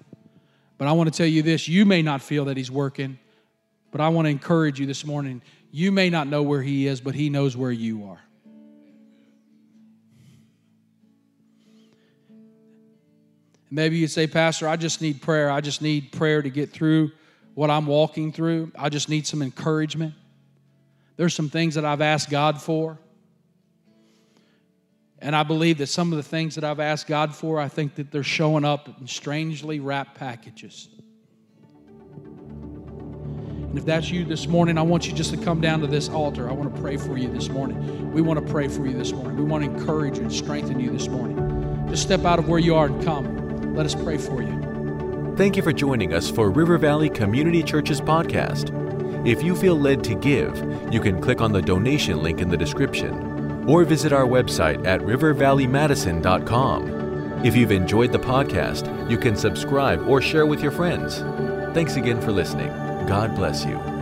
But 0.79 0.89
I 0.89 0.93
want 0.93 1.13
to 1.13 1.15
tell 1.15 1.27
you 1.27 1.43
this 1.43 1.69
you 1.69 1.85
may 1.85 2.01
not 2.01 2.23
feel 2.23 2.47
that 2.47 2.57
He's 2.57 2.71
working, 2.71 3.19
but 3.91 4.01
I 4.01 4.09
want 4.09 4.25
to 4.25 4.31
encourage 4.31 4.81
you 4.81 4.87
this 4.87 5.05
morning. 5.05 5.43
You 5.71 5.93
may 5.93 6.09
not 6.09 6.29
know 6.29 6.43
where 6.43 6.63
He 6.63 6.87
is, 6.87 6.99
but 6.99 7.15
He 7.15 7.29
knows 7.29 7.59
where 7.59 7.73
you 7.73 8.07
are. 8.07 8.21
Maybe 13.71 13.99
you 13.99 14.09
say, 14.09 14.27
Pastor, 14.27 14.67
I 14.69 14.77
just 14.77 15.03
need 15.03 15.21
prayer. 15.21 15.51
I 15.51 15.61
just 15.61 15.83
need 15.83 16.13
prayer 16.13 16.41
to 16.41 16.51
get 16.51 16.71
through 16.71 17.11
what 17.55 17.71
I'm 17.71 17.87
walking 17.87 18.33
through. 18.33 18.73
I 18.79 18.89
just 18.89 19.09
need 19.09 19.27
some 19.27 19.43
encouragement. 19.43 20.15
There's 21.17 21.35
some 21.35 21.51
things 21.51 21.75
that 21.75 21.85
I've 21.85 22.01
asked 22.01 22.31
God 22.31 22.63
for. 22.63 22.99
And 25.19 25.35
I 25.35 25.43
believe 25.43 25.79
that 25.79 25.89
some 25.89 26.13
of 26.13 26.17
the 26.17 26.23
things 26.23 26.55
that 26.55 26.63
I've 26.63 26.79
asked 26.79 27.09
God 27.09 27.35
for, 27.35 27.59
I 27.59 27.69
think 27.69 27.97
that 27.97 28.13
they're 28.13 28.23
showing 28.23 28.65
up 28.65 28.89
in 29.01 29.07
strangely 29.09 29.81
wrapped 29.81 30.15
packages. 30.15 30.89
And 33.69 33.77
if 33.77 33.85
that's 33.85 34.09
you 34.11 34.25
this 34.25 34.47
morning, 34.47 34.79
I 34.79 34.83
want 34.83 35.09
you 35.09 35.13
just 35.13 35.31
to 35.33 35.37
come 35.37 35.61
down 35.61 35.81
to 35.81 35.89
this 35.89 36.09
altar. 36.09 36.49
I 36.49 36.53
want 36.53 36.75
to 36.75 36.81
pray 36.81 36.97
for 36.97 37.19
you 37.19 37.29
this 37.29 37.49
morning. 37.49 38.13
We 38.13 38.23
want 38.23 38.45
to 38.45 38.53
pray 38.53 38.69
for 38.69 38.87
you 38.87 38.97
this 38.97 39.13
morning. 39.13 39.37
We 39.37 39.45
want 39.45 39.65
to 39.65 39.71
encourage 39.71 40.17
you 40.17 40.23
and 40.23 40.33
strengthen 40.33 40.79
you 40.81 40.91
this 40.91 41.09
morning. 41.09 41.89
Just 41.91 42.05
step 42.05 42.25
out 42.25 42.39
of 42.39 42.49
where 42.49 42.61
you 42.61 42.77
are 42.77 42.87
and 42.87 43.05
come. 43.05 43.48
Let 43.75 43.87
us 43.87 43.95
pray 43.95 44.19
for 44.19 44.43
you. 44.43 45.35
Thank 45.37 45.57
you 45.57 45.63
for 45.63 45.73
joining 45.73 46.15
us 46.15 46.31
for 46.31 46.51
River 46.51 46.79
Valley 46.79 47.09
Community 47.09 47.63
Church's 47.63 48.01
podcast. 48.01 48.75
If 49.27 49.43
you 49.43 49.55
feel 49.55 49.79
led 49.79 50.03
to 50.05 50.15
give, 50.15 50.57
you 50.93 51.01
can 51.01 51.21
click 51.21 51.41
on 51.41 51.53
the 51.53 51.63
donation 51.63 52.23
link 52.23 52.41
in 52.41 52.49
the 52.49 52.57
description 52.57 53.69
or 53.69 53.85
visit 53.85 54.13
our 54.13 54.27
website 54.27 54.85
at 54.87 55.01
rivervalleymadison.com. 55.01 57.45
If 57.45 57.55
you've 57.55 57.71
enjoyed 57.71 58.11
the 58.11 58.19
podcast, 58.19 59.11
you 59.11 59.19
can 59.19 59.37
subscribe 59.37 60.09
or 60.09 60.21
share 60.21 60.47
with 60.47 60.61
your 60.61 60.73
friends. 60.73 61.19
Thanks 61.75 61.97
again 61.97 62.21
for 62.21 62.33
listening. 62.33 62.69
God 63.07 63.37
bless 63.37 63.65
you. 63.65 63.98